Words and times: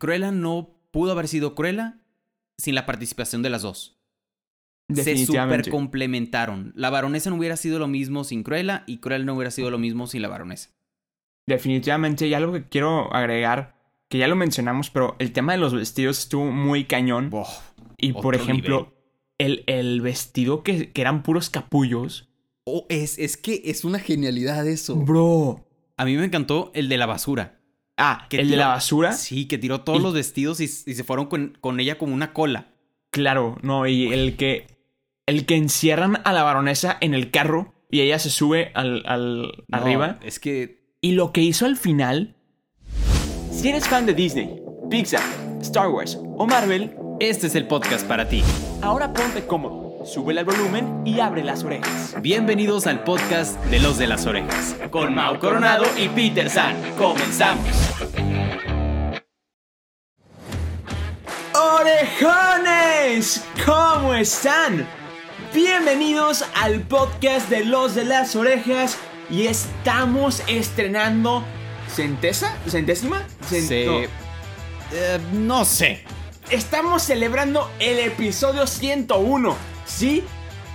Cruella 0.00 0.32
no 0.32 0.74
pudo 0.90 1.12
haber 1.12 1.28
sido 1.28 1.54
Cruella 1.54 2.00
sin 2.58 2.74
la 2.74 2.86
participación 2.86 3.42
de 3.42 3.50
las 3.50 3.62
dos. 3.62 4.00
Se 4.92 5.24
super 5.24 5.70
complementaron. 5.70 6.72
La 6.74 6.90
baronesa 6.90 7.30
no 7.30 7.36
hubiera 7.36 7.56
sido 7.56 7.78
lo 7.78 7.86
mismo 7.86 8.24
sin 8.24 8.42
Cruella 8.42 8.82
y 8.88 8.98
Cruella 8.98 9.24
no 9.24 9.34
hubiera 9.34 9.52
sido 9.52 9.70
lo 9.70 9.78
mismo 9.78 10.08
sin 10.08 10.22
la 10.22 10.28
baronesa. 10.28 10.70
Definitivamente. 11.46 12.26
Y 12.26 12.34
algo 12.34 12.52
que 12.52 12.68
quiero 12.68 13.14
agregar, 13.14 13.76
que 14.08 14.18
ya 14.18 14.26
lo 14.26 14.34
mencionamos, 14.34 14.90
pero 14.90 15.14
el 15.20 15.32
tema 15.32 15.52
de 15.52 15.58
los 15.58 15.74
vestidos 15.74 16.18
estuvo 16.18 16.50
muy 16.50 16.86
cañón. 16.86 17.30
Y 17.98 18.14
por 18.14 18.34
ejemplo, 18.34 18.94
el, 19.38 19.62
el 19.66 20.00
vestido 20.00 20.64
que, 20.64 20.90
que 20.90 21.00
eran 21.00 21.22
puros 21.22 21.50
capullos. 21.50 22.28
Oh, 22.64 22.86
es, 22.88 23.18
es 23.18 23.36
que 23.36 23.62
es 23.66 23.84
una 23.84 23.98
genialidad 23.98 24.66
eso. 24.66 24.96
Bro. 24.96 25.68
A 25.96 26.04
mí 26.04 26.16
me 26.16 26.24
encantó 26.24 26.72
el 26.74 26.88
de 26.88 26.96
la 26.96 27.06
basura. 27.06 27.59
Ah, 28.02 28.26
Que 28.30 28.40
el 28.40 28.50
de 28.50 28.56
la 28.56 28.68
basura. 28.68 29.12
Sí, 29.12 29.46
que 29.46 29.58
tiró 29.58 29.82
todos 29.82 30.00
Y- 30.00 30.02
los 30.02 30.14
vestidos 30.14 30.60
y, 30.60 30.64
y 30.64 30.94
se 30.94 31.04
fueron 31.04 31.26
con, 31.26 31.58
con 31.60 31.78
ella 31.80 31.98
como 31.98 32.14
una 32.14 32.32
cola. 32.32 32.68
Claro, 33.10 33.58
no, 33.62 33.86
y 33.86 34.12
el 34.12 34.36
que. 34.36 34.66
El 35.26 35.46
que 35.46 35.54
encierran 35.56 36.20
a 36.24 36.32
la 36.32 36.42
baronesa 36.42 36.96
en 37.00 37.14
el 37.14 37.30
carro 37.30 37.74
y 37.90 38.00
ella 38.00 38.18
se 38.18 38.30
sube 38.30 38.72
al, 38.74 39.02
al 39.06 39.42
No, 39.68 39.76
arriba. 39.78 40.18
Es 40.24 40.40
que 40.40 40.82
Y 41.00 41.12
lo 41.12 41.32
que 41.32 41.40
hizo 41.42 41.66
al 41.66 41.76
final. 41.76 42.34
Si 43.52 43.68
eres 43.68 43.86
fan 43.86 44.06
de 44.06 44.14
Disney, 44.14 44.60
Pixar, 44.90 45.22
Star 45.60 45.88
Wars 45.88 46.18
o 46.36 46.46
Marvel, 46.46 46.94
este 47.20 47.46
es 47.48 47.54
el 47.54 47.66
podcast 47.66 48.06
para 48.08 48.28
ti. 48.28 48.42
ahora 48.82 49.12
ponte 49.12 49.46
cómodo, 49.46 49.79
súbele 50.04 50.40
al 50.40 50.46
volumen 50.46 51.02
y 51.06 51.20
abre 51.20 51.44
las 51.44 51.64
orejas. 51.64 52.14
Bienvenidos 52.20 52.86
al 52.86 53.02
podcast 53.04 53.56
de 53.66 53.78
los 53.80 53.98
de 53.98 54.06
las 54.06 54.26
orejas. 54.26 54.76
Con 54.90 55.14
Mau 55.14 55.38
Coronado 55.38 55.84
y 55.98 56.08
Peter 56.08 56.48
San, 56.50 56.76
comenzamos. 56.96 57.66
¡Orejones! 61.54 63.44
¿Cómo 63.64 64.14
están? 64.14 64.86
Bienvenidos 65.54 66.44
al 66.54 66.80
podcast 66.80 67.48
de 67.48 67.64
los 67.64 67.94
de 67.94 68.04
las 68.04 68.36
orejas 68.36 68.96
y 69.30 69.46
estamos 69.46 70.42
estrenando 70.46 71.44
centesa, 71.88 72.56
centésima, 72.68 73.22
Cent- 73.48 73.68
Se- 73.68 73.86
no. 73.86 74.00
Eh, 74.92 75.18
no 75.32 75.64
sé. 75.64 76.04
Estamos 76.50 77.02
celebrando 77.02 77.70
el 77.78 77.98
episodio 78.00 78.66
101, 78.66 79.56
¿sí? 79.90 80.24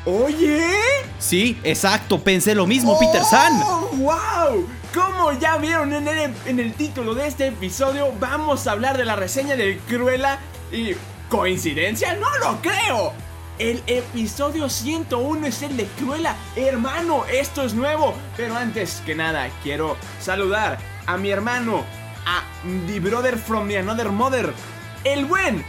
Oye, 0.06 0.70
Sí, 1.18 1.58
exacto, 1.64 2.20
pensé 2.20 2.54
lo 2.54 2.68
mismo, 2.68 3.00
Peter 3.00 3.24
San. 3.24 3.60
¡Oh, 3.64 3.90
¡Wow! 3.94 4.68
Como 4.94 5.32
ya 5.34 5.58
vieron 5.58 5.94
en 5.94 6.08
el, 6.08 6.34
en 6.46 6.60
el 6.60 6.74
título 6.74 7.16
de 7.16 7.28
este 7.28 7.48
episodio, 7.48 8.14
vamos 8.20 8.68
a 8.68 8.74
hablar 8.74 8.98
de 8.98 9.06
la 9.06 9.16
reseña 9.16 9.56
de 9.56 9.80
Cruella 9.88 10.40
y... 10.72 10.96
¿Coincidencia? 11.30 12.14
¡No 12.14 12.28
lo 12.38 12.62
creo! 12.62 13.12
El 13.58 13.82
episodio 13.88 14.70
101 14.70 15.48
es 15.48 15.64
el 15.64 15.76
de 15.76 15.86
Cruella. 15.86 16.36
Hermano, 16.56 17.26
esto 17.26 17.64
es 17.64 17.74
nuevo. 17.74 18.14
Pero 18.38 18.56
antes 18.56 19.02
que 19.06 19.16
nada, 19.16 19.50
quiero 19.64 19.98
saludar 20.22 20.78
a 21.08 21.18
mi 21.18 21.32
hermano, 21.32 21.84
a 22.28 22.44
the 22.88 23.00
brother 23.00 23.38
from 23.38 23.68
the 23.68 23.80
another 23.80 24.12
mother, 24.12 24.54
el 25.04 25.26
buen 25.26 25.66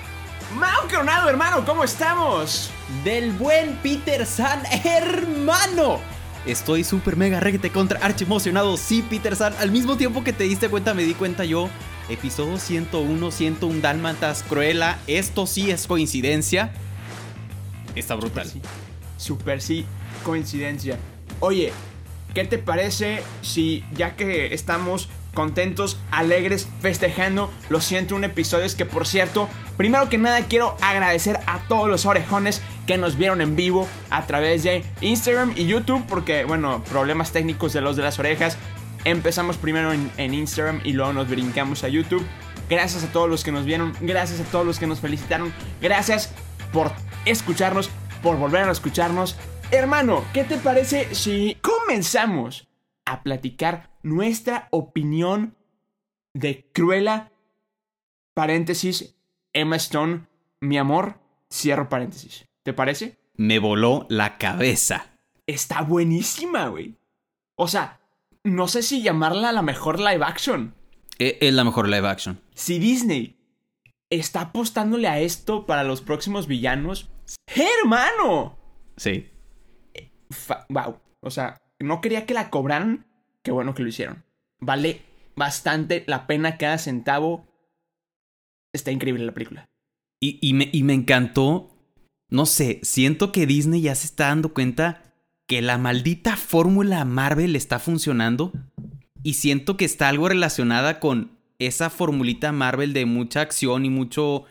Mau 0.55 0.89
Coronado, 0.89 1.29
hermano, 1.29 1.65
¿cómo 1.65 1.83
estamos? 1.83 2.71
Del 3.03 3.33
buen 3.33 3.75
Peter 3.83 4.25
San, 4.25 4.63
hermano. 4.85 5.99
Estoy 6.47 6.85
súper 6.85 7.17
mega 7.17 7.41
reguete 7.41 7.71
contra 7.71 7.99
archi 8.01 8.25
emocionado. 8.25 8.77
Sí, 8.77 9.05
Peter 9.11 9.35
San. 9.35 9.55
Al 9.59 9.73
mismo 9.73 9.97
tiempo 9.97 10.23
que 10.23 10.33
te 10.33 10.45
diste 10.45 10.69
cuenta, 10.69 10.95
me 10.95 11.03
di 11.03 11.15
cuenta 11.15 11.45
yo. 11.45 11.69
Episodio 12.09 12.59
101, 12.59 13.31
101 13.33 13.81
Dálmatas, 13.81 14.45
Cruella. 14.49 14.99
Esto 15.09 15.49
sí 15.49 15.73
es 15.73 15.89
coincidencia. 15.89 16.71
Está 17.97 18.15
brutal. 18.15 18.47
Sí, 18.49 18.63
super 19.17 19.61
sí, 19.61 19.85
coincidencia. 20.25 20.97
Oye, 21.41 21.73
¿qué 22.35 22.45
te 22.45 22.59
parece 22.59 23.23
si 23.43 23.85
ya 23.93 24.15
que 24.15 24.55
estamos 24.55 25.09
contentos, 25.37 26.01
alegres, 26.11 26.67
festejando 26.81 27.53
los 27.69 27.85
101 27.85 28.27
episodios 28.27 28.75
que 28.75 28.87
por 28.87 29.07
cierto, 29.07 29.49
primero 29.77 30.09
que 30.09 30.19
nada 30.19 30.43
quiero 30.47 30.77
agradecer 30.81 31.39
a 31.47 31.61
todos 31.69 31.89
los 31.89 32.07
orejones 32.07 32.63
que 32.89 32.97
nos 32.97 33.17
vieron 33.17 33.41
en 33.41 33.55
vivo 33.55 33.87
a 34.11 34.27
través 34.27 34.65
de 34.65 34.85
Instagram 35.01 35.53
y 35.55 35.67
YouTube 35.67 36.05
porque 36.09 36.45
bueno, 36.45 36.83
problemas 36.91 37.31
técnicos 37.31 37.73
de 37.73 37.83
los 37.83 37.95
de 37.97 38.03
las 38.03 38.19
orejas. 38.19 38.57
Empezamos 39.05 39.57
primero 39.59 39.93
en, 39.93 40.11
en 40.17 40.35
Instagram 40.35 40.81
y 40.83 40.93
luego 40.93 41.13
nos 41.13 41.29
brincamos 41.29 41.85
a 41.85 41.89
YouTube. 41.89 42.27
Gracias 42.69 43.05
a 43.05 43.13
todos 43.13 43.31
los 43.31 43.45
que 43.45 43.53
nos 43.53 43.65
vieron, 43.65 43.93
gracias 44.01 44.41
a 44.41 44.45
todos 44.45 44.67
los 44.67 44.81
que 44.81 44.89
nos 44.89 44.99
felicitaron, 44.99 45.53
gracias 45.81 46.33
por 46.73 46.91
escucharnos, 47.25 47.91
por 48.23 48.39
volver 48.39 48.69
a 48.69 48.73
escucharnos. 48.73 49.37
Hermano, 49.71 50.25
¿qué 50.33 50.43
te 50.43 50.57
parece 50.57 51.15
si 51.15 51.59
comenzamos 51.63 52.67
a 53.05 53.23
platicar 53.23 53.91
nuestra 54.07 54.69
opinión 54.71 55.57
de 56.35 56.71
Cruella? 56.73 57.33
Paréntesis, 58.35 59.17
Emma 59.53 59.77
Stone, 59.77 60.27
mi 60.61 60.79
amor, 60.79 61.19
cierro 61.53 61.89
paréntesis. 61.89 62.45
¿Te 62.63 62.73
parece? 62.73 63.19
Me 63.35 63.59
voló 63.59 64.07
la 64.09 64.39
cabeza. 64.39 65.07
Está 65.47 65.83
buenísima, 65.83 66.69
güey. 66.69 66.97
O 67.57 67.69
sea, 67.69 68.01
no 68.45 68.69
sé 68.69 68.83
si 68.83 69.03
llamarla 69.03 69.53
la 69.53 69.63
mejor 69.63 69.99
live 69.99 70.25
action. 70.25 70.75
E- 71.19 71.39
Es 71.41 71.55
la 71.55 71.65
mejor 71.65 71.89
live 71.89 72.07
action. 72.09 72.41
Si 72.55 72.79
Disney 72.79 73.37
está 74.11 74.41
apostándole 74.43 75.09
a 75.09 75.19
esto 75.21 75.67
para 75.67 75.83
los 75.85 76.01
próximos 76.03 76.47
villanos, 76.47 77.11
hermano. 77.47 78.59
Sí. 78.97 79.31
Fa- 80.31 80.67
wow. 80.69 81.01
O 81.21 81.31
sea, 81.31 81.57
no 81.81 82.01
quería 82.01 82.27
que 82.27 82.35
la 82.35 82.51
cobraran. 82.51 83.07
Qué 83.47 83.53
bueno 83.53 83.75
que 83.77 83.85
lo 83.85 83.89
hicieron. 83.89 84.25
Vale 84.59 85.03
bastante 85.37 86.03
la 86.09 86.27
pena 86.27 86.59
cada 86.59 86.79
centavo. 86.79 87.47
Está 88.75 88.91
increíble 88.91 89.25
la 89.25 89.33
película. 89.35 89.69
Y, 90.21 90.41
y 90.43 90.53
me, 90.53 90.69
y 90.73 90.83
me 90.83 90.95
encantó. 90.95 91.71
No 92.29 92.45
sé, 92.45 92.81
siento 92.83 93.31
que 93.31 93.47
Disney 93.47 93.83
ya 93.83 93.95
se 93.95 94.07
está 94.07 94.27
dando 94.27 94.53
cuenta 94.53 95.15
que 95.47 95.63
la 95.63 95.79
maldita 95.79 96.37
fórmula 96.37 97.05
Marvel 97.05 97.55
está 97.55 97.79
funcionando. 97.79 98.51
Y 99.23 99.35
siento 99.35 99.77
que 99.77 99.85
está 99.85 100.09
algo 100.09 100.29
relacionada 100.29 100.99
con 100.99 101.39
esa 101.61 101.89
formulita 101.89 102.51
Marvel 102.51 102.93
de 102.95 103.07
mucha 103.07 103.43
acción 103.43 103.85
y 103.85 103.91
mucho. 103.91 104.43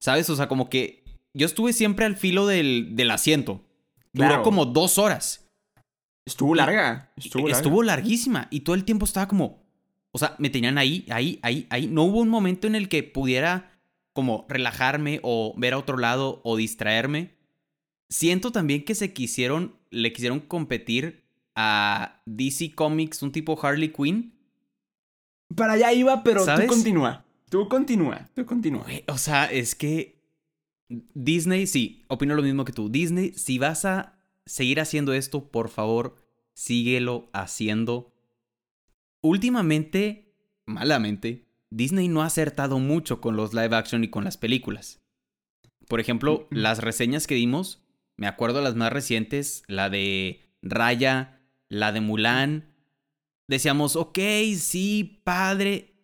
¿Sabes? 0.00 0.28
O 0.28 0.36
sea, 0.36 0.48
como 0.48 0.68
que 0.68 1.02
yo 1.32 1.46
estuve 1.46 1.72
siempre 1.72 2.04
al 2.04 2.16
filo 2.18 2.46
del, 2.46 2.94
del 2.94 3.10
asiento. 3.10 3.62
Duró 4.12 4.28
Claro. 4.28 4.42
como 4.42 4.66
dos 4.66 4.98
horas. 4.98 5.43
Estuvo 6.26 6.54
larga. 6.54 7.12
Estuvo 7.16 7.42
larga. 7.42 7.56
Estuvo 7.56 7.82
larguísima. 7.82 8.48
Y 8.50 8.60
todo 8.60 8.74
el 8.74 8.84
tiempo 8.84 9.04
estaba 9.04 9.28
como. 9.28 9.62
O 10.12 10.18
sea, 10.18 10.36
me 10.38 10.50
tenían 10.50 10.78
ahí, 10.78 11.06
ahí, 11.10 11.38
ahí, 11.42 11.66
ahí. 11.70 11.86
No 11.86 12.04
hubo 12.04 12.20
un 12.20 12.28
momento 12.28 12.66
en 12.66 12.74
el 12.74 12.88
que 12.88 13.02
pudiera 13.02 13.72
como 14.12 14.46
relajarme 14.48 15.20
o 15.22 15.54
ver 15.56 15.74
a 15.74 15.78
otro 15.78 15.98
lado 15.98 16.40
o 16.44 16.56
distraerme. 16.56 17.34
Siento 18.08 18.52
también 18.52 18.84
que 18.84 18.94
se 18.94 19.12
quisieron, 19.12 19.76
le 19.90 20.12
quisieron 20.12 20.40
competir 20.40 21.24
a 21.56 22.22
DC 22.26 22.74
Comics, 22.74 23.22
un 23.22 23.32
tipo 23.32 23.58
Harley 23.60 23.92
Quinn. 23.92 24.34
Para 25.54 25.74
allá 25.74 25.92
iba, 25.92 26.22
pero 26.22 26.44
¿Sabes? 26.44 26.66
tú 26.66 26.72
continúa. 26.74 27.24
Tú 27.50 27.68
continúa. 27.68 28.30
Tú 28.34 28.46
continúa. 28.46 28.86
O 29.08 29.18
sea, 29.18 29.46
es 29.46 29.74
que 29.74 30.22
Disney, 30.88 31.66
sí, 31.66 32.04
opino 32.08 32.34
lo 32.34 32.42
mismo 32.42 32.64
que 32.64 32.72
tú. 32.72 32.88
Disney, 32.88 33.32
si 33.32 33.58
vas 33.58 33.84
a 33.84 34.14
seguir 34.46 34.80
haciendo 34.80 35.12
esto, 35.12 35.48
por 35.50 35.68
favor, 35.68 36.16
síguelo 36.52 37.30
haciendo. 37.32 38.12
Últimamente, 39.20 40.34
malamente, 40.66 41.46
Disney 41.70 42.08
no 42.08 42.22
ha 42.22 42.26
acertado 42.26 42.78
mucho 42.78 43.20
con 43.20 43.36
los 43.36 43.54
live 43.54 43.74
action 43.74 44.04
y 44.04 44.08
con 44.08 44.24
las 44.24 44.36
películas. 44.36 45.00
Por 45.88 46.00
ejemplo, 46.00 46.46
las 46.50 46.78
reseñas 46.78 47.26
que 47.26 47.34
dimos, 47.34 47.82
me 48.16 48.26
acuerdo 48.26 48.60
las 48.62 48.74
más 48.74 48.92
recientes, 48.92 49.64
la 49.66 49.90
de 49.90 50.40
Raya, 50.62 51.40
la 51.68 51.92
de 51.92 52.00
Mulan. 52.00 52.74
Decíamos, 53.48 53.96
ok, 53.96 54.18
sí, 54.56 55.20
padre. 55.24 55.94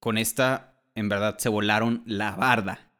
Con 0.00 0.16
esta, 0.16 0.80
en 0.94 1.08
verdad, 1.08 1.38
se 1.38 1.48
volaron 1.48 2.02
la 2.06 2.34
barda. 2.36 2.92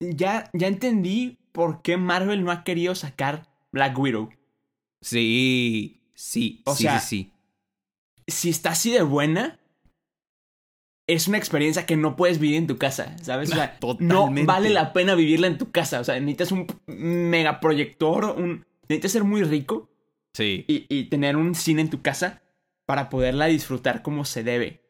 Ya, 0.00 0.50
ya 0.52 0.66
entendí 0.66 1.38
por 1.52 1.80
qué 1.82 1.96
Marvel 1.96 2.44
no 2.44 2.50
ha 2.50 2.64
querido 2.64 2.94
sacar 2.94 3.55
Black 3.76 3.98
Widow. 3.98 4.30
Sí, 5.02 6.00
sí, 6.14 6.62
O 6.64 6.74
sí, 6.74 6.82
sea, 6.84 6.98
sí, 7.00 7.32
sí. 8.26 8.32
Si 8.32 8.48
está 8.48 8.70
así 8.70 8.90
de 8.90 9.02
buena, 9.02 9.60
es 11.06 11.28
una 11.28 11.38
experiencia 11.38 11.86
que 11.86 11.96
no 11.96 12.16
puedes 12.16 12.38
vivir 12.38 12.56
en 12.56 12.66
tu 12.66 12.78
casa, 12.78 13.14
¿sabes? 13.22 13.52
O 13.52 13.54
sea, 13.54 13.78
no 13.82 13.96
Totalmente. 13.96 14.46
vale 14.46 14.70
la 14.70 14.92
pena 14.92 15.14
vivirla 15.14 15.46
en 15.46 15.58
tu 15.58 15.70
casa. 15.70 16.00
O 16.00 16.04
sea, 16.04 16.18
necesitas 16.18 16.52
un 16.52 16.66
megaproyector, 16.86 18.24
un... 18.38 18.64
necesitas 18.88 19.12
ser 19.12 19.24
muy 19.24 19.42
rico 19.44 19.90
Sí. 20.34 20.64
y, 20.68 20.86
y 20.88 21.04
tener 21.04 21.36
un 21.36 21.54
cine 21.54 21.82
en 21.82 21.90
tu 21.90 22.02
casa 22.02 22.42
para 22.86 23.08
poderla 23.08 23.46
disfrutar 23.46 24.02
como 24.02 24.24
se 24.24 24.42
debe. 24.42 24.82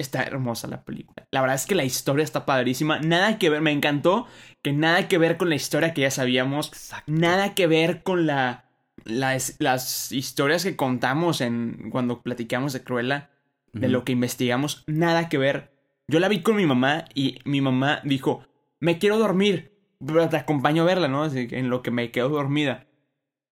Está 0.00 0.22
hermosa 0.22 0.68
la 0.68 0.84
película. 0.84 1.26
La 1.30 1.40
verdad 1.40 1.56
es 1.56 1.66
que 1.66 1.74
la 1.74 1.84
historia 1.84 2.24
está 2.24 2.46
padrísima. 2.46 2.98
Nada 3.00 3.38
que 3.38 3.50
ver, 3.50 3.60
me 3.60 3.72
encantó 3.72 4.26
que 4.62 4.72
nada 4.72 5.08
que 5.08 5.18
ver 5.18 5.36
con 5.36 5.48
la 5.48 5.54
historia 5.54 5.94
que 5.94 6.02
ya 6.02 6.10
sabíamos. 6.10 6.68
Exacto. 6.68 7.12
Nada 7.12 7.54
que 7.54 7.66
ver 7.66 8.02
con 8.02 8.26
la, 8.26 8.70
las, 9.04 9.56
las 9.58 10.12
historias 10.12 10.64
que 10.64 10.76
contamos 10.76 11.40
en 11.40 11.90
cuando 11.90 12.22
platicamos 12.22 12.72
de 12.72 12.82
Cruella, 12.82 13.30
de 13.72 13.88
lo 13.88 14.04
que 14.04 14.12
investigamos. 14.12 14.84
Nada 14.86 15.28
que 15.28 15.38
ver. 15.38 15.72
Yo 16.08 16.18
la 16.18 16.28
vi 16.28 16.42
con 16.42 16.56
mi 16.56 16.66
mamá 16.66 17.04
y 17.14 17.38
mi 17.44 17.60
mamá 17.60 18.00
dijo, 18.04 18.44
me 18.80 18.98
quiero 18.98 19.18
dormir, 19.18 19.78
pero 20.04 20.28
te 20.28 20.36
acompaño 20.36 20.82
a 20.82 20.86
verla, 20.86 21.08
¿no? 21.08 21.26
En 21.26 21.70
lo 21.70 21.82
que 21.82 21.90
me 21.90 22.10
quedo 22.10 22.30
dormida. 22.30 22.88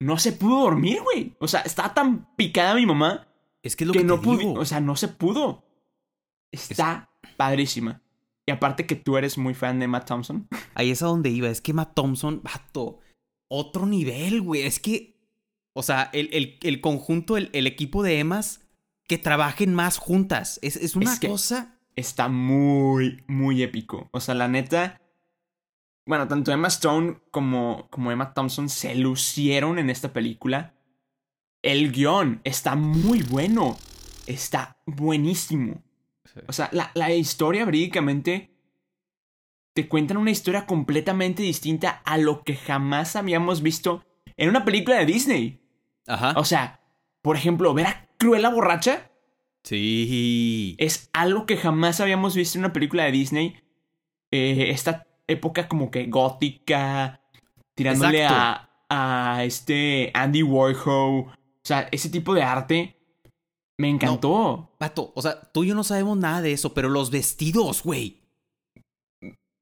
No 0.00 0.18
se 0.18 0.32
pudo 0.32 0.60
dormir, 0.62 1.00
güey. 1.02 1.36
O 1.38 1.48
sea, 1.48 1.60
estaba 1.60 1.94
tan 1.94 2.34
picada 2.36 2.74
mi 2.74 2.86
mamá 2.86 3.26
Es 3.62 3.76
que 3.76 3.84
es 3.84 3.88
lo 3.88 3.92
que, 3.92 4.00
que, 4.00 4.04
no 4.04 4.20
pudo. 4.20 4.54
O 4.54 4.64
sea, 4.64 4.80
no 4.80 4.96
se 4.96 5.08
pudo. 5.08 5.67
Está 6.52 7.10
padrísima. 7.36 8.02
Y 8.46 8.50
aparte 8.50 8.86
que 8.86 8.96
tú 8.96 9.16
eres 9.18 9.36
muy 9.36 9.54
fan 9.54 9.78
de 9.78 9.88
Matt 9.88 10.06
Thompson. 10.08 10.48
Ahí 10.74 10.90
es 10.90 11.02
a 11.02 11.06
donde 11.06 11.30
iba. 11.30 11.48
Es 11.48 11.60
que 11.60 11.72
Matt 11.74 11.94
Thompson, 11.94 12.42
vato, 12.42 13.00
otro 13.48 13.86
nivel, 13.86 14.40
güey. 14.40 14.62
Es 14.62 14.78
que, 14.80 15.20
o 15.74 15.82
sea, 15.82 16.08
el, 16.12 16.30
el- 16.32 16.58
el 16.62 16.80
conjunto, 16.80 17.36
el, 17.36 17.50
el 17.52 17.66
equipo 17.66 18.02
de 18.02 18.18
Emas, 18.20 18.62
que 19.06 19.18
trabajen 19.18 19.74
más 19.74 19.98
juntas. 19.98 20.58
Es, 20.62 20.76
es 20.76 20.96
una 20.96 21.12
Es 21.12 21.20
que- 21.20 21.28
cosa. 21.28 21.74
Está 21.96 22.28
muy, 22.28 23.24
muy 23.26 23.60
épico. 23.62 24.08
O 24.12 24.20
sea, 24.20 24.34
la 24.36 24.46
neta. 24.46 25.00
Bueno, 26.06 26.28
tanto 26.28 26.52
Emma 26.52 26.68
Stone 26.68 27.18
como, 27.32 27.88
como 27.90 28.12
Emma 28.12 28.32
Thompson 28.34 28.68
se 28.68 28.94
lucieron 28.94 29.78
en 29.80 29.90
esta 29.90 30.12
película. 30.12 30.74
El 31.60 31.90
guion 31.90 32.40
está 32.44 32.76
muy 32.76 33.22
bueno. 33.24 33.76
Está 34.28 34.80
buenísimo. 34.86 35.82
O 36.46 36.52
sea, 36.52 36.69
la, 36.72 36.90
la 36.94 37.12
historia 37.12 37.64
verídicamente 37.64 38.50
te 39.75 39.88
cuentan 39.88 40.16
una 40.16 40.30
historia 40.30 40.66
completamente 40.66 41.42
distinta 41.42 42.02
a 42.04 42.19
lo 42.19 42.42
que 42.42 42.56
jamás 42.56 43.16
habíamos 43.16 43.62
visto 43.62 44.04
en 44.36 44.48
una 44.48 44.64
película 44.64 44.96
de 44.98 45.06
Disney. 45.06 45.60
Ajá. 46.06 46.34
O 46.36 46.44
sea, 46.44 46.80
por 47.22 47.36
ejemplo, 47.36 47.75
ver 47.75 47.86
a 47.86 48.08
Cruella 48.19 48.48
borracha 48.48 49.10
Sí. 49.64 50.76
es 50.78 51.10
algo 51.12 51.44
que 51.44 51.56
jamás 51.56 52.00
habíamos 52.00 52.34
visto 52.34 52.58
en 52.58 52.64
una 52.64 52.72
película 52.72 53.04
de 53.04 53.12
Disney. 53.12 53.60
Eh, 54.30 54.70
esta 54.70 55.06
época 55.26 55.69
como 55.69 55.90
que 55.90 56.06
gótica, 56.06 57.20
tirándole 57.75 58.25
a, 58.26 58.70
a 58.88 59.44
este 59.44 60.10
Andy 60.14 60.42
Warhol. 60.42 61.26
O 61.26 61.34
sea, 61.62 61.88
ese 61.92 62.08
tipo 62.08 62.34
de 62.34 62.42
arte 62.42 62.97
me 63.78 63.88
encantó. 63.88 64.75
Vato, 64.78 65.12
o 65.14 65.22
sea, 65.22 65.40
tú 65.52 65.64
y 65.64 65.69
yo 65.69 65.75
no 65.75 65.84
sabemos 65.84 66.19
nada 66.19 66.42
de 66.42 66.52
eso, 66.52 66.75
pero 66.75 66.88
los 66.88 67.10
vestidos, 67.10 67.82
güey. 67.82 68.20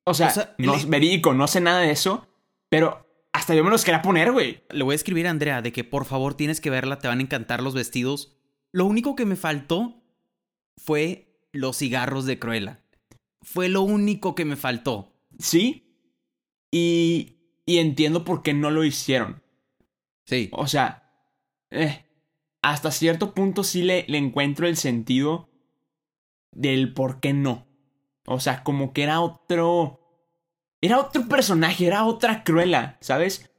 O 0.04 0.14
sea, 0.14 0.28
O 0.28 0.30
sea, 0.30 0.54
no 0.58 0.74
es 0.74 0.88
verídico, 0.88 1.34
no 1.34 1.46
sé 1.46 1.60
nada 1.60 1.80
de 1.80 1.90
eso, 1.90 2.26
pero 2.68 3.06
hasta 3.32 3.54
yo 3.54 3.62
me 3.62 3.70
los 3.70 3.84
quería 3.84 4.02
poner, 4.02 4.32
güey. 4.32 4.62
Le 4.70 4.84
voy 4.84 4.94
a 4.94 4.96
escribir 4.96 5.26
a 5.26 5.30
Andrea 5.30 5.62
de 5.62 5.72
que 5.72 5.84
por 5.84 6.06
favor 6.06 6.34
tienes 6.34 6.60
que 6.60 6.70
verla, 6.70 6.98
te 6.98 7.08
van 7.08 7.18
a 7.18 7.22
encantar 7.22 7.62
los 7.62 7.74
vestidos. 7.74 8.36
Lo 8.72 8.86
único 8.86 9.14
que 9.16 9.26
me 9.26 9.36
faltó 9.36 10.02
fue 10.78 11.38
los 11.52 11.76
cigarros 11.76 12.24
de 12.24 12.38
Cruella. 12.38 12.84
Fue 13.42 13.68
lo 13.68 13.82
único 13.82 14.34
que 14.34 14.44
me 14.44 14.56
faltó. 14.56 15.12
Sí. 15.38 15.82
Y, 16.70 17.36
y 17.66 17.78
entiendo 17.78 18.24
por 18.24 18.42
qué 18.42 18.54
no 18.54 18.70
lo 18.70 18.84
hicieron. 18.84 19.42
Sí. 20.24 20.48
O 20.52 20.66
sea, 20.66 21.12
eh, 21.70 22.05
hasta 22.72 22.90
cierto 22.90 23.32
punto 23.32 23.62
sí 23.64 23.82
le, 23.82 24.04
le 24.08 24.18
encuentro 24.18 24.66
el 24.66 24.76
sentido 24.76 25.48
del 26.52 26.92
por 26.92 27.20
qué 27.20 27.32
no. 27.32 27.66
O 28.26 28.40
sea, 28.40 28.62
como 28.64 28.92
que 28.92 29.02
era 29.04 29.20
otro... 29.20 30.00
Era 30.82 30.98
otro 31.00 31.26
personaje, 31.28 31.86
era 31.86 32.04
otra 32.04 32.44
Cruella, 32.44 32.98
¿sabes? 33.00 33.50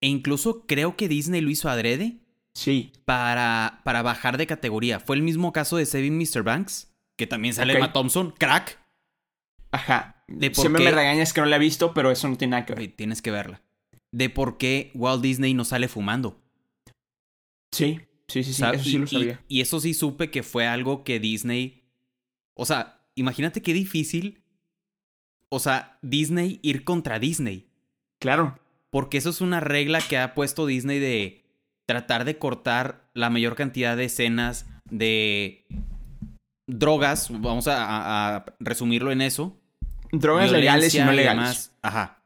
E 0.00 0.08
incluso 0.08 0.66
creo 0.66 0.96
que 0.96 1.08
Disney 1.08 1.40
lo 1.40 1.50
hizo 1.50 1.68
adrede 1.68 2.20
Sí. 2.54 2.92
para, 3.04 3.80
para 3.84 4.02
bajar 4.02 4.38
de 4.38 4.46
categoría. 4.46 5.00
Fue 5.00 5.16
el 5.16 5.22
mismo 5.22 5.52
caso 5.52 5.76
de 5.76 5.86
Saving 5.86 6.16
Mr. 6.16 6.42
Banks, 6.42 6.94
que 7.16 7.26
también 7.26 7.54
sale 7.54 7.72
Ok. 7.72 7.78
Emma 7.78 7.92
Thompson, 7.92 8.30
crack. 8.38 8.78
Ajá. 9.72 10.24
¿De 10.28 10.50
por 10.50 10.60
Siempre 10.62 10.84
qué? 10.84 10.90
me 10.90 10.96
regañas 10.96 11.32
que 11.32 11.40
no 11.40 11.46
la 11.48 11.56
he 11.56 11.58
visto, 11.58 11.92
pero 11.92 12.10
eso 12.10 12.28
no 12.28 12.36
tiene 12.36 12.52
nada 12.52 12.66
que 12.66 12.74
ver. 12.74 12.92
Tienes 12.92 13.20
que 13.20 13.30
verla. 13.30 13.62
De 14.12 14.30
por 14.30 14.56
qué 14.58 14.90
Walt 14.94 15.22
Disney 15.22 15.54
no 15.54 15.64
sale 15.64 15.88
fumando. 15.88 16.40
Sí, 17.72 18.00
sí, 18.28 18.42
sí, 18.44 18.52
sí. 18.52 18.60
¿sabes? 18.60 18.80
Eso 18.80 18.90
sí 18.90 18.96
Y- 18.96 18.98
lo 18.98 19.04
y- 19.04 19.08
sabía. 19.08 19.40
Y, 19.48 19.60
eso 19.60 19.80
sí 19.80 19.94
supe 19.94 20.30
que 20.30 20.42
fue 20.42 20.66
algo 20.66 21.04
que 21.04 21.20
Disney. 21.20 21.82
O 22.54 22.64
sea, 22.66 23.00
imagínate 23.14 23.62
qué 23.62 23.72
difícil. 23.72 24.42
O 25.48 25.58
sea, 25.60 25.98
Disney 26.02 26.58
ir 26.62 26.84
contra 26.84 27.18
Disney. 27.18 27.68
Claro. 28.20 28.58
Porque 28.90 29.18
eso 29.18 29.30
es 29.30 29.40
una 29.40 29.60
regla 29.60 30.00
que 30.00 30.18
ha 30.18 30.34
puesto 30.34 30.66
Disney 30.66 30.98
de 30.98 31.44
tratar 31.86 32.24
de 32.24 32.38
cortar 32.38 33.10
la 33.14 33.28
mayor 33.30 33.54
cantidad 33.56 33.96
de 33.96 34.04
escenas 34.06 34.66
de 34.90 35.64
drogas. 36.66 37.28
Vamos 37.30 37.68
a, 37.68 37.84
a- 37.84 38.36
a 38.36 38.44
resumirlo 38.60 39.12
en 39.12 39.20
eso. 39.22 39.60
Drogas 40.12 40.50
legales 40.52 40.94
y 40.94 40.98
no 41.00 41.12
legales. 41.12 41.40
demás. 41.42 41.76
Ajá. 41.82 42.22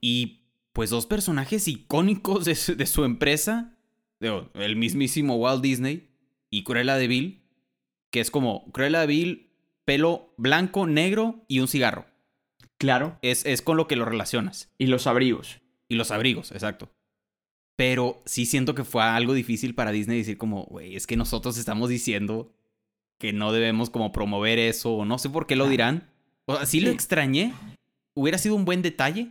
Y 0.00 0.40
pues 0.72 0.90
dos 0.90 1.06
personajes 1.06 1.66
icónicos 1.68 2.44
de 2.44 2.54
su, 2.54 2.76
de 2.76 2.86
su 2.86 3.04
empresa. 3.04 3.74
Digo, 4.20 4.50
el 4.54 4.76
mismísimo 4.76 5.36
Walt 5.36 5.62
Disney 5.62 6.08
y 6.50 6.62
Cruella 6.64 6.96
de 6.96 7.08
Vil. 7.08 7.42
Que 8.12 8.20
es 8.20 8.30
como 8.30 8.70
Cruella 8.72 9.00
de 9.00 9.06
Vil, 9.06 9.50
pelo 9.84 10.34
blanco, 10.36 10.86
negro 10.86 11.44
y 11.48 11.60
un 11.60 11.68
cigarro. 11.68 12.06
Claro. 12.78 13.18
Es, 13.22 13.44
es 13.46 13.62
con 13.62 13.76
lo 13.76 13.86
que 13.86 13.96
lo 13.96 14.04
relacionas. 14.04 14.70
Y 14.78 14.86
los 14.86 15.06
abrigos. 15.06 15.60
Y 15.88 15.94
los 15.94 16.10
abrigos, 16.10 16.50
exacto. 16.52 16.90
Pero 17.76 18.20
sí 18.26 18.46
siento 18.46 18.74
que 18.74 18.84
fue 18.84 19.02
algo 19.02 19.32
difícil 19.32 19.74
para 19.74 19.90
Disney 19.92 20.18
decir 20.18 20.38
como, 20.38 20.64
güey, 20.64 20.96
es 20.96 21.06
que 21.06 21.16
nosotros 21.16 21.56
estamos 21.56 21.88
diciendo 21.88 22.52
que 23.18 23.32
no 23.32 23.52
debemos 23.52 23.90
como 23.90 24.12
promover 24.12 24.58
eso, 24.58 24.92
o 24.94 25.04
no 25.04 25.18
sé 25.18 25.30
por 25.30 25.46
qué 25.46 25.56
lo 25.56 25.68
dirán. 25.68 26.10
O 26.46 26.56
sea, 26.56 26.66
sí 26.66 26.80
lo 26.80 26.88
Sí. 26.88 26.94
extrañé. 26.94 27.54
Hubiera 28.14 28.38
sido 28.38 28.54
un 28.54 28.64
buen 28.64 28.82
detalle, 28.82 29.30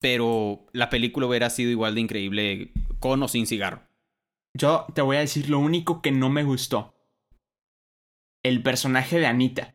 pero 0.00 0.66
la 0.72 0.90
película 0.90 1.26
hubiera 1.26 1.50
sido 1.50 1.70
igual 1.70 1.94
de 1.94 2.00
increíble 2.02 2.72
con 3.00 3.22
o 3.22 3.28
sin 3.28 3.46
cigarro. 3.46 3.82
Yo 4.56 4.86
te 4.94 5.02
voy 5.02 5.16
a 5.16 5.20
decir 5.20 5.50
lo 5.50 5.58
único 5.58 6.00
que 6.00 6.12
no 6.12 6.30
me 6.30 6.42
gustó. 6.42 6.94
El 8.42 8.62
personaje 8.62 9.18
de 9.18 9.26
Anita. 9.26 9.74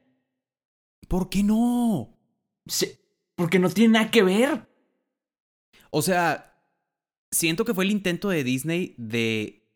¿Por 1.07 1.29
qué 1.29 1.43
no? 1.43 2.17
Sí, 2.65 2.99
porque 3.35 3.59
no 3.59 3.69
tiene 3.69 3.93
nada 3.93 4.11
que 4.11 4.23
ver. 4.23 4.67
O 5.91 6.01
sea, 6.01 6.65
siento 7.31 7.65
que 7.65 7.73
fue 7.73 7.83
el 7.83 7.91
intento 7.91 8.29
de 8.29 8.43
Disney 8.43 8.95
de 8.97 9.69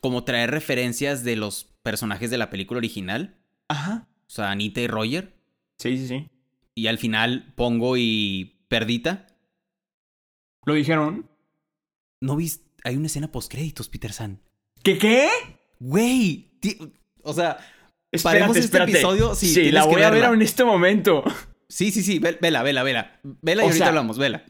como 0.00 0.24
traer 0.24 0.50
referencias 0.50 1.24
de 1.24 1.36
los 1.36 1.64
personajes 1.82 2.30
de 2.30 2.38
la 2.38 2.50
película 2.50 2.78
original. 2.78 3.42
Ajá. 3.68 4.08
O 4.26 4.30
sea, 4.30 4.50
Anita 4.50 4.80
y 4.80 4.86
Roger. 4.86 5.36
Sí, 5.78 5.96
sí, 5.96 6.06
sí. 6.06 6.30
Y 6.74 6.86
al 6.86 6.98
final 6.98 7.52
Pongo 7.56 7.96
y 7.96 8.64
Perdita. 8.68 9.26
¿Lo 10.64 10.74
dijeron? 10.74 11.28
¿No 12.20 12.36
viste? 12.36 12.71
Hay 12.84 12.96
una 12.96 13.06
escena 13.06 13.30
postcréditos, 13.30 13.88
Peter 13.88 14.12
San. 14.12 14.40
¿Qué 14.82 14.98
qué? 14.98 15.28
Güey. 15.78 16.50
O 17.22 17.32
sea, 17.32 17.58
Espérate, 18.12 18.40
Paremos 18.40 18.56
este 18.56 18.66
espérate. 18.66 18.92
episodio, 18.92 19.34
sí, 19.34 19.70
la 19.72 19.84
voy 19.84 20.02
a 20.02 20.10
ver 20.10 20.24
en 20.24 20.42
este 20.42 20.64
momento. 20.64 21.24
sí, 21.68 21.90
sí, 21.90 22.02
sí. 22.02 22.18
ve- 22.18 22.38
Vela, 22.40 22.62
vela, 22.62 22.82
vela. 22.82 23.18
Vela 23.22 23.62
y 23.62 23.64
O 23.64 23.68
ahorita 23.68 23.78
sea- 23.84 23.88
hablamos, 23.88 24.18
vela. 24.18 24.44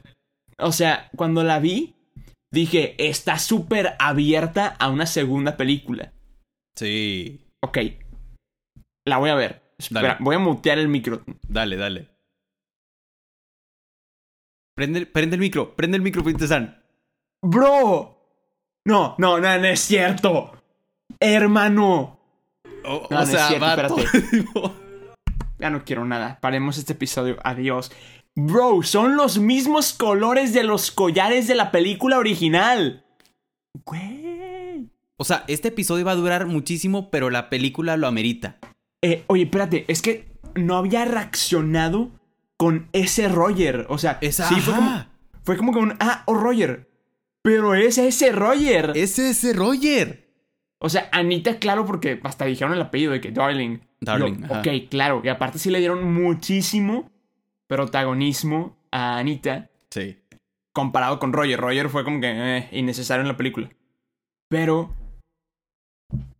O 0.58 0.72
sea, 0.72 1.10
cuando 1.16 1.44
la 1.44 1.60
vi, 1.60 1.94
dije, 2.52 2.94
está 2.98 3.38
súper 3.38 3.94
abierta 3.98 4.66
a 4.66 4.88
una 4.90 5.06
segunda 5.06 5.56
película. 5.56 6.12
Sí. 6.76 7.40
Ok. 7.62 7.78
La 9.06 9.18
voy 9.18 9.30
a 9.30 9.34
ver. 9.34 9.62
Espera, 9.78 10.16
voy 10.20 10.36
a 10.36 10.38
mutear 10.38 10.78
el 10.78 10.88
micro. 10.88 11.24
Dale, 11.48 11.76
dale. 11.76 12.08
Prende, 14.76 15.06
prende 15.06 15.36
el 15.36 15.40
micro, 15.40 15.76
prende 15.76 15.96
el 15.96 16.02
micro, 16.02 16.24
Peter 16.24 16.48
San. 16.48 16.82
¡Bro! 17.44 18.21
No, 18.84 19.14
no, 19.18 19.38
no, 19.38 19.58
no 19.58 19.66
es 19.66 19.80
cierto. 19.80 20.52
Hermano. 21.20 22.18
O, 22.84 22.88
No, 22.88 22.96
o 22.96 23.08
no 23.10 23.22
es 23.22 23.28
sea, 23.28 23.48
cierto, 23.48 23.96
vato. 23.96 23.96
Ya 25.58 25.70
no 25.70 25.84
quiero 25.84 26.04
nada. 26.04 26.40
Paremos 26.40 26.76
este 26.76 26.94
episodio. 26.94 27.36
Adiós. 27.44 27.92
Bro, 28.34 28.82
son 28.82 29.16
los 29.16 29.38
mismos 29.38 29.92
colores 29.92 30.52
de 30.52 30.64
los 30.64 30.90
collares 30.90 31.46
de 31.46 31.54
la 31.54 31.70
película 31.70 32.18
original. 32.18 33.04
Güey. 33.84 34.90
o 35.16 35.24
sea, 35.24 35.44
este 35.46 35.68
episodio 35.68 36.04
va 36.04 36.12
a 36.12 36.16
durar 36.16 36.46
muchísimo, 36.46 37.10
pero 37.10 37.30
la 37.30 37.48
película 37.48 37.96
lo 37.96 38.06
amerita. 38.08 38.58
Eh, 39.02 39.24
oye, 39.28 39.44
espérate, 39.44 39.84
es 39.88 40.02
que 40.02 40.28
no 40.54 40.76
había 40.76 41.04
reaccionado 41.04 42.10
con 42.56 42.88
ese 42.92 43.28
Roger. 43.28 43.86
O 43.88 43.98
sea, 43.98 44.18
Esa, 44.20 44.48
sí, 44.48 44.56
fue 44.56 44.74
como, 44.74 45.04
fue 45.44 45.56
como 45.56 45.72
que 45.72 45.78
un. 45.78 45.94
Ah, 46.00 46.22
oh, 46.26 46.34
Roger. 46.34 46.90
Pero 47.42 47.74
es 47.74 47.98
ese 47.98 48.32
Roger. 48.32 48.92
Es 48.94 49.18
ese 49.18 49.52
Roger. 49.52 50.28
O 50.78 50.88
sea, 50.88 51.08
Anita, 51.12 51.58
claro, 51.58 51.84
porque 51.86 52.20
hasta 52.24 52.44
dijeron 52.44 52.72
el 52.74 52.80
apellido 52.82 53.12
de 53.12 53.20
que 53.20 53.30
Darling. 53.30 53.78
Darling. 54.00 54.42
Yo, 54.48 54.58
ok, 54.58 54.88
claro. 54.90 55.20
Y 55.24 55.28
aparte 55.28 55.58
sí 55.58 55.70
le 55.70 55.78
dieron 55.78 56.12
muchísimo 56.12 57.10
protagonismo 57.68 58.76
a 58.90 59.18
Anita 59.18 59.70
Sí. 59.90 60.18
comparado 60.72 61.18
con 61.18 61.32
Roger. 61.32 61.60
Roger 61.60 61.88
fue 61.88 62.04
como 62.04 62.20
que 62.20 62.58
eh, 62.58 62.68
innecesario 62.72 63.22
en 63.22 63.28
la 63.28 63.36
película. 63.36 63.70
Pero. 64.48 64.94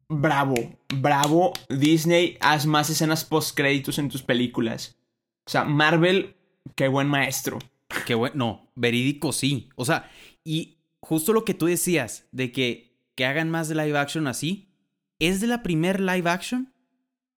Bravo, 0.08 0.54
bravo. 0.94 1.52
Disney, 1.68 2.36
haz 2.40 2.66
más 2.66 2.90
escenas 2.90 3.24
post 3.24 3.56
créditos 3.56 3.98
en 3.98 4.08
tus 4.10 4.22
películas. 4.22 4.98
O 5.46 5.50
sea, 5.50 5.64
Marvel, 5.64 6.36
qué 6.74 6.88
buen 6.88 7.08
maestro. 7.08 7.58
Qué 8.06 8.14
bueno. 8.14 8.34
No, 8.34 8.70
verídico 8.74 9.32
sí. 9.32 9.68
O 9.76 9.84
sea, 9.84 10.10
y 10.44 10.71
justo 11.02 11.32
lo 11.34 11.44
que 11.44 11.52
tú 11.54 11.66
decías 11.66 12.26
de 12.32 12.50
que, 12.52 12.96
que 13.14 13.26
hagan 13.26 13.50
más 13.50 13.68
live 13.68 13.98
action 13.98 14.26
así, 14.26 14.70
es 15.18 15.40
de 15.42 15.46
la 15.48 15.62
primer 15.62 16.00
live 16.00 16.30
action 16.30 16.72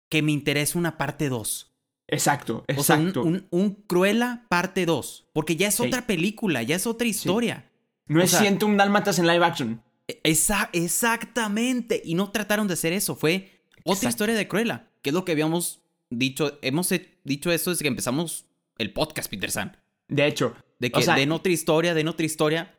que 0.09 0.23
me 0.23 0.31
interesa 0.33 0.79
una 0.79 0.97
parte 0.97 1.29
2. 1.29 1.73
Exacto, 2.07 2.65
O 2.77 2.83
sea, 2.85 2.97
un, 2.97 3.01
exacto. 3.09 3.23
un- 3.25 3.47
un 3.51 3.71
Cruella 3.87 4.45
parte 4.49 4.85
2. 4.87 5.27
Porque 5.33 5.57
ya 5.57 5.69
es 5.69 5.75
Sí. 5.77 5.83
otra 5.83 6.07
película, 6.07 6.63
ya 6.63 6.77
es 6.77 6.87
otra 6.87 7.09
historia. 7.09 7.71
no 8.07 8.21
o 8.21 8.23
es 8.23 8.31
sea- 8.31 8.41
siento 8.41 8.67
un 8.67 8.77
Dálmatas 8.77 9.19
en 9.19 9.27
live 9.27 9.45
action. 9.45 9.83
E- 10.07 10.21
esa- 10.25 10.69
exactamente. 10.75 12.03
Y 12.05 12.15
no 12.15 12.31
trataron 12.31 12.69
de 12.69 12.75
hacer 12.75 12.93
eso. 12.93 13.17
Fue 13.17 13.51
otra 13.85 14.09
historia 14.11 14.35
de 14.35 14.47
Cruella. 14.47 14.91
Que 15.03 15.11
es 15.11 15.15
lo 15.15 15.25
que 15.25 15.33
habíamos 15.33 15.81
dicho. 16.11 16.59
Hemos 16.63 16.93
he- 16.93 17.19
dicho 17.25 17.51
eso 17.51 17.71
desde 17.71 17.83
que 17.83 17.89
empezamos 17.89 18.45
el 18.79 18.93
podcast, 18.93 19.31
Peter 19.31 19.51
San. 19.51 19.77
De 20.09 20.27
hecho, 20.27 20.55
De 20.81 20.91
que 20.91 20.99
O 20.99 21.03
sea- 21.03 21.15
den 21.15 21.33
otra 21.33 21.51
historia, 21.53 21.95
den 21.95 22.09
otra 22.09 22.27
historia. 22.27 22.75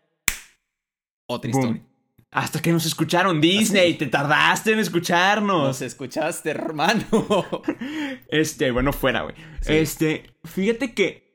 Otra 1.27 1.51
boom. 1.51 1.62
historia. 1.62 1.84
Hasta 2.32 2.62
que 2.62 2.72
nos 2.74 2.86
escucharon 2.86 3.39
Disney, 3.39 3.94
te 3.94 4.08
tardaste 4.08 4.74
en 4.74 4.79
escucharnos. 4.79 5.67
Nos 5.67 5.82
escuchaste, 5.82 6.50
hermano. 6.51 7.03
Este, 8.27 8.72
bueno, 8.72 8.91
fuera, 8.91 9.22
güey. 9.22 9.36
Sí. 9.62 9.74
Este, 9.74 10.36
fíjate 10.44 10.94
que 10.94 11.34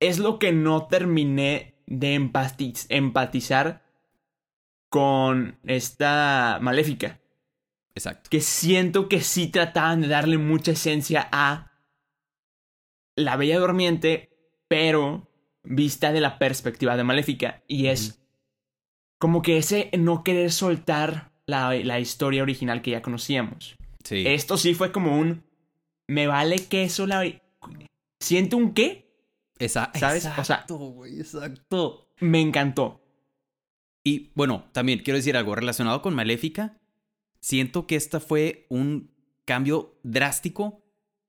es 0.00 0.18
lo 0.18 0.38
que 0.38 0.52
no 0.52 0.86
terminé 0.86 1.74
de 1.86 2.16
empatiz- 2.18 2.86
empatizar 2.88 3.82
con 4.88 5.58
esta 5.64 6.58
maléfica. 6.62 7.20
Exacto. 7.94 8.30
Que 8.30 8.40
siento 8.40 9.08
que 9.08 9.20
sí 9.20 9.48
trataban 9.48 10.00
de 10.00 10.08
darle 10.08 10.38
mucha 10.38 10.72
esencia 10.72 11.28
a 11.32 11.72
la 13.16 13.36
Bella 13.36 13.58
Durmiente, 13.58 14.30
pero 14.68 15.28
vista 15.62 16.12
de 16.12 16.20
la 16.20 16.38
perspectiva 16.38 16.96
de 16.96 17.04
Maléfica. 17.04 17.62
Y 17.66 17.88
es 17.88 18.19
como 19.20 19.42
que 19.42 19.58
ese 19.58 19.90
no 19.96 20.24
querer 20.24 20.50
soltar 20.50 21.30
la, 21.46 21.72
la 21.74 22.00
historia 22.00 22.42
original 22.42 22.82
que 22.82 22.90
ya 22.92 23.02
conocíamos. 23.02 23.76
Sí. 24.02 24.24
Esto 24.26 24.56
sí 24.56 24.74
fue 24.74 24.90
como 24.90 25.16
un. 25.18 25.44
Me 26.08 26.26
vale 26.26 26.66
queso 26.66 27.06
la. 27.06 27.22
Siento 28.18 28.56
un 28.56 28.72
qué. 28.74 29.14
Esa- 29.58 29.92
¿sabes? 29.94 30.24
O 30.24 30.28
sea- 30.30 30.36
Exacto, 30.38 31.04
exacto. 31.06 32.08
Me 32.20 32.40
encantó. 32.40 33.00
Y 34.04 34.30
bueno, 34.34 34.64
también 34.72 35.00
quiero 35.00 35.18
decir 35.18 35.36
algo 35.36 35.54
relacionado 35.54 36.00
con 36.02 36.14
Maléfica. 36.14 36.78
Siento 37.40 37.86
que 37.86 37.96
esta 37.96 38.20
fue 38.20 38.66
un 38.70 39.10
cambio 39.44 39.98
drástico 40.02 40.82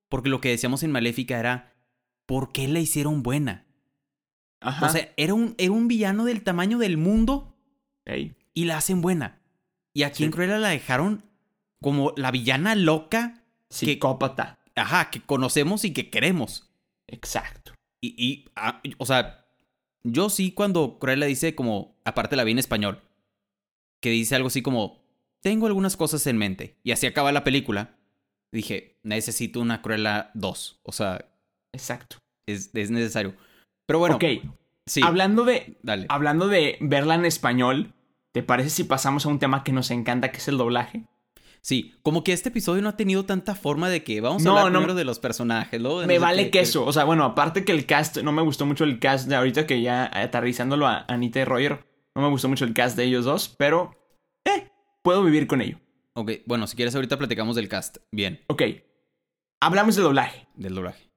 porque 0.10 0.30
lo 0.30 0.40
que 0.42 0.50
decíamos 0.50 0.84
en 0.84 0.92
Maléfica 0.92 1.40
era 1.40 1.74
¿por 2.26 2.52
qué 2.54 2.68
la 2.70 2.80
hicieron 2.80 3.24
buena? 3.24 3.66
Ajá. 4.62 4.86
O 4.86 4.90
sea, 4.90 5.12
era 5.18 5.34
un, 5.34 5.56
era 5.58 5.72
un 5.72 5.88
villano 5.88 6.24
del 6.26 6.44
tamaño 6.44 6.78
del 6.78 6.98
mundo 6.98 7.51
Ey, 8.06 8.36
y 8.54 8.66
la 8.66 8.78
hacen 8.78 9.02
buena. 9.02 9.40
Y 9.94 10.04
aquí 10.04 10.18
Sí. 10.20 10.24
en 10.26 10.32
Cruella 10.32 10.58
la 10.58 10.70
dejaron 10.70 11.24
como 11.82 12.14
la 12.18 12.32
villana 12.32 12.76
loca, 12.76 13.44
psicópata. 13.70 14.60
ajá, 14.76 15.10
que 15.12 15.22
conocemos 15.22 15.84
y 15.86 15.94
que 15.94 16.10
queremos. 16.10 16.72
Exacto. 17.08 17.74
Y, 18.02 18.16
y, 18.18 18.50
ah, 18.56 18.82
o 18.98 19.06
sea, 19.06 19.46
yo 20.04 20.30
sí 20.30 20.54
cuando 20.54 20.98
Cruella 20.98 21.26
dice 21.26 21.56
como, 21.56 21.96
aparte 22.06 22.36
la 22.36 22.44
vi 22.44 22.52
en 22.54 22.60
español, 22.60 23.02
que 24.02 24.10
dice 24.10 24.36
algo 24.36 24.48
así 24.48 24.62
como, 24.62 25.00
tengo 25.42 25.68
algunas 25.68 25.98
cosas 25.98 26.26
en 26.28 26.38
mente. 26.38 26.78
Y 26.84 26.92
así 26.92 27.06
acaba 27.06 27.32
la 27.32 27.44
película. 27.44 27.96
Dije, 28.52 28.98
necesito 29.04 29.60
una 29.60 29.82
Cruella 29.82 30.32
2. 30.36 30.80
O 30.84 30.92
sea, 30.92 31.26
Exacto. 31.74 32.18
es, 32.48 32.72
es 32.74 32.92
necesario. 32.92 33.36
Pero 33.86 34.00
bueno, 34.00 34.16
ok. 34.16 34.24
Sí, 34.92 35.02
Hablando 35.04 35.44
de. 35.46 35.78
dale. 35.84 36.06
Hablando 36.10 36.48
de 36.48 36.78
verla 36.82 37.16
en 37.16 37.26
español. 37.26 37.94
¿Te 38.34 38.44
parece 38.44 38.70
si 38.70 38.84
pasamos 38.86 39.26
a 39.26 39.30
un 39.30 39.40
tema 39.40 39.64
que 39.64 39.74
nos 39.74 39.92
encanta, 39.92 40.32
que 40.32 40.38
es 40.38 40.48
el 40.48 40.58
doblaje? 40.58 41.06
Sí, 41.62 41.94
como 42.02 42.24
que 42.24 42.34
este 42.34 42.50
episodio 42.50 42.82
no 42.82 42.90
ha 42.90 42.96
tenido 42.98 43.26
tanta 43.26 43.56
forma 43.56 43.90
de 43.90 44.04
que 44.04 44.20
vamos 44.22 44.42
a 44.42 44.46
No, 44.46 44.52
hablar 44.58 44.72
no. 44.72 44.80
primero 44.80 44.96
de 44.96 45.04
los 45.06 45.20
personajes, 45.20 45.80
luego 45.82 46.00
de 46.02 46.08
Me 46.08 46.14
no 46.16 46.20
sé 46.22 46.26
vale 46.26 46.44
qué, 46.46 46.60
queso. 46.60 46.86
O 46.86 46.94
sea, 46.94 47.04
bueno, 47.04 47.24
aparte 47.26 47.66
que 47.66 47.72
el 47.74 47.86
cast, 47.86 48.18
no 48.18 48.32
me 48.32 48.42
gustó 48.42 48.66
mucho 48.66 48.84
el 48.84 49.00
cast 49.00 49.28
de 49.28 49.36
ahorita 49.36 49.68
que 49.68 49.82
ya 49.82 50.10
aterrizándolo 50.14 50.88
a 50.88 51.06
Anita 51.08 51.40
y 51.42 51.44
Roger, 51.46 51.86
no 52.16 52.22
me 52.24 52.30
gustó 52.30 52.48
mucho 52.50 52.66
el 52.66 52.74
cast 52.74 52.96
de 52.98 53.04
ellos 53.04 53.26
dos, 53.26 53.54
pero, 53.60 53.92
eh, 54.46 54.70
puedo 55.04 55.24
vivir 55.24 55.46
con 55.46 55.62
ello. 55.62 55.78
Ok, 56.14 56.32
bueno, 56.48 56.66
si 56.68 56.76
quieres 56.76 56.96
ahorita 56.96 57.18
platicamos 57.18 57.56
del 57.56 57.68
cast. 57.70 57.98
Bien, 58.12 58.40
Ok, 58.48 58.64
hablamos 59.60 59.96
de 59.98 60.02
doblaje. 60.04 60.48
del 60.56 60.74
doblaje. 60.74 61.11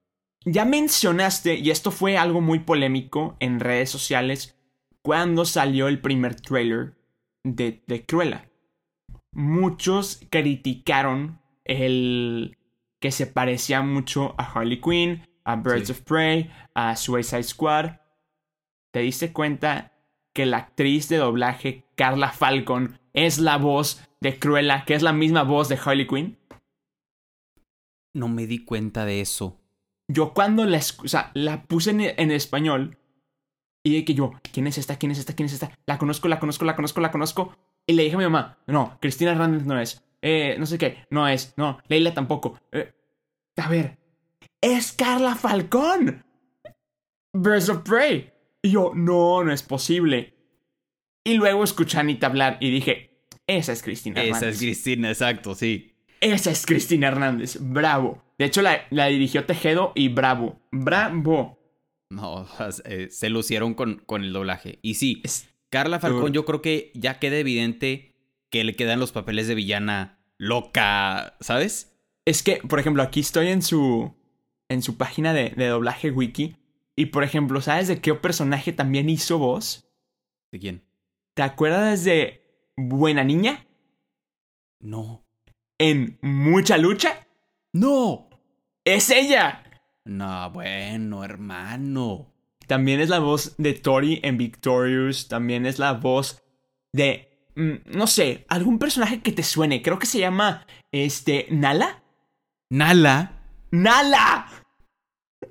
Ya 0.45 0.65
mencionaste, 0.65 1.55
y 1.57 1.71
esto 1.71 1.91
fue 1.91 2.19
algo 2.19 2.41
muy 2.41 2.61
polémico 2.61 3.37
en 3.41 3.61
redes 3.61 3.91
sociales, 3.91 4.59
cuando 5.03 5.45
salió 5.45 5.89
el 5.89 6.01
primer 6.01 6.35
trailer 6.41 6.95
de, 7.45 7.83
de 7.87 8.05
Cruella. 8.05 8.51
Muchos 9.33 10.21
criticaron 10.31 11.41
el 11.65 12.59
que 13.01 13.11
se 13.11 13.27
parecía 13.27 13.83
mucho 13.83 14.35
a 14.39 14.45
Harley 14.45 14.81
Quinn, 14.81 15.27
a 15.45 15.57
Birds 15.57 15.87
Sí. 15.89 15.93
of 15.93 16.01
Prey, 16.03 16.51
a 16.75 16.97
Suicide 16.97 17.43
Squad. 17.43 17.97
¿Te 18.93 19.01
diste 19.01 19.33
cuenta 19.33 19.93
que 20.35 20.47
la 20.47 20.59
actriz 20.59 21.09
de 21.09 21.17
doblaje 21.19 21.85
Carla 21.97 22.33
Falcon 22.33 22.99
es 23.13 23.39
la 23.39 23.59
voz 23.59 24.09
de 24.21 24.39
Cruella, 24.39 24.85
que 24.87 24.95
es 24.95 25.03
la 25.03 25.13
misma 25.13 25.43
voz 25.43 25.69
de 25.69 25.79
Harley 25.83 26.07
Quinn? 26.07 26.39
No 28.15 28.29
me 28.29 28.47
di 28.47 28.65
cuenta 28.65 29.05
de 29.05 29.21
eso. 29.21 29.61
Yo 30.09 30.35
cuando 30.35 30.65
la, 30.65 30.79
o 30.79 31.09
sea, 31.09 31.31
la 31.35 31.63
puse 31.65 31.91
en, 31.91 32.01
en 32.01 32.31
español 32.31 32.99
y 33.83 33.95
de 33.95 34.05
que 34.05 34.15
yo, 34.15 34.33
¿quién 34.53 34.67
es 34.67 34.79
esta? 34.79 34.97
¿Quién 34.97 35.13
es 35.13 35.19
esta? 35.19 35.35
¿Quién 35.35 35.47
es 35.47 35.53
esta? 35.53 35.71
La 35.87 35.99
conozco, 35.99 36.29
la 36.29 36.41
conozco, 36.41 36.65
la 36.65 36.75
conozco, 36.75 37.01
la 37.01 37.11
conozco. 37.11 37.57
Y 37.87 37.93
le 37.93 38.05
dije 38.05 38.15
a 38.15 38.19
mi 38.19 38.25
mamá, 38.25 38.59
no, 38.67 38.99
Cristina 39.01 39.33
Hernández 39.33 39.65
no 39.65 39.79
es. 39.79 40.03
Eh, 40.23 40.57
no 40.59 40.65
sé 40.65 40.79
qué, 40.79 41.05
no 41.11 41.29
es. 41.29 41.53
No, 41.59 41.79
Leila 41.89 42.15
tampoco. 42.15 42.59
Eh, 42.73 42.93
a 43.57 43.69
ver, 43.69 43.99
es 44.63 44.93
Carla 44.93 45.35
Falcón. 45.35 46.25
Birds 47.35 47.69
of 47.69 47.83
Prey. 47.83 48.33
Y 48.63 48.71
yo, 48.71 48.93
no, 48.95 49.45
no 49.45 49.53
es 49.53 49.63
posible. 49.63 50.35
Y 51.23 51.35
luego 51.35 51.63
escuché 51.65 51.99
a 51.99 52.01
Anita 52.01 52.29
hablar 52.29 52.57
y 52.61 52.71
dije, 52.71 53.11
esa 53.47 53.73
es 53.73 53.83
Cristina 53.83 54.21
Hernández. 54.23 54.43
Esa 54.43 54.49
es 54.49 54.59
Cristina, 54.59 55.09
exacto, 55.11 55.55
sí. 55.55 55.94
Esa 56.33 56.51
es 56.51 56.65
Cristina 56.65 57.09
Hernández. 57.09 57.59
Bravo. 57.61 58.23
De 58.39 58.47
hecho, 58.47 58.63
la, 58.63 58.87
la 58.91 59.07
dirigió 59.07 59.45
Tejedo 59.45 59.93
y 59.95 60.09
bravo. 60.09 60.59
Bravo. 60.73 61.59
No, 62.11 62.47
eh, 62.87 63.09
se 63.11 63.29
lucieron 63.29 63.75
con, 63.75 64.03
con 64.07 64.25
el 64.25 64.33
doblaje. 64.33 64.79
Y 64.83 64.95
sí, 64.95 65.21
Es- 65.25 65.51
Carla 65.71 65.99
Falcón 65.99 66.33
yo 66.33 66.45
creo 66.45 66.63
que 66.63 66.93
ya 66.95 67.19
queda 67.19 67.37
evidente 67.37 68.15
que 68.49 68.63
le 68.63 68.77
quedan 68.77 69.01
los 69.01 69.11
papeles 69.11 69.49
de 69.49 69.57
villana 69.57 70.21
loca, 70.39 71.37
¿sabes? 71.41 71.97
Es 72.25 72.45
que, 72.45 72.57
por 72.69 72.79
ejemplo, 72.79 73.03
aquí 73.03 73.19
estoy 73.21 73.49
en 73.49 73.61
su. 73.61 74.15
en 74.69 74.83
su 74.83 74.97
página 74.97 75.35
de, 75.35 75.51
de 75.51 75.67
doblaje 75.67 76.11
wiki. 76.13 76.57
Y 76.97 77.07
por 77.07 77.25
ejemplo, 77.25 77.61
¿sabes 77.61 77.89
de 77.89 78.01
qué 78.01 78.15
personaje 78.15 78.73
también 78.73 79.11
hizo 79.11 79.39
voz? 79.39 79.91
¿De 80.53 80.61
quién? 80.61 80.85
¿Te 81.35 81.43
acuerdas 81.43 82.05
de 82.05 82.41
Buena 82.77 83.25
Niña? 83.25 83.67
No. 84.81 85.24
En 85.87 86.19
Mucha 86.23 86.79
Lucha. 86.79 87.29
¡No! 87.75 88.31
¡Es 88.87 89.11
ella! 89.11 89.63
No, 90.07 90.51
bueno, 90.51 91.23
hermano. 91.25 92.33
También 92.67 93.01
es 93.01 93.11
la 93.11 93.19
voz 93.19 93.55
de 93.59 93.75
Tori 93.75 94.19
en 94.23 94.39
Victorious. 94.39 95.29
También 95.29 95.67
es 95.67 95.79
la 95.79 95.93
voz 95.93 96.43
de. 96.95 97.29
mm, 97.55 97.97
no 97.99 98.07
sé, 98.07 98.47
algún 98.49 98.79
personaje 98.79 99.21
que 99.21 99.33
te 99.33 99.43
suene. 99.43 99.83
Creo 99.83 99.99
que 99.99 100.07
se 100.07 100.21
llama. 100.21 100.67
Este. 100.91 101.49
¿Nala? 101.51 102.03
¿Nala? 102.71 103.43
¡Nala! 103.71 104.47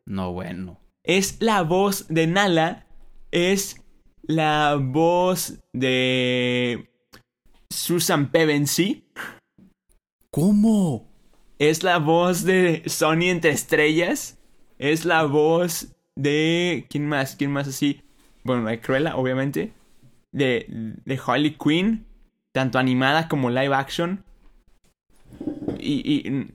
No, 0.07 0.33
bueno. 0.33 0.79
Es 1.03 1.37
la 1.41 1.61
voz 1.61 2.07
de 2.07 2.25
Nala. 2.25 2.87
Es 3.29 3.83
la 4.23 4.79
voz 4.81 5.59
de. 5.73 6.89
Susan 7.69 8.31
Pevensey. 8.31 9.11
¿Cómo? 10.33 11.07
Es 11.59 11.83
la 11.83 11.99
voz 11.99 12.43
de 12.43 12.81
Sony 12.87 13.25
entre 13.29 13.51
estrellas. 13.51 14.39
Es 14.79 15.05
la 15.05 15.25
voz 15.25 15.89
de. 16.15 16.87
¿Quién 16.89 17.07
más? 17.07 17.35
¿Quién 17.35 17.51
más 17.51 17.67
así? 17.67 18.01
Bueno, 18.43 18.67
de 18.67 18.81
Cruella, 18.81 19.15
obviamente. 19.15 19.73
De, 20.31 20.65
de 21.05 21.19
Harley 21.23 21.55
Quinn. 21.55 22.07
Tanto 22.51 22.79
animada 22.79 23.27
como 23.27 23.51
live 23.51 23.75
action. 23.75 24.23
Y. 25.79 26.27
y 26.27 26.47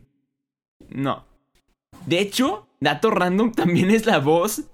No. 0.90 1.24
De 2.06 2.18
hecho, 2.18 2.66
dato 2.80 3.12
random, 3.12 3.52
también 3.54 3.90
es 3.92 4.06
la 4.06 4.18
voz 4.18 4.64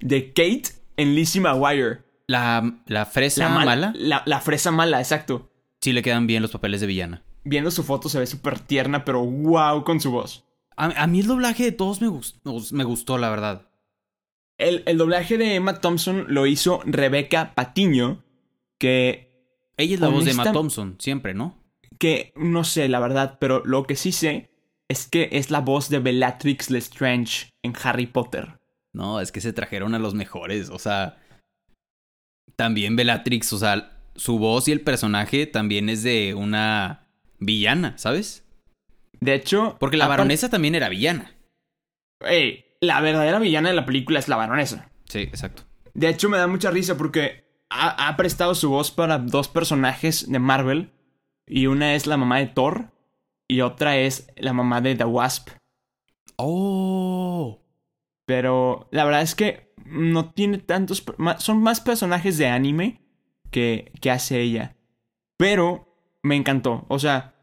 de 0.00 0.28
Kate 0.34 0.64
en 0.98 1.14
Lizzie 1.14 1.40
McGuire. 1.40 2.00
La, 2.26 2.74
la 2.84 3.06
fresa 3.06 3.48
mal- 3.48 3.64
mala, 3.64 3.92
La, 3.96 4.22
la 4.26 4.40
fresa 4.42 4.70
mala, 4.70 4.98
exacto. 5.00 5.50
sí 5.80 5.94
le 5.94 6.02
quedan 6.02 6.26
bien 6.26 6.42
los 6.42 6.50
papeles 6.52 6.82
de 6.82 6.86
villana. 6.86 7.22
Viendo 7.44 7.70
su 7.70 7.82
foto 7.82 8.08
se 8.08 8.18
ve 8.18 8.26
súper 8.26 8.58
tierna, 8.58 9.04
pero 9.04 9.24
wow 9.24 9.84
con 9.84 10.00
su 10.00 10.10
voz. 10.10 10.44
A, 10.76 10.86
a 11.02 11.06
mí 11.06 11.20
el 11.20 11.26
doblaje 11.26 11.64
de 11.64 11.72
todos 11.72 12.00
me, 12.00 12.08
gustó, 12.08 12.40
me 12.72 12.84
gustó, 12.84 13.18
la 13.18 13.30
verdad. 13.30 13.68
El, 14.58 14.82
el 14.86 14.98
doblaje 14.98 15.38
de 15.38 15.54
Emma 15.54 15.80
Thompson 15.80 16.26
lo 16.28 16.46
hizo 16.46 16.82
Rebeca 16.84 17.54
Patiño, 17.54 18.24
que, 18.78 19.32
Ella 19.76 19.94
es 19.94 20.00
la 20.00 20.08
voz 20.08 20.24
de 20.24 20.32
Emma 20.32 20.52
Thompson, 20.52 20.96
siempre, 20.98 21.32
¿no? 21.34 21.60
que 22.00 22.32
no 22.34 22.64
sé 22.64 22.88
la 22.88 22.98
verdad, 22.98 23.36
pero 23.38 23.62
lo 23.64 23.86
que 23.86 23.94
sí 23.94 24.10
sé 24.10 24.50
es 24.88 25.06
que 25.06 25.28
es 25.32 25.50
la 25.50 25.60
voz 25.60 25.90
de 25.90 26.00
Bellatrix 26.00 26.70
Lestrange 26.70 27.50
en 27.62 27.74
Harry 27.80 28.06
Potter. 28.06 28.58
No, 28.92 29.20
es 29.20 29.30
que 29.30 29.40
se 29.40 29.52
trajeron 29.52 29.94
a 29.94 30.00
los 30.00 30.14
mejores. 30.14 30.70
O 30.70 30.78
sea, 30.78 31.18
también 32.56 32.96
Bellatrix, 32.96 33.52
o 33.52 33.58
sea, 33.58 33.98
su 34.16 34.38
voz 34.38 34.66
y 34.66 34.72
el 34.72 34.80
personaje 34.80 35.46
también 35.46 35.88
es 35.90 36.02
de 36.02 36.34
una 36.34 37.06
villana, 37.40 37.98
¿sabes? 37.98 38.44
De 39.18 39.34
hecho, 39.34 39.76
Porque 39.80 39.96
la 39.96 40.06
baronesa 40.06 40.48
también 40.48 40.74
era 40.74 40.88
villana. 40.88 41.34
Ey, 42.20 42.64
la 42.80 43.00
verdadera 43.00 43.38
villana 43.38 43.70
de 43.70 43.74
la 43.74 43.86
película 43.86 44.18
es 44.18 44.28
la 44.28 44.36
baronesa. 44.36 44.90
Sí, 45.06 45.20
exacto. 45.20 45.64
De 45.94 46.08
hecho, 46.08 46.28
me 46.28 46.38
da 46.38 46.46
mucha 46.46 46.70
risa 46.70 46.96
porque 46.96 47.44
ha, 47.68 48.08
ha 48.08 48.16
prestado 48.16 48.54
su 48.54 48.70
voz 48.70 48.90
para 48.90 49.18
dos 49.18 49.48
personajes 49.48 50.30
de 50.30 50.38
Marvel. 50.38 50.92
Y 51.46 51.66
una 51.66 51.94
es 51.94 52.06
la 52.06 52.16
mamá 52.16 52.38
de 52.38 52.46
Thor 52.46 52.92
y 53.48 53.62
otra 53.62 53.96
es 53.96 54.28
la 54.36 54.52
mamá 54.52 54.80
de 54.80 54.94
The 54.94 55.04
Wasp. 55.04 55.50
Oh. 56.36 57.60
Pero 58.24 58.88
la 58.92 59.04
verdad 59.04 59.22
es 59.22 59.34
que 59.34 59.74
no 59.84 60.30
tiene 60.30 60.58
tantos... 60.58 61.04
Son 61.38 61.60
más 61.60 61.80
personajes 61.80 62.38
de 62.38 62.46
anime 62.46 63.02
que, 63.50 63.90
que 64.00 64.10
hace 64.12 64.40
ella. 64.40 64.76
Pero 65.36 65.89
me 66.22 66.36
encantó. 66.36 66.84
O 66.88 66.98
sea... 66.98 67.34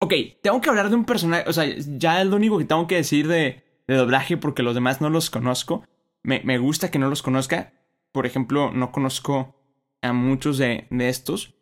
Ok, 0.00 0.12
tengo 0.42 0.60
que 0.60 0.68
hablar 0.68 0.90
de 0.90 0.96
un 0.96 1.04
personaje... 1.04 1.44
O 1.48 1.52
sea, 1.52 1.64
ya 1.76 2.20
es 2.20 2.26
lo 2.26 2.36
único 2.36 2.58
que 2.58 2.64
tengo 2.66 2.86
que 2.86 2.96
decir 2.96 3.26
de, 3.28 3.64
de 3.88 3.94
doblaje 3.94 4.36
porque 4.36 4.62
los 4.62 4.74
demás 4.74 5.00
no 5.00 5.08
los 5.10 5.30
conozco. 5.30 5.84
Me, 6.22 6.40
me 6.44 6.58
gusta 6.58 6.90
que 6.90 6.98
no 6.98 7.08
los 7.08 7.22
conozca. 7.22 7.72
Por 8.12 8.26
ejemplo, 8.26 8.70
no 8.72 8.92
conozco 8.92 9.56
a 10.02 10.12
muchos 10.12 10.58
de, 10.58 10.86
de 10.90 11.08
estos. 11.08 11.54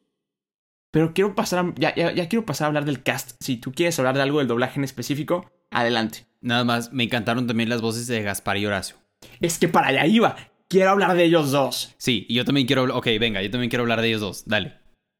Pero 0.90 1.12
quiero 1.14 1.34
pasar 1.34 1.64
a- 1.64 1.74
ya, 1.76 1.94
ya, 1.94 2.12
ya 2.12 2.28
quiero 2.28 2.44
pasar 2.44 2.66
a 2.66 2.68
hablar 2.68 2.84
del 2.84 3.02
cast. 3.02 3.32
Si 3.40 3.56
tú 3.56 3.72
quieres 3.72 3.98
hablar 3.98 4.16
de 4.16 4.22
algo 4.22 4.38
del 4.38 4.48
doblaje 4.48 4.78
en 4.80 4.84
específico, 4.84 5.50
adelante. 5.70 6.26
Nada 6.40 6.64
más, 6.64 6.92
me 6.92 7.04
encantaron 7.04 7.46
también 7.46 7.68
las 7.68 7.80
voces 7.80 8.06
de 8.06 8.22
Gaspar 8.22 8.56
y 8.58 8.66
Horacio. 8.66 8.96
Es 9.40 9.58
que 9.58 9.68
para 9.68 9.88
allá 9.88 10.06
iba. 10.06 10.36
Quiero 10.68 10.90
hablar 10.90 11.14
de 11.16 11.24
ellos 11.24 11.52
dos. 11.52 11.94
Sí, 11.98 12.26
y 12.28 12.34
yo 12.34 12.44
también 12.44 12.66
quiero. 12.66 12.84
Ok, 12.96 13.06
venga, 13.18 13.40
yo 13.42 13.50
también 13.50 13.70
quiero 13.70 13.82
hablar 13.84 14.00
de 14.00 14.08
ellos 14.08 14.20
dos. 14.20 14.44
Dale. 14.46 14.74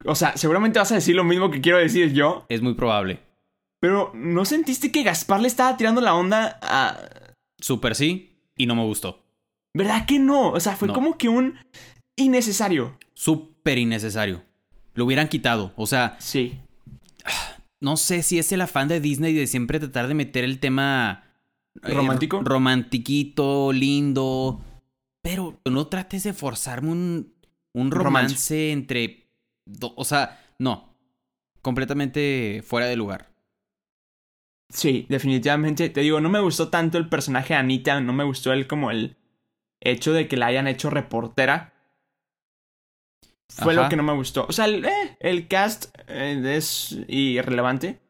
O 0.04 0.14
sea, 0.14 0.36
seguramente 0.36 0.78
vas 0.78 0.92
a 0.92 0.96
decir 0.96 1.14
lo 1.16 1.24
mismo 1.24 1.50
que 1.50 1.60
quiero 1.60 1.78
decir 1.78 2.12
yo. 2.12 2.44
Es 2.48 2.62
muy 2.62 2.74
probable. 2.74 3.20
Pero 3.80 4.12
¿no 4.14 4.44
sentiste 4.44 4.90
que 4.92 5.02
Gaspar 5.02 5.40
le 5.40 5.48
estaba 5.48 5.76
tirando 5.76 6.00
la 6.00 6.14
onda 6.14 6.58
a... 6.62 6.98
Súper 7.58 7.94
sí, 7.94 8.36
y 8.56 8.66
no 8.66 8.74
me 8.74 8.82
gustó. 8.84 9.22
¿Verdad 9.74 10.06
que 10.06 10.18
no? 10.18 10.50
O 10.50 10.60
sea, 10.60 10.76
fue 10.76 10.88
No. 10.88 10.94
como 10.94 11.16
que 11.18 11.28
un 11.28 11.54
innecesario. 12.16 12.98
Súper 13.14 13.78
innecesario. 13.78 14.42
Lo 14.94 15.04
hubieran 15.04 15.28
quitado. 15.28 15.72
O 15.76 15.86
sea, 15.86 16.16
Sí. 16.20 16.58
no 17.80 17.96
sé 17.96 18.22
si 18.22 18.38
es 18.38 18.52
el 18.52 18.60
afán 18.60 18.88
de 18.88 19.00
Disney 19.00 19.32
de 19.34 19.46
siempre 19.46 19.78
tratar 19.80 20.08
de 20.08 20.14
meter 20.14 20.44
el 20.44 20.60
tema 20.60 21.24
eh, 21.82 21.92
¿Romántico? 21.94 22.40
romantiquito, 22.42 23.72
lindo. 23.72 24.60
Pero 25.22 25.58
no 25.64 25.86
trates 25.88 26.22
de 26.24 26.32
forzarme 26.32 26.90
un, 26.92 27.34
un 27.72 27.90
romance, 27.90 28.34
Romance. 28.34 28.72
entre. 28.72 29.23
Do- 29.66 29.94
o 29.96 30.04
sea, 30.04 30.40
no. 30.58 30.94
Completamente 31.62 32.62
fuera 32.64 32.86
de 32.86 32.96
lugar. 32.96 33.32
Sí, 34.70 35.06
definitivamente. 35.08 35.88
Te 35.90 36.00
digo, 36.00 36.20
no 36.20 36.28
me 36.28 36.40
gustó 36.40 36.68
tanto 36.68 36.98
el 36.98 37.08
personaje 37.08 37.54
de 37.54 37.60
Anita. 37.60 38.00
No 38.00 38.12
me 38.12 38.24
gustó 38.24 38.52
el 38.52 38.66
como 38.66 38.90
el 38.90 39.16
hecho 39.80 40.12
de 40.12 40.28
que 40.28 40.36
la 40.36 40.46
hayan 40.46 40.66
hecho 40.66 40.90
reportera. 40.90 41.72
Fue 43.48 43.72
Ajá. 43.74 43.82
lo 43.84 43.88
que 43.88 43.96
no 43.96 44.02
me 44.02 44.14
gustó. 44.14 44.46
O 44.48 44.52
sea, 44.52 44.64
el, 44.64 44.84
eh, 44.84 45.16
el 45.20 45.46
cast 45.48 45.94
eh, 46.08 46.42
es 46.56 46.98
irrelevante. 47.08 48.00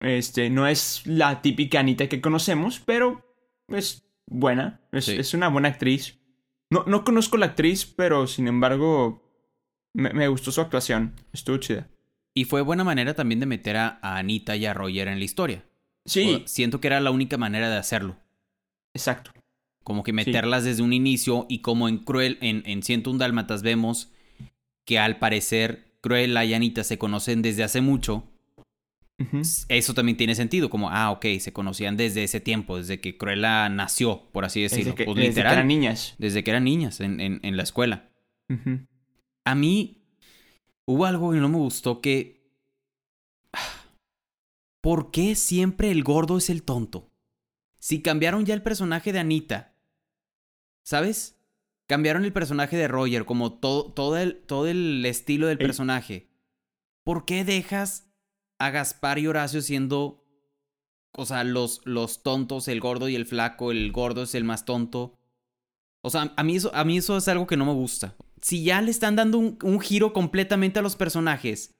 Este, 0.00 0.50
no 0.50 0.66
es 0.68 1.06
la 1.06 1.40
típica 1.42 1.80
Anita 1.80 2.08
que 2.08 2.20
conocemos, 2.20 2.80
pero 2.80 3.24
es 3.68 4.06
buena. 4.26 4.80
Es, 4.92 5.06
Sí. 5.06 5.16
es 5.18 5.34
una 5.34 5.48
buena 5.48 5.68
actriz. 5.68 6.18
No, 6.70 6.84
no 6.86 7.02
conozco 7.04 7.36
la 7.38 7.46
actriz, 7.46 7.86
pero 7.86 8.26
sin 8.26 8.46
embargo, 8.46 9.25
me, 9.96 10.12
me 10.12 10.28
gustó 10.28 10.52
su 10.52 10.60
actuación. 10.60 11.14
Estuvo 11.32 11.56
chida. 11.58 11.88
Y 12.34 12.44
fue 12.44 12.60
buena 12.62 12.84
manera 12.84 13.14
también 13.14 13.40
de 13.40 13.46
meter 13.46 13.76
a, 13.76 13.98
a 14.02 14.18
Anita 14.18 14.56
y 14.56 14.66
a 14.66 14.74
Roger 14.74 15.08
en 15.08 15.18
la 15.18 15.24
historia. 15.24 15.64
Sí, 16.04 16.42
O- 16.44 16.46
siento 16.48 16.80
que 16.80 16.86
era 16.88 17.00
la 17.00 17.10
única 17.10 17.36
manera 17.38 17.70
de 17.70 17.76
hacerlo. 17.76 18.16
exacto. 18.94 19.32
Como 19.82 20.02
que 20.02 20.12
meterlas 20.12 20.64
desde 20.64 20.82
un 20.82 20.92
inicio 20.92 21.46
y 21.48 21.60
como 21.60 21.88
en 21.88 21.98
Cruel, 21.98 22.38
en, 22.40 22.64
en 22.66 22.82
101 22.82 23.18
Dálmatas 23.20 23.62
vemos 23.62 24.10
que 24.84 24.98
al 24.98 25.18
parecer 25.20 25.92
Cruella 26.00 26.44
y 26.44 26.54
Anita 26.54 26.82
se 26.82 26.98
conocen 26.98 27.40
desde 27.40 27.62
hace 27.62 27.80
mucho. 27.80 28.24
Eso 29.68 29.94
también 29.94 30.16
tiene 30.18 30.34
sentido, 30.34 30.68
como, 30.70 30.90
ah, 30.90 31.10
ok, 31.12 31.24
se 31.38 31.52
conocían 31.52 31.96
desde 31.96 32.22
ese 32.24 32.40
tiempo, 32.40 32.76
desde 32.76 33.00
que 33.00 33.16
Cruella 33.16 33.68
nació, 33.70 34.24
por 34.32 34.44
así 34.44 34.60
decirlo. 34.60 34.84
Desde 34.92 34.94
que, 34.96 35.04
Pues, 35.04 35.16
desde 35.16 35.34
que 35.42 35.48
eran 35.48 35.66
niñas. 35.68 36.14
desde 36.18 36.44
que 36.44 36.50
eran 36.50 36.64
niñas 36.64 37.00
en, 37.00 37.20
en- 37.20 37.40
en 37.42 37.56
la 37.56 37.62
escuela. 37.62 38.10
A 39.46 39.54
mí 39.54 40.02
hubo 40.86 41.06
algo 41.06 41.30
que 41.30 41.38
no 41.38 41.48
me 41.48 41.56
gustó 41.56 42.00
que... 42.00 42.50
¿Por 44.82 45.12
qué 45.12 45.36
siempre 45.36 45.90
el 45.92 46.02
gordo 46.02 46.36
es 46.36 46.50
el 46.50 46.64
tonto? 46.64 47.12
Si 47.78 48.02
cambiaron 48.02 48.44
ya 48.44 48.54
el 48.54 48.62
personaje 48.62 49.12
de 49.12 49.20
Anita, 49.20 49.76
¿sabes? 50.82 51.40
Cambiaron 51.86 52.24
el 52.24 52.32
personaje 52.32 52.76
de 52.76 52.88
Roger, 52.88 53.24
como 53.24 53.58
todo, 53.58 53.92
todo, 53.92 54.16
el, 54.16 54.42
todo 54.42 54.66
el 54.66 55.06
estilo 55.06 55.46
del 55.46 55.58
personaje. 55.58 56.28
¿Por 57.04 57.24
qué 57.24 57.44
dejas 57.44 58.10
a 58.58 58.70
Gaspar 58.70 59.20
y 59.20 59.28
Horacio 59.28 59.62
siendo... 59.62 60.24
O 61.12 61.24
sea, 61.24 61.44
los, 61.44 61.82
los 61.84 62.24
tontos, 62.24 62.66
el 62.66 62.80
gordo 62.80 63.08
y 63.08 63.14
el 63.14 63.26
flaco, 63.26 63.70
el 63.70 63.92
gordo 63.92 64.24
es 64.24 64.34
el 64.34 64.42
más 64.42 64.64
tonto. 64.64 65.16
O 66.02 66.10
sea, 66.10 66.34
a 66.36 66.42
mí 66.42 66.56
eso, 66.56 66.74
a 66.74 66.84
mí 66.84 66.98
eso 66.98 67.16
es 67.16 67.28
algo 67.28 67.46
que 67.46 67.56
no 67.56 67.64
me 67.64 67.72
gusta. 67.72 68.16
Si 68.46 68.62
ya 68.62 68.80
le 68.80 68.92
están 68.92 69.16
dando 69.16 69.38
un, 69.38 69.58
un 69.64 69.80
giro 69.80 70.12
completamente 70.12 70.78
a 70.78 70.82
los 70.82 70.94
personajes, 70.94 71.74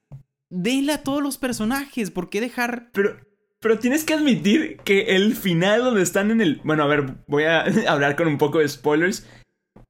denle 0.50 0.94
a 0.94 1.05
todos 1.05 1.22
los 1.22 1.38
personajes. 1.38 2.11
¿Por 2.11 2.29
qué 2.29 2.40
dejar...? 2.40 2.90
Pero, 2.92 3.20
pero 3.61 3.79
tienes 3.79 4.02
que 4.02 4.14
admitir 4.14 4.79
que 4.79 5.14
el 5.14 5.37
final 5.37 5.85
donde 5.85 6.02
están 6.02 6.33
en 6.33 6.40
el... 6.40 6.61
Bueno, 6.64 6.83
a 6.83 6.88
ver, 6.88 7.18
voy 7.29 7.44
a 7.44 7.61
hablar 7.88 8.16
con 8.16 8.26
un 8.26 8.37
poco 8.37 8.59
de 8.59 8.68
spoilers. 8.68 9.29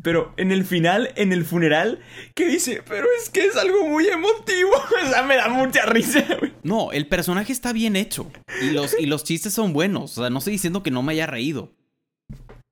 Pero 0.02 0.34
en 0.36 0.52
el 0.52 0.66
final, 0.66 1.14
en 1.16 1.32
el 1.32 1.46
funeral, 1.46 2.00
que 2.34 2.44
dice, 2.44 2.82
pero 2.86 3.06
es 3.22 3.30
que 3.30 3.46
es 3.46 3.56
algo 3.56 3.88
muy 3.88 4.06
emotivo. 4.08 4.72
O 5.02 5.08
sea, 5.08 5.22
me 5.22 5.36
da 5.36 5.48
mucha 5.48 5.86
risa, 5.86 6.26
güey. 6.38 6.52
No, 6.62 6.92
el 6.92 7.08
personaje 7.08 7.54
está 7.54 7.72
bien 7.72 7.96
hecho. 7.96 8.30
Y 8.60 8.72
los, 8.72 8.94
y 9.00 9.06
los 9.06 9.24
chistes 9.24 9.54
son 9.54 9.72
buenos. 9.72 10.18
O 10.18 10.20
sea, 10.20 10.28
no 10.28 10.40
estoy 10.40 10.52
diciendo 10.52 10.82
que 10.82 10.90
no 10.90 11.02
me 11.02 11.14
haya 11.14 11.26
reído. 11.26 11.72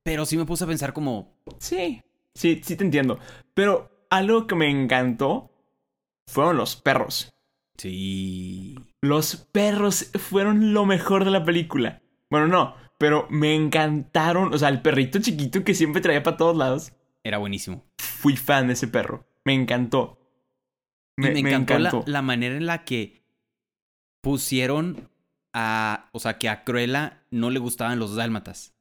Pero 0.02 0.26
sí 0.26 0.36
me 0.36 0.44
puse 0.44 0.64
a 0.64 0.66
pensar 0.66 0.92
como... 0.92 1.38
Sí, 1.58 2.02
sí, 2.34 2.60
sí 2.62 2.76
te 2.76 2.84
entiendo. 2.84 3.18
Pero 3.54 3.93
algo 4.16 4.46
que 4.46 4.54
me 4.54 4.70
encantó 4.70 5.50
fueron 6.26 6.56
los 6.56 6.76
perros. 6.76 7.32
Sí... 7.76 8.76
Los 9.02 9.36
perros 9.36 10.10
fueron 10.14 10.72
lo 10.72 10.86
mejor 10.86 11.24
de 11.24 11.30
la 11.30 11.44
película. 11.44 12.02
Bueno, 12.30 12.48
no, 12.48 12.74
pero 12.98 13.26
me 13.28 13.54
encantaron. 13.54 14.54
O 14.54 14.58
sea, 14.58 14.70
el 14.70 14.80
perrito 14.80 15.20
chiquito 15.20 15.62
que 15.62 15.74
siempre 15.74 16.00
traía 16.00 16.22
para 16.22 16.38
todos 16.38 16.56
lados. 16.56 16.92
Era 17.22 17.38
buenísimo. 17.38 17.84
Fui 17.98 18.36
fan 18.36 18.68
de 18.68 18.72
ese 18.72 18.88
perro. 18.88 19.26
Me 19.44 19.52
encantó. 19.52 20.18
Y 21.18 21.20
me, 21.20 21.38
encantó, 21.38 21.78
La, 21.78 22.02
la 22.06 22.22
manera 22.22 22.56
en 22.56 22.66
la 22.66 22.84
que 22.84 23.22
pusieron 24.22 25.10
a... 25.52 26.08
O 26.12 26.18
sea, 26.18 26.38
que 26.38 26.48
a 26.48 26.64
Cruella 26.64 27.22
no 27.30 27.50
le 27.50 27.58
gustaban 27.58 27.98
los 27.98 28.16
dálmatas. 28.16 28.74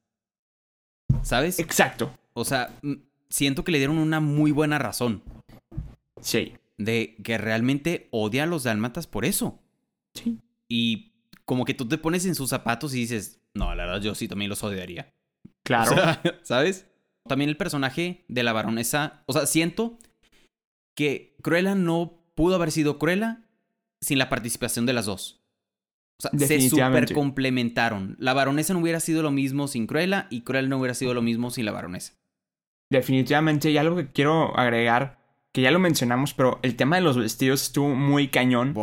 ¿Sabes? 1.22 1.58
Exacto. 1.58 2.16
O 2.32 2.44
sea, 2.44 2.70
siento 3.34 3.64
que 3.64 3.72
le 3.72 3.78
dieron 3.78 3.98
una 3.98 4.20
muy 4.20 4.52
buena 4.52 4.78
razón. 4.78 5.24
Sí. 6.20 6.54
De 6.78 7.16
que 7.24 7.36
realmente 7.36 8.06
odia 8.12 8.44
a 8.44 8.46
los 8.46 8.62
dálmatas 8.62 9.08
por 9.08 9.24
eso. 9.24 9.60
Sí. 10.14 10.38
Y 10.68 11.14
como 11.44 11.64
que 11.64 11.74
tú 11.74 11.88
te 11.88 11.98
pones 11.98 12.24
en 12.26 12.36
sus 12.36 12.50
zapatos 12.50 12.94
y 12.94 13.00
dices, 13.00 13.40
no, 13.52 13.74
la 13.74 13.86
verdad 13.86 14.00
yo 14.00 14.14
sí 14.14 14.28
también 14.28 14.48
los 14.48 14.62
odiaría. 14.62 15.12
Claro. 15.64 15.90
O 15.90 15.94
sea, 15.94 16.22
¿sabes? 16.42 16.86
También 17.28 17.50
el 17.50 17.56
personaje 17.56 18.24
de 18.28 18.42
la 18.44 18.52
baronesa, 18.52 19.24
o 19.26 19.32
sea, 19.32 19.46
siento 19.46 19.98
que 20.94 21.36
Cruella 21.42 21.74
no 21.74 22.22
pudo 22.36 22.54
haber 22.54 22.70
sido 22.70 23.00
Cruella 23.00 23.48
sin 24.00 24.18
la 24.18 24.28
participación 24.28 24.86
de 24.86 24.92
las 24.92 25.06
dos. 25.06 25.42
O 26.20 26.28
sea, 26.38 26.46
se 26.46 26.70
super 26.70 27.12
complementaron. 27.12 28.14
La 28.20 28.32
baronesa 28.32 28.74
no 28.74 28.80
hubiera 28.80 29.00
sido 29.00 29.24
lo 29.24 29.32
mismo 29.32 29.66
sin 29.66 29.88
Cruella 29.88 30.28
y 30.30 30.42
Cruella 30.42 30.68
no 30.68 30.78
hubiera 30.78 30.94
sido 30.94 31.14
lo 31.14 31.22
mismo 31.22 31.50
sin 31.50 31.64
la 31.64 31.72
baronesa. 31.72 32.14
Definitivamente, 32.90 33.70
y 33.70 33.78
algo 33.78 33.96
que 33.96 34.12
quiero 34.12 34.56
agregar, 34.58 35.18
que 35.52 35.62
ya 35.62 35.70
lo 35.70 35.78
mencionamos, 35.78 36.34
pero 36.34 36.58
el 36.62 36.76
tema 36.76 36.96
de 36.96 37.02
los 37.02 37.16
vestidos 37.16 37.62
estuvo 37.62 37.94
muy 37.94 38.28
cañón. 38.28 38.74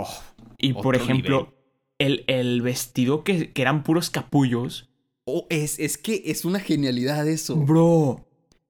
Y 0.57 0.73
por 0.73 0.95
ejemplo, 0.95 1.53
el, 1.99 2.23
el 2.27 2.61
vestido 2.61 3.23
que, 3.23 3.51
que 3.51 3.61
eran 3.61 3.83
puros 3.83 4.09
capullos. 4.09 4.89
oh, 5.25 5.45
es, 5.49 5.79
es 5.79 5.97
que 5.97 6.23
es 6.25 6.45
una 6.45 6.59
genialidad 6.59 7.27
eso. 7.27 7.55
Bro. 7.55 8.27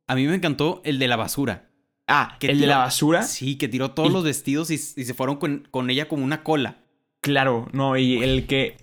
A 0.08 0.16
mí 0.16 0.28
me 0.28 0.36
encantó 0.36 0.82
el 0.84 1.00
de 1.00 1.08
la 1.08 1.16
basura. 1.16 1.70
Ah, 2.08 2.36
Que 2.40 2.48
el 2.48 2.60
de 2.60 2.68
la 2.68 2.78
basura. 2.78 3.24
Sí, 3.24 3.58
que 3.58 3.70
tiró 3.70 3.92
todos 3.92 4.10
Y- 4.10 4.14
los 4.14 4.24
vestidos 4.26 4.70
y, 4.70 4.74
y 4.74 4.78
se 5.06 5.14
fueron 5.14 5.38
con, 5.38 5.68
con 5.72 5.90
ella 5.90 6.08
como 6.10 6.26
una 6.26 6.44
cola. 6.44 6.84
Claro, 7.22 7.68
no, 7.72 7.98
y 7.98 8.22
el 8.22 8.48
que. 8.48 8.78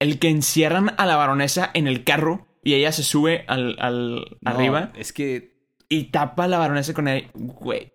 El 0.00 0.18
que 0.18 0.28
encierran 0.28 0.92
a 0.98 1.06
la 1.06 1.16
baronesa 1.16 1.70
en 1.72 1.86
el 1.86 2.02
carro 2.02 2.46
y 2.64 2.74
ella 2.74 2.90
se 2.92 3.04
sube 3.04 3.44
al, 3.46 3.76
al 3.78 4.16
No, 4.40 4.50
arriba 4.50 4.92
Es 4.96 5.12
que. 5.12 5.53
Y 5.94 6.04
tapa 6.04 6.46
la 6.48 6.58
baronesa 6.58 6.94
con 6.94 7.08
él. 7.08 7.30
Güey. 7.34 7.92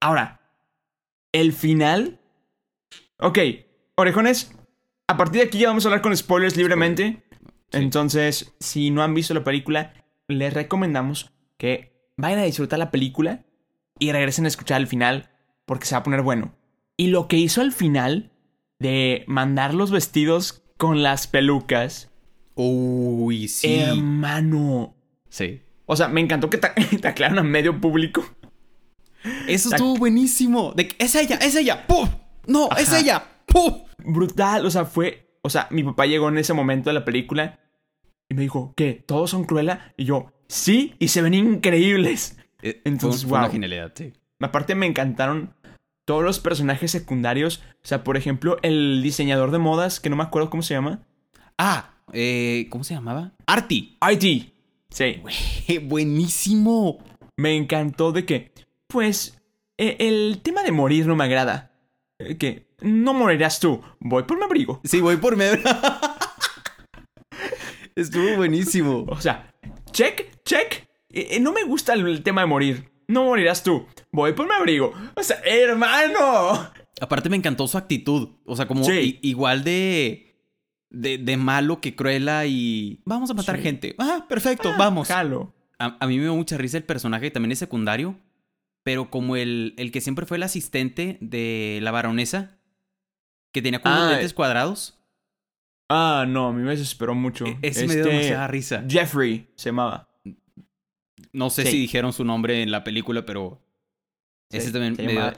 Ahora, 0.00 0.40
el 1.32 1.52
final. 1.52 2.20
Ok, 3.18 3.38
orejones. 3.96 4.52
A 5.08 5.16
partir 5.16 5.40
de 5.40 5.46
aquí 5.48 5.58
ya 5.58 5.68
vamos 5.68 5.84
a 5.84 5.88
hablar 5.88 6.02
con 6.02 6.16
spoilers 6.16 6.56
libremente. 6.56 7.22
Sí. 7.70 7.78
Entonces, 7.78 8.54
si 8.60 8.90
no 8.90 9.02
han 9.02 9.14
visto 9.14 9.34
la 9.34 9.44
película, 9.44 9.92
les 10.28 10.52
recomendamos 10.52 11.32
que 11.56 11.92
vayan 12.16 12.40
a 12.40 12.44
disfrutar 12.44 12.78
la 12.78 12.90
película 12.90 13.44
y 13.98 14.12
regresen 14.12 14.44
a 14.44 14.48
escuchar 14.48 14.80
el 14.80 14.86
final 14.86 15.30
porque 15.66 15.86
se 15.86 15.94
va 15.94 16.00
a 16.00 16.02
poner 16.04 16.22
bueno. 16.22 16.54
Y 16.96 17.08
lo 17.08 17.28
que 17.28 17.36
hizo 17.36 17.60
al 17.60 17.72
final 17.72 18.30
de 18.78 19.24
mandar 19.26 19.74
los 19.74 19.90
vestidos 19.90 20.62
con 20.76 21.02
las 21.02 21.26
pelucas, 21.26 22.10
Uy, 22.54 23.48
sí. 23.48 23.78
hermano. 23.80 24.94
sí. 25.28 25.62
O 25.90 25.96
sea, 25.96 26.06
me 26.08 26.20
encantó 26.20 26.48
que 26.50 26.58
ta- 26.58 26.74
taclearon 27.00 27.38
a 27.38 27.42
medio 27.42 27.80
público. 27.80 28.24
Eso 29.46 29.70
La- 29.70 29.76
estuvo 29.76 29.96
buenísimo. 29.96 30.72
De 30.76 30.88
que, 30.88 31.04
es 31.04 31.14
ella, 31.14 31.36
es 31.36 31.56
ella. 31.56 31.86
¡Pum! 31.86 32.08
No, 32.46 32.68
es 32.76 32.92
ella. 32.92 33.24
¡Pum! 33.46 33.82
Brutal, 34.04 34.64
o 34.66 34.70
sea, 34.70 34.84
fue. 34.84 35.38
O 35.42 35.50
sea, 35.50 35.66
mi 35.70 35.82
papá 35.82 36.06
llegó 36.06 36.28
en 36.28 36.38
ese 36.38 36.52
momento 36.52 36.90
de 36.90 36.94
la 36.94 37.04
película 37.04 37.58
y 38.28 38.34
me 38.34 38.42
dijo, 38.42 38.74
¿qué? 38.76 39.02
¿Todos 39.06 39.30
son 39.30 39.44
Cruella? 39.44 39.92
Y 39.96 40.04
yo, 40.04 40.32
sí, 40.46 40.94
y 40.98 41.08
se 41.08 41.22
ven 41.22 41.34
increíbles. 41.34 42.38
Eh, 42.62 42.82
Entonces, 42.84 43.22
fue, 43.22 43.30
fue 43.30 43.38
una 43.38 43.46
wow. 43.46 43.52
genialidad, 43.52 43.92
sí. 43.94 44.12
Aparte, 44.40 44.74
me 44.74 44.86
encantaron 44.86 45.54
todos 46.04 46.22
los 46.22 46.38
personajes 46.40 46.90
secundarios. 46.90 47.62
O 47.82 47.86
sea, 47.86 48.04
por 48.04 48.16
ejemplo, 48.16 48.58
el 48.62 49.00
diseñador 49.02 49.50
de 49.50 49.58
modas, 49.58 50.00
que 50.00 50.10
no 50.10 50.16
me 50.16 50.22
acuerdo 50.22 50.50
cómo 50.50 50.62
se 50.62 50.74
llama. 50.74 51.00
Ah, 51.56 51.94
eh, 52.12 52.66
¿cómo 52.70 52.84
se 52.84 52.94
llamaba? 52.94 53.32
Artie. 53.46 53.96
IT. 54.12 54.52
Sí. 54.90 55.22
Buenísimo. 55.82 56.98
Me 57.36 57.56
encantó 57.56 58.12
de 58.12 58.24
que, 58.24 58.52
pues, 58.88 59.38
e- 59.76 59.96
el 60.00 60.40
tema 60.42 60.62
de 60.62 60.72
morir 60.72 61.06
no 61.06 61.16
me 61.16 61.24
agrada. 61.24 61.72
Eh, 62.18 62.36
Que 62.36 62.66
no 62.80 63.14
morirás 63.14 63.60
tú, 63.60 63.80
voy 64.00 64.24
por 64.24 64.38
mi 64.38 64.44
abrigo. 64.44 64.80
Sí, 64.84 65.00
voy 65.00 65.16
por 65.16 65.36
medio. 65.36 65.58
Estuvo 67.96 68.36
buenísimo. 68.36 69.04
O 69.08 69.20
sea, 69.20 69.52
check, 69.90 70.26
check. 70.44 70.86
Eh, 71.10 71.28
eh, 71.32 71.40
no 71.40 71.52
me 71.52 71.64
gusta 71.64 71.94
el, 71.94 72.06
el 72.06 72.22
tema 72.22 72.42
de 72.42 72.46
morir. 72.46 72.90
No 73.08 73.24
morirás 73.24 73.62
tú, 73.62 73.86
voy 74.12 74.32
por 74.34 74.46
mi 74.46 74.54
abrigo. 74.54 74.92
O 75.16 75.22
sea, 75.22 75.40
hermano. 75.44 76.70
Aparte 77.00 77.28
me 77.28 77.36
encantó 77.36 77.66
su 77.66 77.78
actitud. 77.78 78.28
O 78.44 78.54
sea, 78.54 78.66
como 78.66 78.84
Sí. 78.84 79.18
igual 79.22 79.64
de, 79.64 80.27
de. 80.90 81.18
de 81.18 81.36
malo 81.36 81.80
que 81.80 81.94
Cruella 81.96 82.44
y. 82.46 83.00
Vamos 83.04 83.30
a 83.30 83.34
matar 83.34 83.56
Sí. 83.56 83.62
gente. 83.62 83.94
Ah, 83.98 84.26
perfecto, 84.28 84.72
vamos. 84.78 85.08
Jalo. 85.08 85.54
A, 85.78 85.96
a 86.00 86.06
mí 86.06 86.16
me 86.16 86.22
dio 86.24 86.34
mucha 86.34 86.56
risa 86.58 86.76
el 86.76 86.84
personaje, 86.84 87.30
también 87.30 87.52
es 87.52 87.58
secundario. 87.58 88.16
Pero 88.84 89.10
como 89.10 89.36
el, 89.36 89.74
el 89.76 89.92
que 89.92 90.00
siempre 90.00 90.24
fue 90.24 90.38
el 90.38 90.42
asistente 90.44 91.18
de 91.20 91.78
la 91.82 91.90
baronesa, 91.90 92.58
que 93.52 93.60
tenía 93.60 93.80
como 93.82 93.94
Ah, 93.94 94.10
lentes 94.12 94.32
cuadrados. 94.32 94.98
Ah, 95.90 96.24
no, 96.26 96.48
a 96.48 96.52
mí 96.52 96.62
me 96.62 96.70
desesperó 96.70 97.14
mucho. 97.14 97.44
e- 97.46 97.58
Ese 97.62 97.86
me 97.86 97.94
dio 97.94 98.04
Este, 98.04 98.14
demasiada 98.14 98.46
risa. 98.48 98.84
Jeffrey 98.88 99.50
se 99.56 99.70
llamaba. 99.70 100.08
No 101.32 101.50
sé 101.50 101.64
sí. 101.64 101.72
si 101.72 101.78
dijeron 101.80 102.12
su 102.12 102.24
nombre 102.24 102.62
en 102.62 102.70
la 102.70 102.84
película, 102.84 103.26
pero. 103.26 103.60
Ese 104.50 104.72
también 104.72 104.94
me 104.96 105.12
dio, 105.12 105.32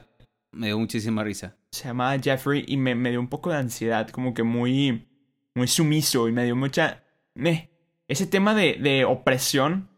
me 0.52 0.66
dio 0.68 0.78
muchísima 0.78 1.24
risa. 1.24 1.56
se 1.72 1.84
llamaba 1.88 2.16
Jeffrey 2.20 2.64
y 2.68 2.76
me, 2.76 2.94
me 2.94 3.10
dio 3.10 3.18
un 3.18 3.28
poco 3.28 3.50
de 3.50 3.56
ansiedad, 3.56 4.08
como 4.10 4.32
que 4.34 4.44
muy, 4.44 5.08
muy 5.54 5.68
sumiso 5.68 6.28
y 6.28 6.32
me 6.32 6.44
dio 6.44 6.56
mucha... 6.56 7.02
meh. 7.34 7.70
ese 8.08 8.26
tema 8.26 8.54
de, 8.54 8.78
de 8.80 9.04
opresión 9.04 9.88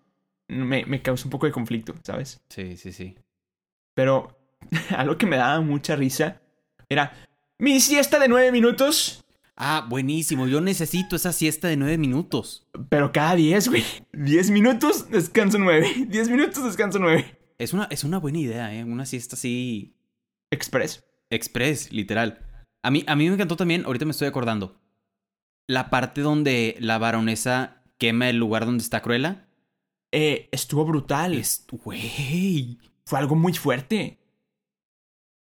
me, 0.48 0.84
me 0.86 1.02
causó 1.02 1.26
un 1.26 1.30
poco 1.30 1.46
de 1.46 1.52
conflicto, 1.52 1.94
¿sabes? 2.04 2.40
Sí, 2.48 2.76
sí, 2.76 2.92
sí. 2.92 3.16
Pero 3.94 4.38
algo 4.96 5.16
que 5.16 5.26
me 5.26 5.36
daba 5.36 5.60
mucha 5.60 5.96
risa 5.96 6.40
era 6.88 7.12
mi 7.58 7.80
siesta 7.80 8.18
de 8.18 8.28
nueve 8.28 8.52
minutos, 8.52 9.22
Ah, 9.56 9.86
buenísimo. 9.88 10.48
Yo 10.48 10.60
necesito 10.60 11.14
esa 11.14 11.32
siesta 11.32 11.68
de 11.68 11.76
nueve 11.76 11.98
minutos. 11.98 12.66
pero 12.88 13.12
cada 13.12 13.34
diez, 13.36 13.68
güey. 13.68 13.84
Diez 14.12 14.50
minutos, 14.50 15.10
descanso 15.10 15.58
nueve. 15.58 15.86
Diez 16.08 16.28
minutos, 16.28 16.64
descanso 16.64 16.98
nueve. 16.98 17.38
Es 17.58 17.72
una, 17.72 17.84
es 17.90 18.02
una 18.02 18.18
buena 18.18 18.38
idea, 18.38 18.74
¿eh? 18.74 18.82
Una 18.82 19.06
siesta 19.06 19.36
así. 19.36 19.94
Express. 20.50 21.04
Express, 21.30 21.92
literal. 21.92 22.44
A 22.82 22.90
mí, 22.90 23.04
a 23.06 23.14
mí 23.14 23.28
me 23.28 23.34
encantó 23.34 23.56
también, 23.56 23.84
ahorita 23.84 24.04
me 24.04 24.10
estoy 24.10 24.26
acordando. 24.26 24.81
La 25.66 25.90
parte 25.90 26.20
donde 26.20 26.76
la 26.80 26.98
baronesa 26.98 27.82
quema 27.98 28.28
el 28.28 28.36
lugar 28.36 28.66
donde 28.66 28.82
está 28.82 29.00
Cruella. 29.00 29.46
Eh, 30.10 30.48
estuvo 30.52 30.84
brutal. 30.84 31.34
Es, 31.34 31.66
güey. 31.70 32.78
Fue 33.04 33.18
algo 33.18 33.34
muy 33.34 33.54
fuerte. 33.54 34.18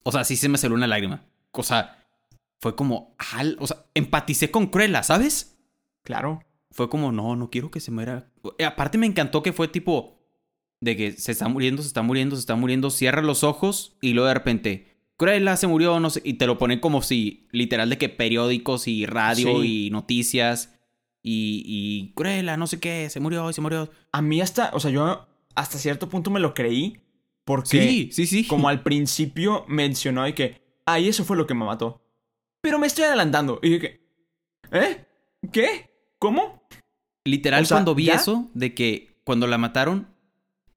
O 0.03 0.11
sea, 0.11 0.23
sí 0.23 0.35
se 0.35 0.49
me 0.49 0.57
salió 0.57 0.75
una 0.75 0.87
lágrima. 0.87 1.25
O 1.51 1.63
sea, 1.63 2.05
fue 2.59 2.75
como, 2.75 3.15
al, 3.33 3.57
o 3.59 3.67
sea, 3.67 3.85
empaticé 3.93 4.51
con 4.51 4.67
Cruella, 4.67 5.03
¿sabes? 5.03 5.57
Claro. 6.03 6.41
Fue 6.71 6.89
como, 6.89 7.11
no, 7.11 7.35
no 7.35 7.49
quiero 7.49 7.71
que 7.71 7.79
se 7.79 7.91
muera. 7.91 8.31
Eh, 8.57 8.65
Aparte 8.65 8.97
me 8.97 9.07
encantó 9.07 9.43
que 9.43 9.53
fue 9.53 9.67
tipo 9.67 10.17
de 10.79 10.95
que 10.95 11.11
se 11.13 11.31
está 11.31 11.47
muriendo, 11.47 11.81
se 11.81 11.87
está 11.87 12.01
muriendo, 12.01 12.35
se 12.35 12.41
está 12.41 12.55
muriendo, 12.55 12.89
cierra 12.89 13.21
los 13.21 13.43
ojos 13.43 13.97
y 14.01 14.13
luego 14.13 14.27
de 14.27 14.33
repente, 14.33 14.96
Cruella 15.17 15.58
se 15.58 15.67
murió, 15.67 15.99
no 15.99 16.10
sé, 16.10 16.21
y 16.23 16.34
te 16.36 16.45
lo 16.47 16.58
ponen 16.58 16.80
como 16.80 17.01
si, 17.01 17.47
literal, 17.51 17.89
de 17.89 17.97
que 17.97 18.08
periódicos 18.10 18.88
y 18.88 19.06
radio 19.06 19.62
Sí. 19.62 19.88
y 19.88 19.89
noticias 19.89 20.73
y, 21.23 21.63
y 21.65 22.13
Cruella, 22.13 22.56
no 22.58 22.67
sé 22.67 22.80
qué, 22.80 23.10
se 23.10 23.19
murió, 23.19 23.51
se 23.51 23.62
murió. 23.62 23.89
A 24.12 24.21
mí 24.21 24.39
hasta, 24.41 24.69
o 24.73 24.80
sea, 24.80 24.91
yo 24.91 25.27
hasta 25.56 25.77
cierto 25.80 26.08
punto 26.08 26.30
me 26.32 26.39
lo 26.39 26.53
creí. 26.53 27.01
Porque 27.43 27.82
Sí, 27.82 28.10
sí, 28.12 28.27
sí. 28.27 28.45
como 28.45 28.67
al 28.67 28.84
principio 28.84 29.63
mencionó 29.69 30.23
de 30.25 30.34
que, 30.36 30.62
ay, 30.86 31.08
eso 31.08 31.23
fue 31.23 31.38
lo 31.38 31.47
que 31.47 31.53
me 31.53 31.63
mató. 31.65 32.01
Pero 32.62 32.77
me 32.77 32.88
estoy 32.88 33.06
adelantando. 33.06 33.60
Y 33.63 33.69
dije, 33.69 34.01
¿eh? 34.71 35.06
¿Qué? 35.53 35.89
¿Cómo? 36.19 36.67
Literal, 37.23 37.63
o 37.63 37.65
sea, 37.65 37.75
cuando 37.75 37.95
vi 37.95 38.06
¿ya? 38.06 38.15
eso, 38.15 38.49
de 38.53 38.73
que 38.73 39.21
cuando 39.23 39.47
la 39.47 39.58
mataron, 39.58 40.08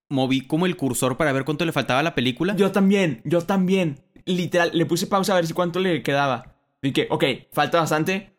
moví 0.09 0.42
como 0.42 0.66
el 0.66 0.76
cursor 0.76 1.16
para 1.16 1.33
ver 1.33 1.44
cuánto 1.44 1.64
le 1.64 1.72
faltaba 1.72 2.00
a 2.00 2.05
la 2.05 2.14
película. 2.14 2.55
Yo 2.57 2.70
también, 2.70 3.20
yo 3.24 3.40
también. 3.42 4.00
Literal, 4.36 4.70
le 4.74 4.86
puse 4.86 5.06
pausa 5.06 5.32
a 5.32 5.36
ver 5.36 5.46
si 5.46 5.52
cuánto 5.52 5.80
le 5.80 6.02
quedaba. 6.02 6.56
Dije, 6.82 7.06
ok, 7.10 7.24
falta 7.52 7.78
bastante. 7.80 8.34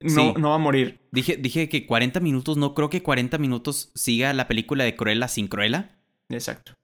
No, 0.00 0.10
Sí. 0.10 0.34
no 0.38 0.50
va 0.50 0.56
a 0.56 0.58
morir. 0.58 1.00
Dije, 1.12 1.36
dije 1.36 1.68
que 1.68 1.86
40 1.86 2.20
minutos, 2.20 2.56
no 2.56 2.74
creo 2.74 2.90
que 2.90 3.02
40 3.02 3.38
minutos 3.38 3.90
siga 3.94 4.32
la 4.34 4.48
película 4.48 4.84
de 4.84 4.96
Cruella 4.96 5.28
sin 5.28 5.48
Cruella. 5.48 5.96
Exacto. 6.28 6.74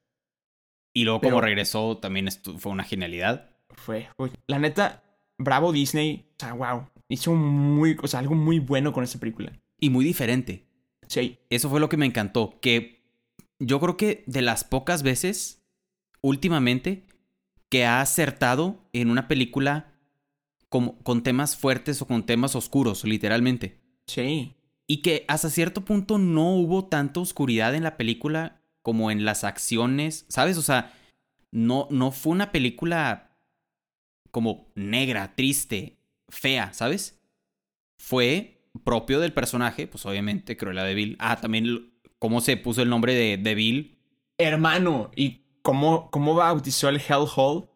Y 0.95 1.05
luego 1.05 1.21
Pero- 1.21 1.33
como 1.35 1.41
regresó 1.43 1.99
también 1.99 2.29
fue 2.59 2.73
una 2.73 2.85
genialidad. 2.85 3.51
Fue, 3.71 4.09
uy, 4.17 4.31
la 4.47 4.59
neta, 4.59 5.03
bravo 5.39 5.73
Disney. 5.73 6.27
O 6.33 6.41
sea, 6.41 6.53
wow. 6.55 6.89
Hizo 7.09 7.35
muy, 7.35 7.97
o 8.03 8.07
sea, 8.09 8.21
algo 8.21 8.35
muy 8.35 8.59
bueno 8.61 8.93
con 8.93 9.05
esta 9.05 9.19
película. 9.19 9.53
Y 9.79 9.91
muy 9.91 10.05
diferente. 10.05 10.67
Sí, 11.09 11.39
Eso 11.51 11.69
fue 11.69 11.81
lo 11.81 11.89
que 11.89 11.97
me 11.97 12.07
encantó. 12.07 12.59
Que 12.61 13.03
yo 13.59 13.81
creo 13.81 13.97
que 13.97 14.23
de 14.29 14.43
las 14.43 14.63
pocas 14.65 15.03
veces 15.03 15.61
últimamente 16.23 17.07
que 17.71 17.87
ha 17.87 18.01
acertado 18.01 18.85
en 18.93 19.11
una 19.11 19.29
película 19.29 19.95
como, 20.69 20.99
con 20.99 21.23
temas 21.23 21.57
fuertes 21.57 22.03
o 22.03 22.07
con 22.07 22.27
temas 22.27 22.55
oscuros, 22.55 23.05
literalmente. 23.05 23.81
sí. 24.07 24.55
Y 24.87 25.03
que 25.03 25.25
hasta 25.29 25.51
cierto 25.51 25.85
punto 25.85 26.19
no 26.19 26.57
hubo 26.57 26.87
tanta 26.87 27.21
oscuridad 27.21 27.77
en 27.77 27.85
la 27.85 27.97
película 27.97 28.61
como 28.83 29.13
en 29.13 29.25
las 29.25 29.45
acciones, 29.45 30.27
¿sabes? 30.29 30.57
O 30.57 30.63
sea, 30.63 30.93
no, 31.53 31.87
no 31.91 32.11
fue 32.11 32.33
una 32.33 32.51
película 32.51 33.37
como 34.33 34.73
negra, 34.75 35.37
triste, 35.37 36.01
fea, 36.29 36.73
¿sabes? 36.73 37.21
Fue 37.99 38.65
propio 38.83 39.21
del 39.21 39.33
personaje, 39.33 39.87
pues 39.87 40.07
obviamente 40.07 40.57
Cruella 40.57 40.83
de 40.83 40.95
Vil. 40.95 41.17
Ah, 41.21 41.41
también 41.41 41.93
cómo 42.19 42.41
se 42.41 42.57
puso 42.57 42.83
el 42.83 42.89
nombre 42.89 43.15
de, 43.15 43.37
de 43.37 43.55
Vil. 43.55 43.99
Hermano, 44.39 45.13
¿y 45.15 45.40
cómo, 45.63 46.11
cómo 46.11 46.35
bautizó 46.35 46.89
el 46.89 47.01
Hellhole? 47.01 47.69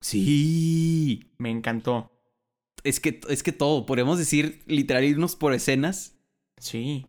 Sí. 0.00 1.30
Me 1.38 1.50
encantó. 1.50 2.10
Es 2.82 3.00
que, 3.00 3.20
es 3.28 3.42
que 3.42 3.52
todo, 3.52 3.86
podemos 3.86 4.18
decir, 4.18 4.62
literal, 4.66 5.04
irnos 5.04 5.36
por 5.36 5.54
escenas. 5.54 6.16
Sí. 6.58 7.06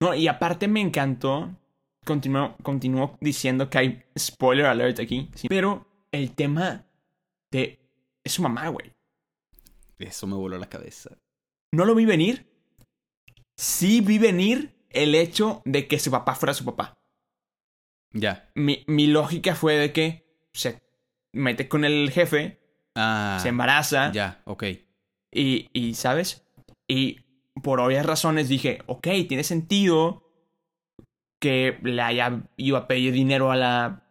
No, 0.00 0.14
y 0.14 0.26
aparte 0.28 0.66
me 0.68 0.80
encantó. 0.80 1.56
Continuó, 2.04 2.56
continuó 2.64 3.16
diciendo 3.20 3.70
que 3.70 3.78
hay 3.78 4.02
spoiler 4.18 4.66
alert 4.66 4.98
aquí. 4.98 5.30
sí, 5.36 5.46
pero 5.48 5.86
el 6.10 6.32
tema 6.34 6.84
de. 7.52 7.78
Es 8.24 8.32
su 8.32 8.42
mamá, 8.42 8.68
güey. 8.68 8.92
Eso 9.98 10.26
me 10.26 10.34
voló 10.34 10.58
la 10.58 10.68
cabeza. 10.68 11.16
No 11.72 11.84
lo 11.84 11.94
vi 11.94 12.04
venir. 12.04 12.50
Sí 13.56 14.00
vi 14.00 14.18
venir 14.18 14.74
el 14.90 15.14
hecho 15.14 15.62
de 15.64 15.86
que 15.86 15.98
su 15.98 16.10
papá 16.10 16.34
fuera 16.34 16.54
su 16.54 16.64
papá. 16.64 16.98
Ya. 18.12 18.50
Mi, 18.54 18.84
mi 18.86 19.06
lógica 19.06 19.54
fue 19.54 19.76
de 19.76 19.92
que 19.92 20.26
se 20.52 20.80
mete 21.32 21.68
con 21.68 21.84
el 21.84 22.10
jefe, 22.10 22.58
Ah. 22.94 23.38
se 23.42 23.48
embaraza. 23.48 24.12
Ya, 24.12 24.42
ok. 24.44 24.64
Y, 25.32 25.70
y, 25.72 25.94
¿sabes? 25.94 26.44
Y 26.86 27.20
por 27.62 27.80
obvias 27.80 28.04
razones 28.04 28.48
dije, 28.48 28.82
ok, 28.86 29.08
tiene 29.28 29.44
sentido 29.44 30.30
que 31.40 31.78
le 31.82 32.02
haya 32.02 32.42
ido 32.56 32.76
a 32.76 32.86
pedir 32.86 33.12
dinero 33.12 33.50
a 33.50 33.56
la... 33.56 34.04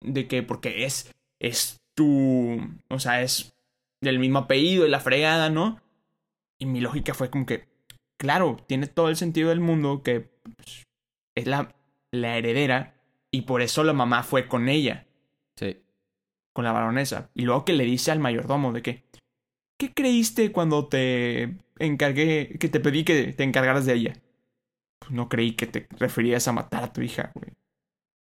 De 0.00 0.26
que, 0.28 0.42
porque 0.42 0.84
es, 0.84 1.10
es 1.40 1.80
tu... 1.94 2.58
O 2.88 2.98
sea, 2.98 3.22
es 3.22 3.52
del 4.00 4.18
mismo 4.18 4.40
apellido 4.40 4.86
y 4.86 4.90
la 4.90 5.00
fregada, 5.00 5.50
¿no? 5.50 5.80
Y 6.58 6.66
mi 6.66 6.80
lógica 6.80 7.14
fue 7.14 7.30
como 7.30 7.46
que, 7.46 7.68
claro, 8.18 8.56
tiene 8.66 8.86
todo 8.86 9.08
el 9.08 9.16
sentido 9.16 9.48
del 9.50 9.60
mundo 9.60 10.02
que 10.02 10.20
pues, 10.20 10.84
es 11.34 11.46
la, 11.46 11.74
la 12.12 12.36
heredera 12.36 12.94
y 13.30 13.42
por 13.42 13.62
eso 13.62 13.82
la 13.84 13.92
mamá 13.92 14.22
fue 14.22 14.46
con 14.46 14.68
ella 14.68 15.06
Sí. 15.56 15.82
con 16.52 16.64
la 16.64 16.72
baronesa. 16.72 17.30
Y 17.34 17.42
luego 17.42 17.64
que 17.64 17.72
le 17.72 17.84
dice 17.84 18.10
al 18.10 18.18
mayordomo 18.20 18.72
de 18.72 18.82
que, 18.82 19.04
¿qué 19.78 19.92
creíste 19.92 20.52
cuando 20.52 20.86
te 20.88 21.56
encargué, 21.78 22.56
que 22.60 22.68
te 22.68 22.80
pedí 22.80 23.04
que 23.04 23.32
te 23.32 23.42
encargaras 23.44 23.86
de 23.86 23.94
ella? 23.94 24.12
Pues 24.98 25.10
no 25.12 25.28
creí 25.28 25.52
que 25.52 25.66
te 25.66 25.88
referías 25.98 26.46
a 26.48 26.52
matar 26.52 26.84
a 26.84 26.92
tu 26.92 27.00
hija, 27.02 27.32
güey. 27.34 27.50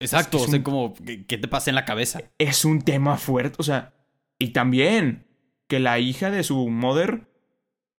Exacto, 0.01 0.37
Es 0.37 0.43
o 0.43 0.47
sea, 0.47 0.57
un- 0.57 0.63
como, 0.63 0.93
¿qué 0.93 1.25
qué 1.25 1.37
te 1.37 1.47
pasa 1.49 1.69
en 1.71 1.75
la 1.75 1.83
cabeza? 1.85 2.21
Es 2.37 2.63
un 2.63 2.81
tema 2.83 3.17
fuerte, 3.17 3.55
o 3.59 3.63
sea, 3.63 3.93
y 4.39 4.49
también 4.53 5.25
que 5.67 5.79
la 5.79 5.99
hija 5.99 6.31
de 6.31 6.43
su 6.43 6.69
mother 6.69 7.27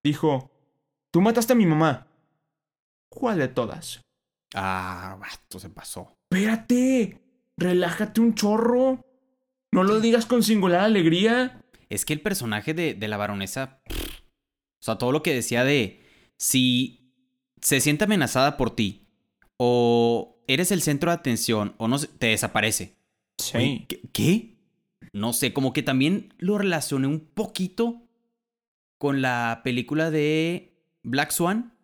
dijo, 0.03 0.51
tú 1.13 1.21
mataste 1.21 1.53
a 1.53 1.57
mi 1.57 1.67
mamá. 1.67 2.07
¿Cuál 3.11 3.39
de 3.39 3.49
todas? 3.49 4.01
Ah, 4.55 5.17
vato, 5.21 5.59
se 5.59 5.69
pasó. 5.71 6.17
Espérate, 6.31 7.21
relájate 7.57 8.21
un 8.21 8.35
chorro. 8.35 9.05
No 9.73 9.85
lo 9.85 10.01
digas 10.01 10.27
con 10.27 10.43
singular 10.43 10.81
alegría. 10.81 11.63
Es 11.89 12.05
que 12.05 12.13
el 12.13 12.21
personaje 12.21 12.75
de, 12.75 12.95
de 12.95 13.09
la 13.09 13.17
baronesa. 13.17 13.81
pff, 13.89 14.21
O 14.81 14.83
sea, 14.83 14.99
todo 14.99 15.13
lo 15.13 15.23
que 15.23 15.35
decía 15.35 15.65
de. 15.65 16.01
Si 16.39 17.13
se 17.61 17.81
siente 17.81 18.05
amenazada 18.05 18.57
por 18.57 18.75
ti. 18.75 19.07
O 19.57 20.43
eres 20.49 20.73
el 20.73 20.83
centro 20.83 21.11
de 21.11 21.17
atención. 21.17 21.75
O 21.79 21.87
no 21.87 21.99
sé, 21.99 22.09
te 22.09 22.29
desaparece. 22.29 22.97
Güey, 23.53 23.87
¿Qué? 23.87 24.01
qué? 24.13 24.57
No 25.13 25.33
sé, 25.33 25.53
como 25.53 25.73
que 25.73 25.83
también 25.83 26.35
lo 26.39 26.59
relacioné 26.59 27.07
un 27.07 27.21
poquito 27.21 28.03
con 28.99 29.23
la 29.23 29.61
película 29.65 30.11
de 30.11 30.75
Black 31.03 31.31
Swan. 31.31 31.75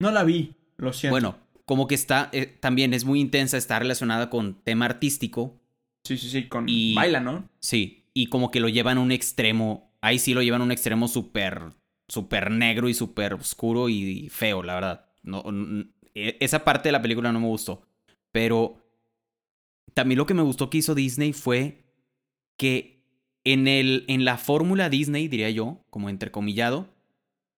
No 0.00 0.10
la 0.10 0.24
vi, 0.24 0.54
lo 0.76 0.92
siento. 0.92 1.12
Bueno, 1.12 1.38
como 1.68 1.86
que 1.86 1.94
está. 1.94 2.28
eh, 2.32 2.46
también 2.46 2.92
es 2.94 3.04
muy 3.04 3.20
intensa, 3.20 3.56
está 3.56 3.78
relacionada 3.78 4.28
con 4.30 4.54
tema 4.64 4.86
artístico. 4.86 5.60
Sí, 6.02 6.16
sí, 6.16 6.28
sí, 6.30 6.48
con 6.48 6.64
Y- 6.68 6.94
baila, 6.94 7.20
¿no? 7.20 7.48
Sí, 7.60 8.06
y 8.14 8.26
como 8.26 8.50
que 8.50 8.58
lo 8.58 8.68
llevan 8.68 8.98
a 8.98 9.00
un 9.00 9.12
extremo. 9.12 9.92
Ahí 10.00 10.18
sí 10.18 10.34
lo 10.34 10.42
llevan 10.42 10.62
a 10.62 10.64
un 10.64 10.72
extremo 10.72 11.06
súper. 11.06 11.62
súper 12.08 12.50
negro 12.50 12.88
y 12.88 12.94
súper 12.94 13.34
oscuro 13.34 13.90
y 13.90 14.28
feo, 14.30 14.62
la 14.62 14.74
verdad. 14.74 15.04
No, 15.22 15.44
e- 16.14 16.38
esa 16.40 16.64
parte 16.64 16.88
de 16.88 16.92
la 16.92 17.02
película 17.02 17.30
no 17.32 17.38
me 17.40 17.46
gustó. 17.46 17.82
Pero. 18.32 18.82
También 19.94 20.18
lo 20.18 20.26
que 20.26 20.34
me 20.34 20.42
gustó 20.42 20.70
que 20.70 20.78
hizo 20.78 20.94
Disney 20.94 21.32
fue 21.32 21.84
que 22.56 23.02
en, 23.44 23.66
el, 23.68 24.04
en 24.08 24.24
la 24.24 24.36
fórmula 24.38 24.88
Disney, 24.88 25.28
diría 25.28 25.50
yo, 25.50 25.84
como 25.90 26.08
entrecomillado, 26.08 26.88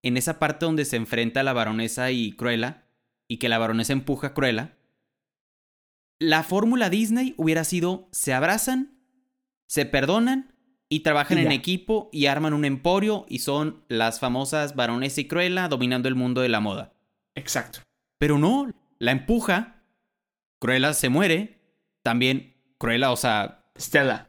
en 0.03 0.17
esa 0.17 0.39
parte 0.39 0.65
donde 0.65 0.85
se 0.85 0.97
enfrenta 0.97 1.43
la 1.43 1.53
baronesa 1.53 2.11
y 2.13 2.33
Cruella, 2.33 2.85
y 3.31 3.37
que 3.37 3.49
la 3.49 3.59
baronesa 3.59 3.93
empuja 3.93 4.27
a 4.27 4.35
Cruella, 4.35 4.77
la 6.19 6.43
fórmula 6.43 6.91
Disney 6.91 7.33
hubiera 7.37 7.63
sido, 7.63 8.09
se 8.11 8.35
abrazan, 8.35 8.99
se 9.69 9.87
perdonan 9.87 10.53
y 10.89 11.01
trabajan 11.01 11.39
Y 11.39 11.43
en 11.43 11.53
equipo 11.53 12.11
y 12.13 12.27
arman 12.27 12.55
un 12.55 12.65
emporio 12.65 13.25
y 13.29 13.39
son 13.39 13.85
las 13.87 14.19
famosas 14.19 14.75
baronesa 14.75 15.21
y 15.21 15.29
Cruella 15.29 15.69
dominando 15.69 16.09
el 16.09 16.17
mundo 16.17 16.41
de 16.41 16.49
la 16.49 16.59
moda. 16.59 16.93
Exacto. 17.37 17.79
Pero 18.19 18.37
no, 18.37 18.69
la 18.99 19.13
empuja, 19.13 19.85
Cruella 20.59 20.93
se 20.93 21.09
muere, 21.09 21.61
también 22.03 22.57
Cruella, 22.79 23.13
o 23.13 23.17
sea, 23.17 23.71
Stella. 23.79 24.29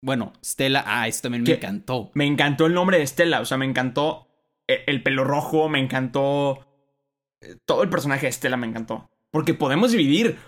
bueno, 0.00 0.32
Stella, 0.42 0.82
ah, 0.86 1.06
eso 1.06 1.20
también 1.20 1.42
me 1.42 1.52
encantó. 1.52 2.10
Me 2.14 2.24
encantó 2.24 2.64
el 2.64 2.72
nombre 2.72 2.98
de 2.98 3.06
Stella. 3.06 3.42
O 3.42 3.44
sea, 3.44 3.58
me 3.58 3.66
encantó 3.66 4.28
e- 4.66 4.84
el 4.86 5.02
pelo 5.02 5.24
rojo. 5.24 5.68
Me 5.68 5.78
encantó. 5.78 6.66
Eh, 7.44 7.56
Todo 7.64 7.82
el 7.82 7.90
personaje 7.90 8.26
de 8.26 8.32
Stella 8.32 8.56
me 8.56 8.66
encantó. 8.66 9.10
Porque 9.30 9.54
podemos 9.54 9.92
dividir. 9.92 10.38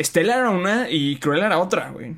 Stella 0.00 0.36
era 0.38 0.50
una 0.50 0.90
y 0.90 1.16
Cruella 1.16 1.46
era 1.46 1.58
otra, 1.58 1.90
güey. 1.90 2.16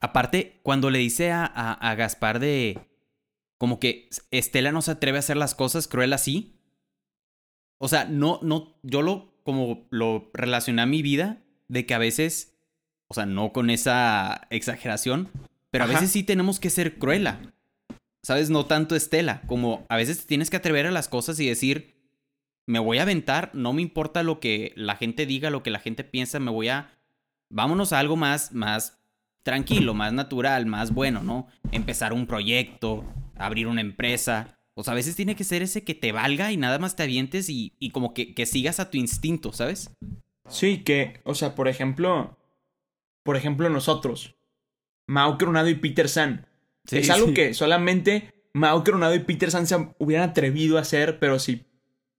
Aparte, 0.00 0.60
cuando 0.62 0.90
le 0.90 0.98
dice 0.98 1.32
a, 1.32 1.44
a, 1.46 1.72
a 1.72 1.94
Gaspar 1.94 2.38
de. 2.38 2.78
Como 3.58 3.80
que 3.80 4.10
Estela 4.30 4.70
no 4.70 4.82
se 4.82 4.90
atreve 4.90 5.18
a 5.18 5.20
hacer 5.20 5.36
las 5.36 5.54
cosas, 5.54 5.88
Cruella 5.88 6.18
sí. 6.18 6.60
O 7.78 7.88
sea, 7.88 8.04
no, 8.04 8.38
no. 8.42 8.76
Yo 8.82 9.02
lo. 9.02 9.32
Como 9.44 9.86
lo 9.90 10.30
relacioné 10.34 10.82
a 10.82 10.86
mi 10.86 11.02
vida. 11.02 11.42
De 11.68 11.86
que 11.86 11.94
a 11.94 11.98
veces. 11.98 12.54
O 13.08 13.14
sea, 13.14 13.26
no 13.26 13.52
con 13.52 13.70
esa 13.70 14.46
exageración. 14.50 15.30
Pero 15.70 15.84
a 15.84 15.88
veces 15.88 16.10
sí 16.10 16.22
tenemos 16.22 16.60
que 16.60 16.70
ser 16.70 16.98
Cruella. 16.98 17.40
¿Sabes? 18.22 18.50
No 18.50 18.66
tanto 18.66 18.94
Estela. 18.94 19.42
Como 19.46 19.86
a 19.88 19.96
veces 19.96 20.20
te 20.20 20.26
tienes 20.26 20.50
que 20.50 20.56
atrever 20.56 20.86
a 20.86 20.90
las 20.90 21.08
cosas 21.08 21.40
y 21.40 21.48
decir. 21.48 21.93
Me 22.66 22.78
voy 22.78 22.98
a 22.98 23.02
aventar, 23.02 23.50
no 23.54 23.72
me 23.72 23.82
importa 23.82 24.22
lo 24.22 24.40
que 24.40 24.72
la 24.76 24.96
gente 24.96 25.26
diga, 25.26 25.50
lo 25.50 25.62
que 25.62 25.70
la 25.70 25.80
gente 25.80 26.04
piensa, 26.04 26.40
me 26.40 26.50
voy 26.50 26.68
a. 26.68 26.90
Vámonos 27.50 27.92
a 27.92 27.98
algo 27.98 28.16
más, 28.16 28.52
más 28.52 28.98
tranquilo, 29.42 29.94
más 29.94 30.12
natural, 30.12 30.66
más 30.66 30.92
bueno, 30.92 31.22
¿no? 31.22 31.46
Empezar 31.72 32.12
un 32.12 32.26
proyecto, 32.26 33.04
abrir 33.36 33.66
una 33.66 33.82
empresa. 33.82 34.58
O 34.74 34.82
sea, 34.82 34.92
a 34.92 34.96
veces 34.96 35.14
tiene 35.14 35.36
que 35.36 35.44
ser 35.44 35.62
ese 35.62 35.84
que 35.84 35.94
te 35.94 36.10
valga 36.10 36.50
y 36.50 36.56
nada 36.56 36.78
más 36.78 36.96
te 36.96 37.04
avientes 37.04 37.48
y, 37.48 37.76
y 37.78 37.90
como 37.90 38.14
que, 38.14 38.34
que 38.34 38.46
sigas 38.46 38.80
a 38.80 38.90
tu 38.90 38.96
instinto, 38.96 39.52
¿sabes? 39.52 39.90
Sí, 40.48 40.78
que, 40.78 41.20
o 41.24 41.34
sea, 41.34 41.54
por 41.54 41.68
ejemplo. 41.68 42.38
Por 43.22 43.36
ejemplo, 43.36 43.68
nosotros. 43.70 44.36
Mao 45.06 45.38
Coronado 45.38 45.68
y 45.68 45.76
Peter 45.76 46.08
San. 46.08 46.46
Sí, 46.84 46.98
es 46.98 47.10
algo 47.10 47.28
sí. 47.28 47.34
que 47.34 47.54
solamente 47.54 48.34
Mao 48.52 48.84
Coronado 48.84 49.14
y 49.14 49.20
Peter 49.20 49.50
San 49.50 49.66
se 49.66 49.76
hubieran 49.98 50.30
atrevido 50.30 50.76
a 50.78 50.82
hacer, 50.82 51.18
pero 51.18 51.38
si 51.38 51.64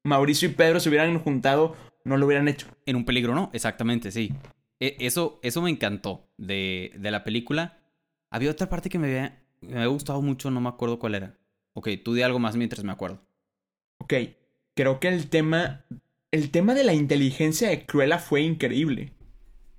Mauricio 0.05 0.47
y 0.49 0.53
Pedro 0.53 0.79
se 0.79 0.87
hubieran 0.89 1.19
juntado, 1.19 1.75
no 2.05 2.15
lo 2.17 2.25
hubieran 2.25 2.47
hecho. 2.47 2.67
En 2.85 2.95
un 2.95 3.03
peligro, 3.05 3.35
¿no? 3.35 3.49
Exactamente, 3.53 4.11
sí. 4.11 4.31
E- 4.79 4.95
Eso, 4.99 5.39
eso 5.43 5.61
me 5.61 5.69
encantó 5.69 6.29
de, 6.37 6.91
de 6.97 7.11
la 7.11 7.23
película. 7.23 7.79
Había 8.29 8.51
otra 8.51 8.69
parte 8.69 8.89
que 8.89 8.99
me 8.99 9.07
había, 9.07 9.43
me 9.61 9.73
había 9.75 9.87
gustado 9.87 10.21
mucho, 10.21 10.51
no 10.51 10.61
me 10.61 10.69
acuerdo 10.69 10.99
cuál 10.99 11.15
era. 11.15 11.37
Ok, 11.73 11.89
tú 12.03 12.13
di 12.13 12.21
algo 12.21 12.39
más 12.39 12.55
mientras 12.55 12.83
me 12.85 12.91
acuerdo. 12.91 13.21
Ok, 13.97 14.13
creo 14.75 14.99
que 14.99 15.07
el 15.09 15.29
tema. 15.29 15.85
El 16.31 16.51
tema 16.51 16.73
de 16.73 16.83
la 16.83 16.93
inteligencia 16.93 17.69
de 17.69 17.85
Cruella 17.85 18.19
fue 18.19 18.41
increíble. 18.41 19.13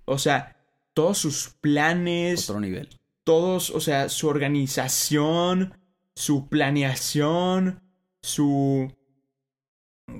O 0.06 0.16
sea, 0.18 0.56
todos 0.94 1.18
sus 1.18 1.50
planes, 1.60 2.48
Otro 2.48 2.60
nivel. 2.60 2.88
todos, 3.24 3.70
o 3.70 3.80
sea, 3.80 4.08
su 4.08 4.28
organización, 4.28 5.74
su 6.14 6.48
planeación, 6.48 7.82
su. 8.22 8.90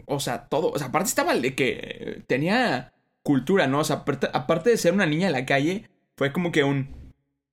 O 0.07 0.21
sea, 0.21 0.49
todo. 0.49 0.71
O 0.71 0.79
sea, 0.79 0.89
aparte 0.89 1.09
estaba 1.09 1.35
de 1.35 1.55
que 1.55 2.23
tenía 2.27 2.93
cultura, 3.23 3.67
¿no? 3.67 3.81
O 3.81 3.85
sea, 3.85 4.05
aparte, 4.33 4.71
de 4.71 4.77
ser 4.77 4.93
una 4.93 5.07
niña 5.07 5.27
de 5.27 5.33
la 5.33 5.47
calle, 5.47 5.89
fue 6.17 6.33
como 6.33 6.53
que 6.53 6.65
un. 6.65 6.95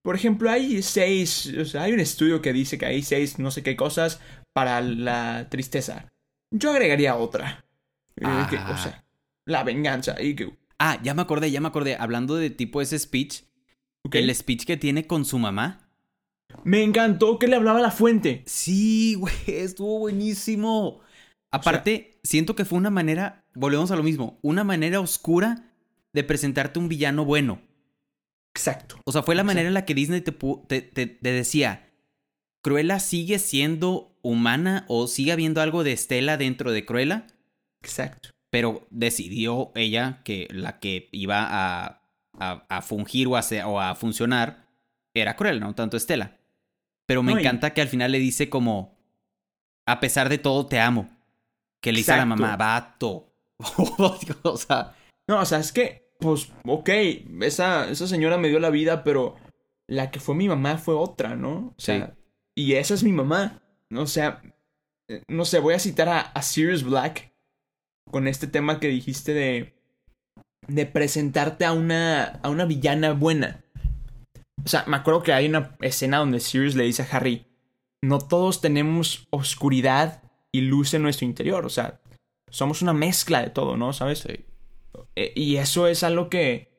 Por 0.02 0.16
ejemplo, 0.16 0.50
hay 0.50 0.82
seis. 0.84 1.52
O 1.60 1.66
sea, 1.66 1.84
hay 1.84 1.94
un 1.94 2.00
estudio 2.00 2.42
que 2.42 2.54
dice 2.54 2.78
que 2.78 2.86
hay 2.86 3.04
seis 3.04 3.40
no 3.40 3.52
sé 3.52 3.64
qué 3.64 3.76
cosas 3.76 4.20
para 4.52 4.82
la 4.82 5.48
tristeza. 5.50 6.12
Yo 6.52 6.72
agregaría 6.72 7.16
otra. 7.16 7.66
Eh, 8.18 8.26
que, 8.50 8.58
o 8.58 8.60
Ah. 8.60 8.78
sea, 8.78 9.04
la 9.46 9.64
venganza. 9.64 10.22
Y 10.22 10.36
que. 10.36 10.54
Ah, 10.80 11.00
ya 11.04 11.14
me 11.14 11.22
acordé, 11.22 11.50
ya 11.52 11.62
me 11.62 11.68
acordé. 11.70 11.96
Hablando 11.98 12.36
de 12.36 12.50
tipo 12.50 12.82
ese 12.82 13.00
speech, 13.00 13.44
ok. 14.04 14.16
el 14.16 14.36
speech 14.36 14.66
que 14.66 14.78
tiene 14.78 15.08
con 15.08 15.24
su 15.26 15.40
mamá. 15.40 15.80
Me 16.64 16.84
encantó 16.84 17.40
que 17.40 17.48
le 17.48 17.56
hablaba 17.56 17.80
a 17.80 17.84
la 17.84 17.92
fuente. 17.92 18.44
Sí, 18.46 19.16
güey, 19.16 19.34
estuvo 19.48 20.00
buenísimo. 20.00 21.00
Aparte, 21.54 22.20
siento 22.24 22.56
que 22.56 22.66
fue 22.66 22.78
una 22.78 22.90
manera, 22.90 23.46
volvemos 23.54 23.92
a 23.92 23.96
lo 23.96 24.04
mismo, 24.04 24.40
una 24.42 24.64
manera 24.64 25.00
oscura 25.00 25.72
de 26.12 26.24
presentarte 26.24 26.80
un 26.80 26.90
villano 26.90 27.26
bueno. 27.26 27.62
Exacto. 28.56 29.00
O 29.06 29.12
sea, 29.12 29.24
fue 29.24 29.36
la 29.36 29.42
Exacto. 29.42 29.56
manera 29.56 29.68
en 29.68 29.74
la 29.74 29.86
que 29.86 29.96
Disney 29.96 30.22
te, 30.22 30.32
te, 30.32 30.82
te- 30.82 31.08
te 31.08 31.32
decía, 31.32 31.90
Cruella 32.62 33.00
sigue 33.00 33.40
siendo 33.40 34.18
humana 34.22 34.86
o 34.88 35.08
sigue 35.08 35.32
habiendo 35.32 35.62
algo 35.62 35.84
de 35.84 35.92
Estela 35.92 36.38
dentro 36.38 36.72
de 36.72 36.86
Cruella, 36.86 37.28
Exacto. 37.82 38.30
pero 38.50 38.88
decidió 38.90 39.72
ella 39.76 40.22
que 40.24 40.48
la 40.52 40.80
que 40.80 41.10
iba 41.12 41.46
a, 41.50 42.02
a, 42.40 42.66
a 42.70 42.82
fungir 42.82 43.28
o 43.28 43.36
a, 43.38 43.42
o 43.68 43.80
a 43.80 43.96
funcionar 43.96 44.70
era 45.14 45.36
Cruella, 45.36 45.60
no 45.60 45.76
tanto 45.76 45.98
Estela. 45.98 46.38
Pero 47.06 47.22
me 47.22 47.34
encanta 47.34 47.74
que 47.74 47.82
al 47.82 47.90
final 47.90 48.12
le 48.12 48.20
dice 48.20 48.50
como, 48.50 48.98
a 49.86 50.00
pesar 50.00 50.30
de 50.30 50.38
todo, 50.38 50.66
te 50.68 50.80
amo. 50.80 51.10
Que 51.84 51.92
le 51.92 51.98
dice 51.98 52.14
a 52.14 52.18
la 52.18 52.26
mamá, 52.26 52.56
vato. 52.56 53.34
o 53.60 54.58
sea, 54.58 54.96
No, 55.28 55.42
o 55.42 55.46
sea, 55.46 55.60
es 55.60 55.74
que, 55.74 56.14
pues, 56.18 56.50
ok, 56.66 56.90
esa, 57.42 57.90
esa 57.90 58.08
señora 58.08 58.38
me 58.38 58.48
dio 58.48 58.60
la 58.62 58.70
vida, 58.70 59.04
pero 59.04 59.36
la 59.90 60.10
que 60.10 60.22
fue 60.22 60.34
mi 60.34 60.48
mamá 60.48 60.78
fue 60.78 60.96
otra, 60.96 61.36
¿no? 61.36 61.74
O 61.78 61.82
sea, 61.82 62.16
y 62.56 62.76
esa 62.76 62.94
es 62.94 63.04
mi 63.04 63.12
mamá. 63.12 63.62
¿no? 63.90 64.04
O 64.04 64.08
sea, 64.08 64.42
eh, 65.10 65.24
no 65.28 65.44
sé, 65.44 65.60
voy 65.60 65.74
a 65.74 65.80
citar 65.80 66.08
a, 66.08 66.22
a 66.22 66.42
Sirius 66.42 66.84
Black 66.84 67.34
con 68.10 68.30
este 68.30 68.48
tema 68.48 68.80
que 68.80 68.88
dijiste 68.88 69.34
de, 69.34 69.76
de 70.68 70.86
presentarte 70.86 71.66
a 71.66 71.74
una, 71.74 72.40
a 72.44 72.50
una 72.50 72.64
villana 72.64 73.12
buena. 73.12 73.62
O 74.64 74.70
sea, 74.70 74.86
me 74.88 74.96
acuerdo 74.96 75.22
que 75.22 75.34
hay 75.34 75.48
una 75.48 75.76
escena 75.82 76.20
donde 76.20 76.40
Sirius 76.40 76.76
le 76.76 76.86
dice 76.86 77.04
a 77.04 77.08
Harry, 77.12 77.46
no 78.02 78.20
todos 78.20 78.62
tenemos 78.62 79.28
oscuridad 79.32 80.23
y 80.54 80.62
luz 80.62 80.94
en 80.94 81.02
nuestro 81.02 81.26
interior, 81.26 81.66
o 81.66 81.70
sea, 81.70 82.00
somos 82.50 82.82
una 82.82 82.94
mezcla 82.94 83.42
de 83.42 83.50
todo, 83.50 83.76
¿no? 83.76 83.92
¿Sabes? 83.92 84.20
sí. 84.20 84.46
Eh, 85.16 85.34
y 85.36 85.56
eso 85.58 85.88
es 85.88 86.04
algo 86.04 86.30
que. 86.30 86.72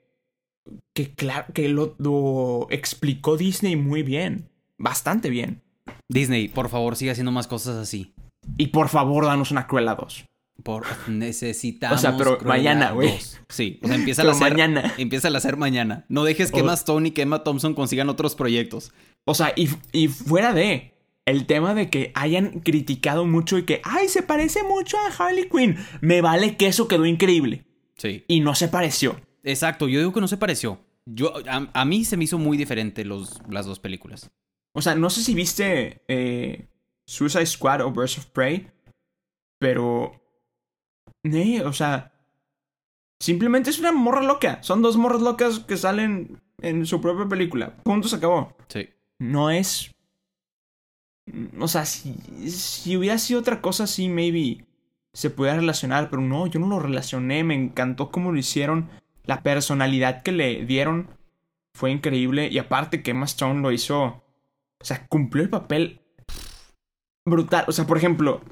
Que 0.95 1.15
claro, 1.15 1.53
que 1.53 1.69
lo, 1.69 1.95
lo 1.99 2.69
explicó 2.71 3.37
Disney 3.37 3.77
muy 3.77 4.03
bien. 4.03 4.49
Bastante 4.79 5.29
bien. 5.29 5.63
Disney, 6.09 6.49
por 6.49 6.69
favor, 6.69 6.97
sigue 6.97 7.11
haciendo 7.11 7.33
más 7.33 7.47
cosas 7.47 7.77
así. 7.77 8.15
Y 8.57 8.69
por 8.69 8.89
favor, 8.89 9.27
danos 9.27 9.51
una 9.51 9.67
Cruella 9.67 9.95
2. 9.97 10.25
Por 10.63 10.85
necesitamos. 11.09 11.99
O 11.99 12.01
sea, 12.01 12.17
pero 12.17 12.39
Cruella 12.39 12.57
mañana, 12.75 12.91
güey. 12.93 13.11
2. 13.11 13.41
Sí, 13.49 13.81
o 13.83 13.87
sea, 13.89 13.97
empieza 13.97 14.23
a 14.23 14.31
hacer 14.31 14.51
mañana. 14.53 14.95
Empieza 14.97 15.29
a 15.29 15.37
hacer 15.37 15.57
mañana. 15.57 16.07
No 16.09 16.23
dejes 16.25 16.51
que 16.53 16.59
O- 16.61 16.63
Emma 16.63 16.75
Stone 16.75 17.09
y 17.09 17.11
que 17.11 17.23
Emma 17.23 17.43
Thompson 17.43 17.75
consigan 17.75 18.09
otros 18.09 18.35
proyectos. 18.37 18.93
O 19.25 19.35
sea, 19.35 19.53
y, 19.57 19.69
y 19.93 20.09
fuera 20.09 20.53
de. 20.55 20.94
El 21.27 21.47
tema 21.47 21.75
de 21.75 21.89
que 21.89 22.13
hayan 22.15 22.61
criticado 22.61 23.25
mucho 23.25 23.57
y 23.57 23.65
que, 23.65 23.81
ay, 23.83 24.09
se 24.09 24.23
parece 24.23 24.63
mucho 24.63 24.99
a 24.99 25.09
Harley 25.09 25.49
Quinn. 25.49 25.79
Me 26.03 26.21
vale 26.21 26.57
que 26.57 26.67
eso 26.67 26.87
quedó 26.87 27.07
increíble. 27.07 27.65
Sí. 27.97 28.25
Y 28.29 28.41
no 28.41 28.55
se 28.55 28.69
pareció. 28.69 29.21
Exacto, 29.43 29.89
yo 29.89 30.01
digo 30.01 30.13
que 30.13 30.21
no 30.21 30.29
se 30.29 30.37
pareció. 30.37 30.81
Yo, 31.07 31.33
a, 31.49 31.71
a 31.73 31.85
mí 31.85 32.05
se 32.05 32.17
me 32.17 32.25
hizo 32.25 32.39
muy 32.39 32.57
diferente 32.57 33.05
los, 33.05 33.41
las 33.49 33.65
dos 33.65 33.79
películas. 33.79 34.31
O 34.75 34.83
sea, 34.83 34.95
no 34.95 35.09
sé 35.09 35.23
si 35.23 35.35
viste 35.35 36.03
eh, 36.09 36.69
Suicide 37.07 37.47
Squad 37.47 37.83
o 37.83 37.91
Birds 37.91 38.19
of 38.19 38.27
Prey, 38.27 38.71
pero... 39.59 40.21
eh, 41.23 41.63
o 41.63 41.73
sea, 41.73 42.13
simplemente 43.21 43.71
es 43.71 43.79
una 43.79 43.93
morra 43.93 44.23
loca. 44.23 44.63
Son 44.63 44.83
dos 44.83 44.97
morras 44.97 45.23
locas 45.23 45.61
que 45.61 45.77
salen 45.77 46.43
en 46.61 46.85
su 46.85 47.01
propia 47.01 47.27
película. 47.27 47.77
Punto, 47.83 48.09
se 48.09 48.17
acabó. 48.17 48.57
Sí. 48.69 48.91
No 49.19 49.51
es... 49.51 49.91
O 51.59 51.69
sea, 51.69 51.87
si, 51.87 52.15
si 52.51 52.97
hubiera 52.97 53.19
sido 53.19 53.41
otra 53.41 53.61
cosa, 53.61 53.87
sí, 53.87 54.09
maybe 54.09 54.65
se 55.13 55.31
pudiera 55.31 55.57
relacionar, 55.59 56.11
pero 56.11 56.21
no, 56.23 56.47
yo 56.47 56.61
no 56.61 56.67
lo 56.69 56.79
relacioné. 56.81 57.45
Me 57.45 57.55
encantó 57.55 58.11
cómo 58.11 58.33
lo 58.33 58.39
hicieron. 58.39 58.91
La 59.25 59.43
personalidad 59.43 60.23
que 60.23 60.33
le 60.33 60.67
dieron 60.67 61.09
fue 61.75 61.91
increíble. 61.91 62.49
Y 62.51 62.59
aparte 62.59 63.03
que 63.03 63.13
Emma 63.13 63.25
Stone 63.25 63.63
lo 63.63 63.73
hizo. 63.73 64.03
O 64.81 64.85
sea, 64.85 65.07
cumplió 65.07 65.43
el 65.43 65.51
papel 65.51 66.01
brutal. 67.25 67.65
O 67.69 67.73
sea, 67.73 67.87
por 67.87 67.97
ejemplo, 67.97 68.43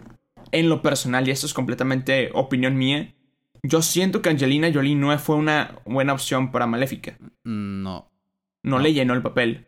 en 0.51 0.69
lo 0.69 0.81
personal, 0.83 1.27
y 1.29 1.31
esto 1.31 1.47
es 1.47 1.53
completamente 1.55 2.31
opinión 2.33 2.77
mía, 2.77 3.15
yo 3.63 3.83
siento 3.83 4.23
que 4.23 4.31
Angelina 4.31 4.73
Jolie 4.73 4.95
no 4.95 5.17
fue 5.19 5.37
una 5.37 5.79
buena 5.85 6.15
opción 6.15 6.51
para 6.51 6.67
Maléfica. 6.67 7.19
No. 7.45 8.11
No, 8.63 8.77
No. 8.77 8.79
le 8.79 8.93
llenó 8.95 9.15
el 9.15 9.23
papel. 9.23 9.67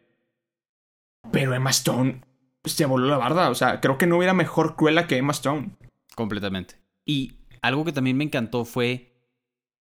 Pero 1.31 1.55
Emma 1.55 1.71
Stone 1.71 2.23
se 2.65 2.87
voló 2.87 3.09
la 3.09 3.19
barda. 3.19 3.51
O 3.51 3.55
sea, 3.55 3.81
creo 3.81 3.99
que 3.99 4.07
no 4.07 4.17
hubiera 4.17 4.35
mejor 4.35 4.77
Cruella 4.77 5.07
que 5.07 5.17
Emma 5.17 5.33
Stone. 5.33 5.77
Completamente. 6.15 6.77
Y 7.05 7.35
algo 7.63 7.85
que 7.85 7.93
también 7.93 8.17
me 8.17 8.25
encantó 8.25 8.65
fue 8.65 9.13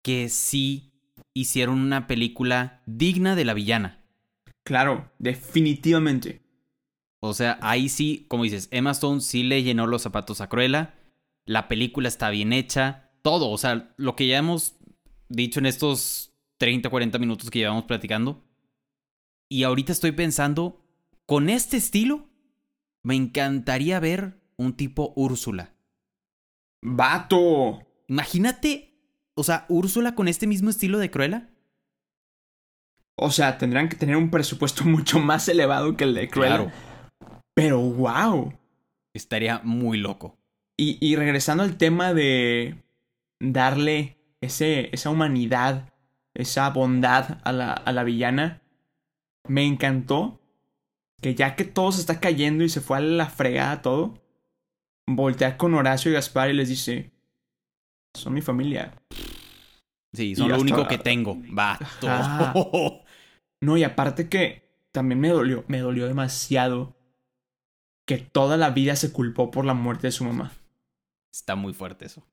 que 0.03 0.29
sí 0.29 0.93
hicieron 1.35 1.81
una 1.81 2.07
película 2.07 2.83
digna 2.87 3.37
de 3.37 3.45
la 3.45 3.55
villana. 3.55 4.05
Claro, 4.65 5.11
definitivamente. 5.19 6.43
O 7.21 7.35
sea, 7.35 7.59
ahí 7.61 7.89
sí, 7.89 8.25
como 8.29 8.45
dices, 8.45 8.69
Emma 8.71 8.93
Stone 8.93 9.21
sí 9.21 9.43
le 9.43 9.63
llenó 9.63 9.87
los 9.87 10.03
zapatos 10.03 10.41
a 10.41 10.49
Cruella. 10.49 10.95
La 11.45 11.69
película 11.69 12.09
está 12.09 12.31
bien 12.31 12.53
hecha. 12.53 13.11
Todo, 13.23 13.51
o 13.51 13.59
sea, 13.59 13.93
lo 13.99 14.17
que 14.17 14.27
ya 14.27 14.39
hemos 14.39 14.77
dicho 15.29 15.61
en 15.61 15.67
estos 15.67 16.33
30, 16.59 16.89
40 16.89 17.19
minutos 17.19 17.51
que 17.51 17.59
llevamos 17.59 17.85
platicando. 17.85 18.43
Y 19.49 19.65
ahorita 19.65 19.93
estoy 19.93 20.13
pensando, 20.13 20.87
con 21.27 21.51
este 21.51 21.77
estilo, 21.77 22.30
me 23.03 23.15
encantaría 23.15 24.01
ver 24.01 24.41
un 24.57 24.77
tipo 24.77 25.13
Úrsula. 25.17 25.75
¡Vato! 26.83 27.83
Imagínate, 28.09 28.95
o 29.35 29.43
sea, 29.45 29.67
Úrsula 29.69 30.15
con 30.15 30.29
este 30.29 30.47
mismo 30.47 30.71
estilo 30.71 30.99
de 30.99 31.11
Cruella. 31.11 31.51
O 33.17 33.31
sea, 33.31 33.59
tendrán 33.59 33.89
que 33.89 33.97
tener 33.97 34.17
un 34.17 34.31
presupuesto 34.31 34.85
mucho 34.87 35.19
más 35.19 35.49
elevado 35.49 35.97
que 35.97 36.05
el 36.05 36.15
de 36.15 36.29
Cruella. 36.29 36.57
Claro, 36.57 36.73
Pero 37.55 37.81
wow. 37.81 38.53
estaría 39.15 39.61
muy 39.65 39.99
loco. 39.99 40.39
Y, 40.77 40.99
y 41.01 41.17
regresando 41.17 41.63
al 41.63 41.77
tema 41.77 42.15
de 42.15 42.83
darle 43.39 44.17
ese, 44.41 44.89
esa 44.95 45.11
humanidad, 45.11 45.93
esa 46.35 46.71
bondad 46.71 47.39
a 47.45 47.53
la, 47.53 47.73
a 47.73 47.93
la 47.93 48.05
villana, 48.05 48.63
me 49.47 49.67
encantó 49.67 50.40
que 51.21 51.35
ya 51.35 51.57
que 51.57 51.65
todo 51.65 51.93
se 51.93 52.01
está 52.01 52.21
cayendo 52.21 52.65
y 52.65 52.69
se 52.69 52.81
fue 52.81 52.99
a 52.99 53.01
la 53.01 53.27
fregada 53.29 53.83
todo, 53.83 54.15
voltea 55.07 55.57
con 55.57 55.75
Horacio 55.75 56.11
y 56.11 56.15
Gaspar 56.15 56.51
y 56.51 56.55
les 56.55 56.69
dice, 56.69 57.11
son 58.17 58.35
mi 58.35 58.41
familia. 58.43 58.95
Sí, 60.13 60.35
son 60.35 60.47
Y 60.47 60.49
lo 60.49 60.61
único 60.61 60.89
que 60.89 60.99
tengo. 60.99 61.37
Vato. 61.51 62.09
Ajá. 62.09 62.55
No, 63.63 63.77
y 63.77 63.85
aparte 63.85 64.31
que 64.31 64.71
también 64.91 65.21
me 65.21 65.29
dolió, 65.29 65.65
me 65.69 65.81
dolió 65.81 66.07
demasiado 66.07 66.97
que 68.07 68.17
toda 68.17 68.57
la 68.57 68.71
vida 68.71 68.97
se 68.97 69.13
culpó 69.13 69.51
por 69.51 69.67
la 69.67 69.75
muerte 69.75 70.07
de 70.07 70.13
su 70.13 70.25
mamá. 70.25 70.53
Está 71.31 71.57
muy 71.57 71.75
fuerte 71.75 72.07
eso. 72.07 72.27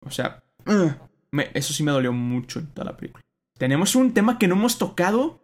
O 0.00 0.10
sea, 0.10 0.42
me- 1.30 1.50
eso 1.52 1.74
sí 1.74 1.82
me 1.82 1.92
dolió 1.92 2.14
mucho 2.14 2.58
en 2.58 2.68
toda 2.68 2.86
la 2.90 2.96
película. 2.96 3.22
Tenemos 3.58 3.94
un 3.94 4.14
tema 4.14 4.38
que 4.38 4.48
no 4.48 4.54
hemos 4.54 4.78
tocado 4.78 5.41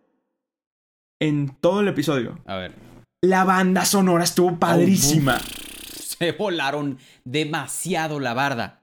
en 1.21 1.57
todo 1.61 1.81
el 1.81 1.89
episodio. 1.89 2.39
A 2.47 2.57
ver. 2.57 2.75
La 3.23 3.45
banda 3.45 3.85
sonora 3.85 4.25
estuvo 4.25 4.59
padrísima. 4.59 5.39
Se 5.95 6.33
volaron 6.33 6.99
demasiado 7.25 8.21
la 8.21 8.35
barda. 8.35 8.83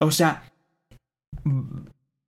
O 0.00 0.10
sea, 0.10 0.52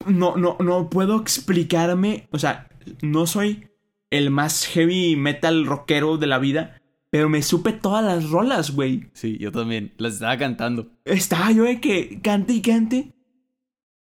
no, 0.07 0.37
no, 0.37 0.57
no 0.61 0.91
puedo 0.91 1.21
explicarme. 1.21 2.29
O 2.31 2.39
sea, 2.39 2.69
no 3.03 3.27
soy 3.27 3.69
el 4.11 4.31
más 4.31 4.67
heavy 4.67 5.17
metal 5.17 5.67
rockero 5.67 6.17
de 6.17 6.27
la 6.27 6.39
vida, 6.39 6.81
pero 7.11 7.29
me 7.29 7.43
supe 7.43 7.73
todas 7.73 8.05
las 8.05 8.31
rolas, 8.31 8.73
güey. 8.73 9.09
Sí, 9.13 9.39
yo 9.39 9.53
también. 9.53 9.93
Las 9.99 10.15
estaba 10.15 10.37
cantando. 10.39 10.89
Estaba 11.05 11.53
yo 11.53 11.65
de 11.65 11.81
que 11.81 12.21
cante 12.23 12.53
y 12.53 12.63
cante. 12.63 13.13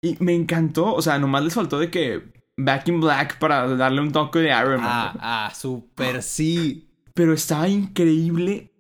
Y 0.02 0.16
me 0.20 0.36
encantó. 0.36 0.94
O 0.94 1.02
sea, 1.02 1.20
nomás 1.20 1.44
les 1.44 1.54
faltó 1.54 1.80
de 1.80 1.92
que 1.92 2.39
Back 2.62 2.88
in 2.90 3.00
Black 3.00 3.40
para 3.40 3.68
darle 3.76 4.02
un 4.02 4.12
toque 4.12 4.40
de 4.40 4.50
Iron 4.50 4.82
Man. 4.82 5.14
Ah, 5.20 5.48
ah, 5.48 5.54
súper 5.56 6.22
sí. 6.24 6.90
Pero 7.14 7.34
estaba 7.34 7.68
increíble 7.68 8.72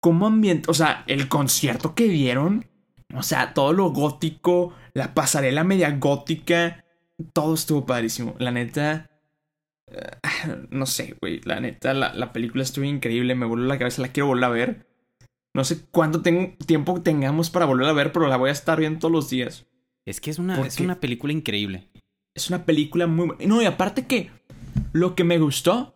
cómo 0.00 0.26
ambiente. 0.26 0.70
O 0.70 0.74
sea, 0.74 1.04
el 1.06 1.28
concierto 1.28 1.94
que 1.94 2.08
dieron. 2.08 2.66
O 3.14 3.22
sea, 3.22 3.52
todo 3.54 3.72
lo 3.74 3.90
gótico, 3.90 4.74
la 4.94 5.14
pasarela 5.14 5.64
media 5.64 5.90
gótica. 5.98 6.84
Todo 7.34 7.54
estuvo 7.54 7.84
padrísimo. 7.86 8.34
La 8.38 8.50
neta. 8.50 9.10
eh, 9.88 10.66
no 10.70 10.86
sé, 10.86 11.16
güey. 11.20 11.40
La 11.44 11.60
neta, 11.60 11.92
la, 11.94 12.14
la 12.14 12.32
película 12.32 12.62
estuvo 12.62 12.84
increíble. 12.84 13.34
Me 13.34 13.46
voló 13.46 13.64
la 13.64 13.78
cabeza. 13.78 14.00
La 14.02 14.08
quiero 14.08 14.28
volver 14.28 14.44
a 14.44 14.48
ver. 14.48 14.86
No 15.54 15.64
sé 15.64 15.84
cuánto 15.90 16.22
tengo- 16.22 16.54
tiempo 16.66 17.02
tengamos 17.02 17.50
para 17.50 17.66
volver 17.66 17.86
a 17.88 17.92
ver, 17.92 18.10
pero 18.12 18.26
la 18.28 18.38
voy 18.38 18.48
a 18.48 18.52
estar 18.52 18.78
viendo 18.80 19.00
todos 19.00 19.12
los 19.12 19.28
días. 19.28 19.66
Es 20.06 20.18
que 20.20 20.30
es 20.30 20.38
una, 20.38 20.56
¿Por 20.56 20.66
es 20.66 20.76
qué? 20.76 20.82
una 20.84 20.98
película 20.98 21.32
increíble. 21.34 21.90
Es 22.34 22.48
una 22.48 22.64
película 22.64 23.06
muy... 23.06 23.30
No, 23.46 23.60
y 23.62 23.66
aparte 23.66 24.06
que 24.06 24.30
lo 24.92 25.14
que 25.14 25.24
me 25.24 25.38
gustó 25.38 25.94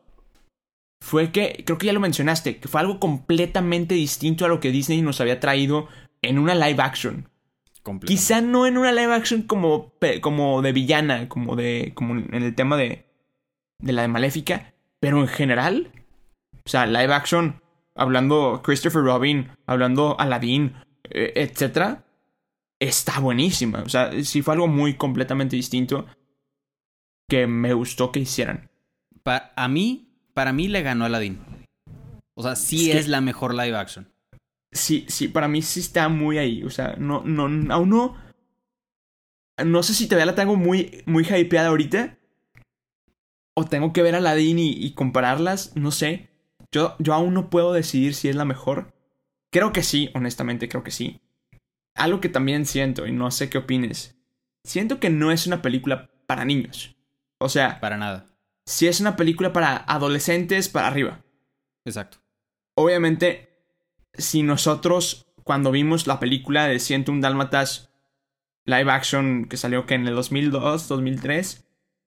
fue 1.01 1.31
que, 1.31 1.63
creo 1.65 1.79
que 1.79 1.87
ya 1.87 1.93
lo 1.93 2.01
mencionaste, 2.01 2.59
que 2.59 2.69
fue 2.69 2.81
algo 2.81 2.99
completamente 2.99 3.95
distinto 3.95 4.45
a 4.45 4.49
lo 4.49 4.61
que 4.61 4.71
Disney 4.71 5.03
nos 5.03 5.21
había 5.21 5.41
traído 5.41 5.89
en 6.23 6.39
una 6.39 6.55
live 6.55 6.83
action. 6.83 7.29
Quizá 8.05 8.41
no 8.41 8.67
en 8.67 8.79
una 8.79 8.93
live 8.93 9.15
action 9.15 9.43
como, 9.43 9.93
como 10.21 10.61
de 10.61 10.73
villana, 10.73 11.29
como 11.29 11.55
de 11.55 11.93
como 11.95 12.15
en 12.15 12.43
el 12.43 12.55
tema 12.57 12.77
de, 12.77 13.07
de 13.79 13.93
la 13.93 14.03
de 14.03 14.09
Maléfica, 14.09 14.75
pero 14.99 15.21
en 15.21 15.29
general, 15.29 15.93
o 16.65 16.69
sea, 16.69 16.87
live 16.87 17.15
action 17.15 17.63
hablando 17.95 18.61
Christopher 18.65 19.03
Robin, 19.03 19.51
hablando 19.67 20.19
Aladdin, 20.19 20.75
eh, 21.05 21.33
etcétera, 21.37 22.05
está 22.81 23.21
buenísima. 23.21 23.83
O 23.85 23.89
sea, 23.89 24.11
sí 24.25 24.43
fue 24.43 24.55
algo 24.55 24.67
muy 24.67 24.95
completamente 24.95 25.55
distinto 25.55 26.07
que 27.29 27.47
me 27.47 27.73
gustó 27.75 28.13
que 28.13 28.21
hicieran. 28.21 28.71
a 29.25 29.69
mí, 29.69 30.09
para 30.35 30.53
mí 30.53 30.69
le 30.69 30.83
ganó 30.83 31.05
Aladdin. 31.05 31.39
O 32.35 32.43
sea, 32.43 32.57
sí 32.57 32.91
es, 32.91 33.09
la 33.09 33.21
mejor 33.21 33.55
live 33.55 33.77
action. 33.77 34.13
Sí, 34.73 35.07
sí, 35.09 35.29
para 35.29 35.49
mí 35.49 35.63
sí 35.63 35.81
está 35.81 36.09
muy 36.09 36.39
ahí. 36.39 36.63
O 36.63 36.71
sea, 36.71 36.97
no, 36.99 37.23
no, 37.25 37.45
aún 37.73 37.89
no. 37.89 38.17
No 39.65 39.83
sé 39.83 39.95
si 39.95 40.07
todavía 40.07 40.27
la 40.27 40.35
tengo 40.35 40.57
muy, 40.57 41.03
muy 41.07 41.25
hypeada 41.25 41.69
ahorita. 41.69 42.19
O 43.55 43.65
tengo 43.65 43.95
que 43.95 44.03
ver 44.03 44.15
a 44.15 44.19
Aladdin 44.19 44.59
y, 44.59 44.73
y 44.73 44.93
compararlas. 44.93 45.75
No 45.77 45.91
sé. 45.91 46.29
Yo, 46.71 46.95
yo 46.99 47.15
aún 47.15 47.33
no 47.33 47.49
puedo 47.49 47.73
decidir 47.73 48.15
si 48.15 48.29
es 48.29 48.37
la 48.37 48.45
mejor. 48.45 48.93
Creo 49.51 49.73
que 49.73 49.83
sí, 49.83 50.11
honestamente, 50.15 50.69
creo 50.69 50.85
que 50.85 50.91
sí. 50.91 51.21
Algo 51.95 52.21
que 52.21 52.29
también 52.29 52.67
siento, 52.67 53.07
y 53.07 53.13
no 53.13 53.31
sé 53.31 53.49
qué 53.49 53.57
opines. 53.57 54.19
Siento 54.65 55.01
que 55.01 55.09
no 55.09 55.33
es 55.33 55.47
una 55.47 55.63
película 55.63 56.11
para 56.27 56.45
niños. 56.45 56.96
O 57.39 57.49
sea. 57.49 57.81
Para 57.81 57.97
nada. 57.97 58.27
Si 58.67 58.87
es 58.87 59.01
una 59.01 59.17
película 59.17 59.53
para 59.53 59.77
adolescentes 59.77 60.69
para 60.69 60.89
arriba. 60.89 61.21
Exacto. 61.85 62.19
Obviamente, 62.77 63.49
si 64.15 64.43
nosotros, 64.43 65.27
cuando 65.45 65.71
vimos 65.71 66.07
la 66.07 66.19
película 66.19 66.67
de 66.67 66.79
101 66.79 67.21
Dálmatas 67.21 67.91
live 68.67 68.91
action 68.91 69.47
que 69.47 69.57
salió 69.57 69.87
que 69.87 69.95
en 69.95 70.07
el 70.07 70.15
2002, 70.15 70.89
2003. 70.89 71.65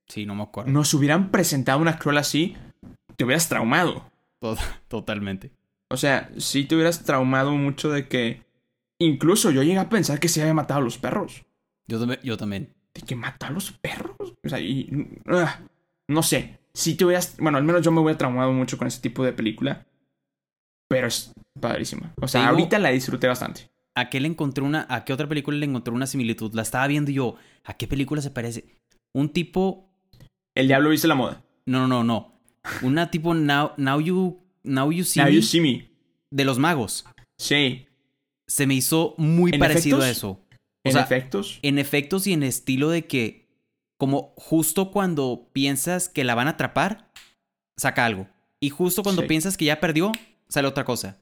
Sí, 0.08 0.26
no 0.26 0.36
me 0.36 0.44
acuerdo. 0.44 0.72
Nos 0.72 0.94
hubieran 0.94 1.32
presentado 1.32 1.80
una 1.80 1.98
cruel 1.98 2.18
así, 2.18 2.58
te 3.16 3.24
hubieras 3.24 3.50
traumado. 3.50 4.12
Totalmente. 4.88 5.52
O 5.90 5.98
sea, 5.98 6.30
si 6.38 6.66
te 6.66 6.76
hubieras 6.76 7.04
traumado 7.04 7.52
mucho 7.52 7.90
de 7.90 8.08
que. 8.08 8.48
Incluso 9.02 9.50
yo 9.50 9.64
llegué 9.64 9.80
a 9.80 9.90
pensar 9.90 10.20
que 10.20 10.28
se 10.28 10.42
había 10.42 10.54
matado 10.54 10.82
a 10.82 10.84
los 10.84 10.98
perros. 10.98 11.46
Yo, 11.88 12.00
también, 12.00 12.20
yo 12.22 12.36
también. 12.36 12.76
¿De 12.94 13.02
que 13.02 13.16
mató 13.16 13.46
a 13.46 13.52
los 13.52 13.72
perros? 13.72 14.16
O 14.44 14.50
sea, 14.50 14.60
y. 14.60 15.08
Ah, 15.28 15.60
no 16.08 16.24
sé. 16.24 16.60
Si 16.74 16.96
te 16.96 17.06
hubieras. 17.06 17.38
Bueno, 17.40 17.58
al 17.58 17.64
menos 17.64 17.82
yo 17.82 17.92
me 17.92 18.02
hubiera 18.02 18.18
traumado 18.18 18.52
mucho 18.52 18.78
con 18.78 18.88
ese 18.88 19.02
tipo 19.02 19.24
de 19.24 19.34
película. 19.34 19.86
Pero 20.88 21.08
es 21.08 21.32
padrísima. 21.60 22.14
O 22.20 22.28
sea, 22.28 22.48
ahorita 22.48 22.80
la 22.80 22.90
disfruté 22.90 23.28
bastante. 23.28 23.70
¿A 23.96 24.10
qué 24.10 24.20
le 24.20 24.28
encontré 24.28 24.64
una. 24.64 24.88
¿A 24.90 25.06
qué 25.06 25.14
otra 25.14 25.28
película 25.28 25.58
le 25.58 25.66
encontré 25.66 25.94
una 25.94 26.08
similitud? 26.08 26.54
La 26.54 26.64
estaba 26.64 26.88
viendo 26.88 27.12
yo. 27.12 27.36
¿A 27.64 27.76
qué 27.76 27.88
película 27.88 28.22
se 28.22 28.32
parece? 28.32 28.78
Un 29.14 29.30
tipo. 29.30 29.90
El 30.56 30.68
diablo 30.68 30.90
viste 30.90 31.08
la 31.08 31.16
moda. 31.16 31.44
No, 31.66 31.88
no, 31.88 32.04
no. 32.04 32.34
Una 32.82 33.12
tipo 33.12 33.34
Now, 33.34 33.74
now 33.78 34.00
You. 34.00 34.42
Now 34.64 34.92
You 34.92 35.04
See 35.04 35.22
Now 35.22 35.30
You 35.30 35.42
See 35.42 35.62
Me. 35.62 35.90
De 36.32 36.46
los 36.46 36.60
magos. 36.60 37.06
Sí. 37.38 37.88
Se 38.48 38.66
me 38.66 38.74
hizo 38.74 39.16
muy 39.18 39.52
parecido 39.58 40.02
a 40.02 40.10
eso. 40.10 40.42
¿En 40.84 40.98
efectos? 40.98 41.60
En 41.62 41.78
efectos 41.78 42.28
y 42.28 42.34
en 42.34 42.44
estilo 42.44 42.90
de 42.90 43.06
que. 43.06 43.50
Como 43.98 44.34
justo 44.38 44.92
cuando 44.92 45.50
piensas 45.52 46.08
que 46.08 46.24
la 46.24 46.34
van 46.34 46.48
a 46.48 46.52
atrapar, 46.52 47.12
saca 47.76 48.06
algo. 48.06 48.30
Y 48.62 48.70
justo 48.70 49.04
cuando 49.04 49.28
piensas 49.28 49.58
que 49.58 49.66
ya 49.66 49.82
perdió, 49.82 50.14
sale 50.48 50.70
otra 50.70 50.86
cosa. 50.86 51.22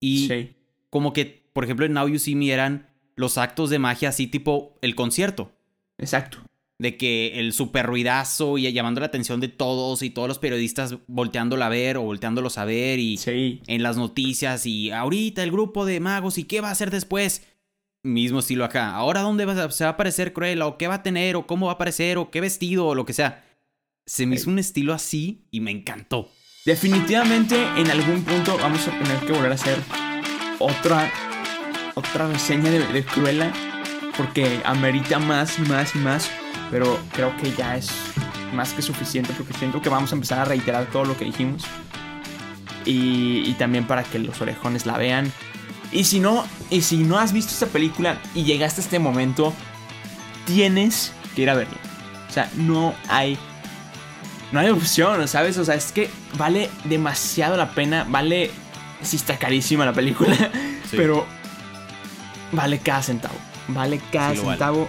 Y 0.00 0.26
sí. 0.26 0.56
como 0.90 1.12
que, 1.12 1.48
por 1.52 1.62
ejemplo, 1.62 1.86
en 1.86 1.92
Now 1.92 2.08
You 2.08 2.18
See 2.18 2.34
Me 2.34 2.50
eran 2.50 2.88
los 3.14 3.38
actos 3.38 3.70
de 3.70 3.78
magia 3.78 4.08
así 4.08 4.26
tipo 4.26 4.76
el 4.82 4.96
concierto. 4.96 5.52
Exacto 5.98 6.46
de 6.78 6.96
que 6.96 7.38
el 7.38 7.52
super 7.52 7.86
ruidazo 7.86 8.58
y 8.58 8.70
llamando 8.70 9.00
la 9.00 9.06
atención 9.06 9.40
de 9.40 9.48
todos 9.48 10.02
y 10.02 10.10
todos 10.10 10.28
los 10.28 10.38
periodistas 10.38 10.96
volteándolo 11.06 11.64
a 11.64 11.68
ver 11.68 11.96
o 11.96 12.02
volteándolos 12.02 12.58
a 12.58 12.64
ver 12.64 12.98
y 12.98 13.18
en 13.66 13.82
las 13.82 13.96
noticias 13.96 14.66
y 14.66 14.90
ahorita 14.90 15.42
el 15.42 15.50
grupo 15.50 15.86
de 15.86 16.00
magos 16.00 16.36
y 16.38 16.44
qué 16.44 16.60
va 16.60 16.68
a 16.68 16.72
hacer 16.72 16.90
después. 16.90 17.46
Mismo 18.06 18.40
estilo 18.40 18.64
acá. 18.64 18.94
Ahora 18.94 19.20
dónde 19.20 19.44
va, 19.44 19.70
se 19.70 19.84
va 19.84 19.90
a 19.90 19.92
aparecer 19.94 20.32
Cruella 20.32 20.66
o 20.66 20.78
qué 20.78 20.88
va 20.88 20.94
a 20.94 21.02
tener 21.02 21.36
o 21.36 21.46
cómo 21.46 21.66
va 21.66 21.72
a 21.72 21.74
aparecer 21.74 22.18
o 22.18 22.30
qué 22.30 22.40
vestido 22.40 22.86
o 22.86 22.94
lo 22.94 23.04
que 23.04 23.12
sea. 23.12 23.44
Se 24.06 24.26
me 24.26 24.36
hizo 24.36 24.50
un 24.50 24.58
estilo 24.58 24.94
así 24.94 25.46
y 25.50 25.60
me 25.60 25.70
encantó. 25.70 26.30
Definitivamente 26.64 27.56
en 27.76 27.90
algún 27.90 28.22
punto 28.22 28.56
vamos 28.58 28.86
a 28.88 28.90
tener 28.92 29.18
que 29.26 29.32
volver 29.32 29.52
a 29.52 29.54
hacer 29.54 29.78
otra 30.58 31.10
otra 31.94 32.28
reseña 32.28 32.70
de, 32.70 32.86
de 32.86 33.04
Cruella 33.04 33.52
porque 34.16 34.60
amerita 34.64 35.18
más 35.18 35.58
más 35.60 35.94
y 35.94 35.98
más 35.98 36.30
pero 36.70 36.98
creo 37.12 37.36
que 37.36 37.52
ya 37.52 37.76
es 37.76 37.90
más 38.52 38.72
que 38.72 38.82
suficiente 38.82 39.32
porque 39.36 39.52
siento 39.54 39.80
que 39.80 39.88
vamos 39.88 40.12
a 40.12 40.14
empezar 40.14 40.40
a 40.40 40.44
reiterar 40.44 40.86
todo 40.86 41.04
lo 41.04 41.16
que 41.16 41.24
dijimos. 41.24 41.64
Y, 42.84 43.52
también 43.54 43.86
para 43.86 44.04
que 44.04 44.18
los 44.18 44.40
orejones 44.40 44.86
la 44.86 44.96
vean. 44.96 45.32
Y 45.92 46.04
si 46.04 46.20
no, 46.20 46.44
y 46.70 46.82
si 46.82 46.98
no 46.98 47.18
has 47.18 47.32
visto 47.32 47.52
esta 47.52 47.66
película 47.66 48.20
y 48.34 48.44
llegaste 48.44 48.80
a 48.80 48.84
este 48.84 48.98
momento, 48.98 49.52
tienes 50.46 51.12
que 51.34 51.42
ir 51.42 51.50
a 51.50 51.54
verla. 51.54 51.76
O 52.28 52.32
sea, 52.32 52.50
no 52.56 52.94
hay 53.08 53.38
no 54.52 54.60
hay 54.60 54.70
opción, 54.70 55.26
¿sabes? 55.26 55.58
O 55.58 55.64
sea, 55.64 55.74
es 55.74 55.92
que 55.92 56.08
vale 56.38 56.70
demasiado 56.84 57.56
la 57.56 57.70
pena. 57.70 58.06
Vale. 58.08 58.50
Sí, 59.02 59.16
está 59.16 59.38
carísima 59.38 59.84
la 59.84 59.92
película. 59.92 60.34
Pero 60.90 61.26
vale 62.52 62.78
cada 62.78 63.02
centavo. 63.02 63.34
Vale 63.68 64.00
cada 64.12 64.34
centavo. 64.34 64.88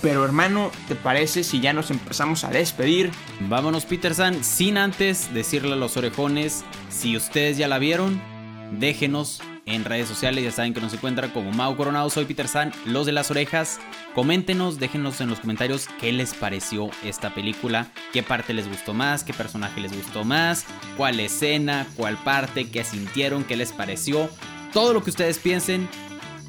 Pero 0.00 0.24
hermano, 0.24 0.70
¿te 0.86 0.94
parece 0.94 1.44
si 1.44 1.60
ya 1.60 1.72
nos 1.72 1.90
empezamos 1.90 2.44
a 2.44 2.50
despedir? 2.50 3.10
Vámonos 3.40 3.86
Peter 3.86 4.14
San, 4.14 4.44
sin 4.44 4.76
antes 4.76 5.32
decirle 5.32 5.72
a 5.72 5.76
los 5.76 5.96
orejones, 5.96 6.62
si 6.90 7.16
ustedes 7.16 7.56
ya 7.56 7.68
la 7.68 7.78
vieron, 7.78 8.20
déjenos 8.70 9.40
en 9.66 9.84
redes 9.84 10.08
sociales, 10.08 10.44
ya 10.44 10.50
saben 10.50 10.74
que 10.74 10.80
nos 10.80 10.92
encuentran 10.92 11.30
como 11.30 11.50
Mau 11.52 11.76
Coronado, 11.76 12.10
soy 12.10 12.24
Peter 12.24 12.48
San, 12.48 12.72
los 12.84 13.06
de 13.06 13.12
las 13.12 13.30
orejas. 13.30 13.80
Coméntenos, 14.14 14.78
déjenos 14.78 15.20
en 15.20 15.30
los 15.30 15.40
comentarios 15.40 15.88
qué 16.00 16.12
les 16.12 16.34
pareció 16.34 16.90
esta 17.04 17.34
película, 17.34 17.88
qué 18.12 18.22
parte 18.22 18.54
les 18.54 18.68
gustó 18.68 18.94
más, 18.94 19.24
qué 19.24 19.32
personaje 19.32 19.80
les 19.80 19.92
gustó 19.94 20.24
más, 20.24 20.66
cuál 20.96 21.18
escena, 21.20 21.86
cuál 21.96 22.16
parte, 22.18 22.70
qué 22.70 22.84
sintieron, 22.84 23.44
qué 23.44 23.56
les 23.56 23.72
pareció. 23.72 24.28
Todo 24.72 24.92
lo 24.92 25.02
que 25.02 25.10
ustedes 25.10 25.38
piensen 25.38 25.88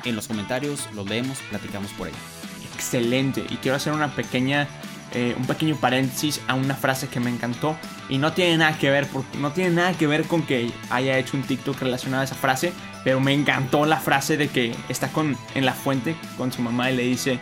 en 0.04 0.16
los 0.16 0.28
comentarios, 0.28 0.88
los 0.94 1.08
leemos, 1.08 1.38
platicamos 1.50 1.92
por 1.92 2.08
ahí 2.08 2.14
excelente. 2.76 3.46
Y 3.50 3.56
quiero 3.58 3.78
hacer 3.78 3.94
una 3.94 4.14
pequeña, 4.14 4.68
eh, 5.14 5.36
un 5.38 5.48
pequeño 5.48 5.76
paréntesis 5.78 6.42
a 6.48 6.54
una 6.54 6.76
frase 6.76 7.08
que 7.08 7.20
me 7.20 7.30
encantó. 7.30 7.76
Y 8.10 8.20
no 8.20 8.34
tiene 8.34 8.58
nada 8.58 8.78
que 8.78 8.92
ver, 8.92 9.08
no 9.40 9.52
tiene 9.52 9.72
nada 9.72 9.94
que 9.94 10.06
ver 10.06 10.26
con 10.26 10.44
que 10.44 10.70
haya 10.92 11.18
hecho 11.18 11.38
un 11.38 11.44
TikTok 11.44 11.82
relacionado 11.82 12.22
a 12.22 12.26
esa 12.26 12.36
frase. 12.36 12.74
Pero 13.06 13.22
me 13.22 13.34
encantó 13.34 13.86
la 13.86 14.02
frase 14.02 14.36
de 14.36 14.50
que 14.50 14.76
está 14.90 15.08
con, 15.08 15.38
en 15.54 15.66
la 15.66 15.74
fuente 15.74 16.18
con 16.38 16.52
su 16.52 16.62
mamá 16.62 16.92
y 16.92 16.98
le 16.98 17.04
dice, 17.04 17.40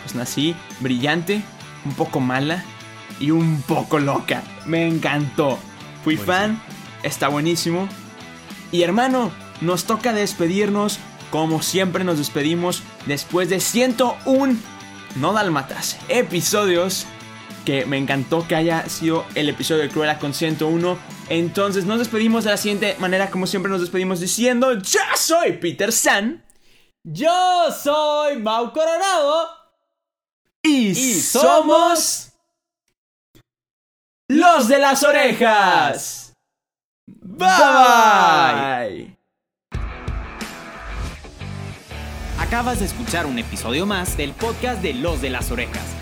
pues 0.00 0.16
nací 0.16 0.56
brillante, 0.80 1.40
un 1.84 1.92
poco 1.94 2.18
mala 2.18 2.64
y 3.20 3.30
un 3.30 3.62
poco 3.62 4.00
loca. 4.00 4.42
Me 4.66 4.88
encantó. 4.88 5.56
Fui 6.02 6.16
fan, 6.16 6.60
está 7.04 7.28
buenísimo. 7.28 7.88
Y 8.72 8.82
hermano, 8.82 9.30
nos 9.60 9.84
toca 9.84 10.12
despedirnos. 10.12 10.98
Como 11.30 11.62
siempre 11.62 12.04
nos 12.04 12.18
despedimos 12.18 12.82
después 13.06 13.48
de 13.48 13.60
101 13.60 14.56
no 15.16 15.32
Dalmatas, 15.32 15.98
episodios 16.08 17.06
que 17.64 17.86
me 17.86 17.98
encantó 17.98 18.46
que 18.46 18.56
haya 18.56 18.88
sido 18.88 19.24
el 19.34 19.48
episodio 19.48 19.82
de 19.82 19.88
Cruella 19.88 20.18
con 20.18 20.34
101. 20.34 20.98
Entonces 21.32 21.86
nos 21.86 21.98
despedimos 21.98 22.44
de 22.44 22.50
la 22.50 22.58
siguiente 22.58 22.94
manera, 22.98 23.30
como 23.30 23.46
siempre 23.46 23.72
nos 23.72 23.80
despedimos 23.80 24.20
diciendo, 24.20 24.74
yo 24.74 25.00
soy 25.16 25.54
Peter 25.54 25.90
San. 25.90 26.44
Yo 27.02 27.72
soy 27.72 28.36
Mau 28.36 28.70
Coronado. 28.74 29.48
Y, 30.62 30.94
somos 30.94 32.32
los 34.28 34.68
de 34.68 34.78
las 34.78 35.02
orejas. 35.04 36.34
bye. 37.06 39.16
Acabas 42.38 42.80
de 42.80 42.84
escuchar 42.84 43.24
un 43.24 43.38
episodio 43.38 43.86
más 43.86 44.18
del 44.18 44.34
podcast 44.34 44.82
de 44.82 44.92
Los 44.92 45.22
de 45.22 45.30
las 45.30 45.50
Orejas. 45.50 46.01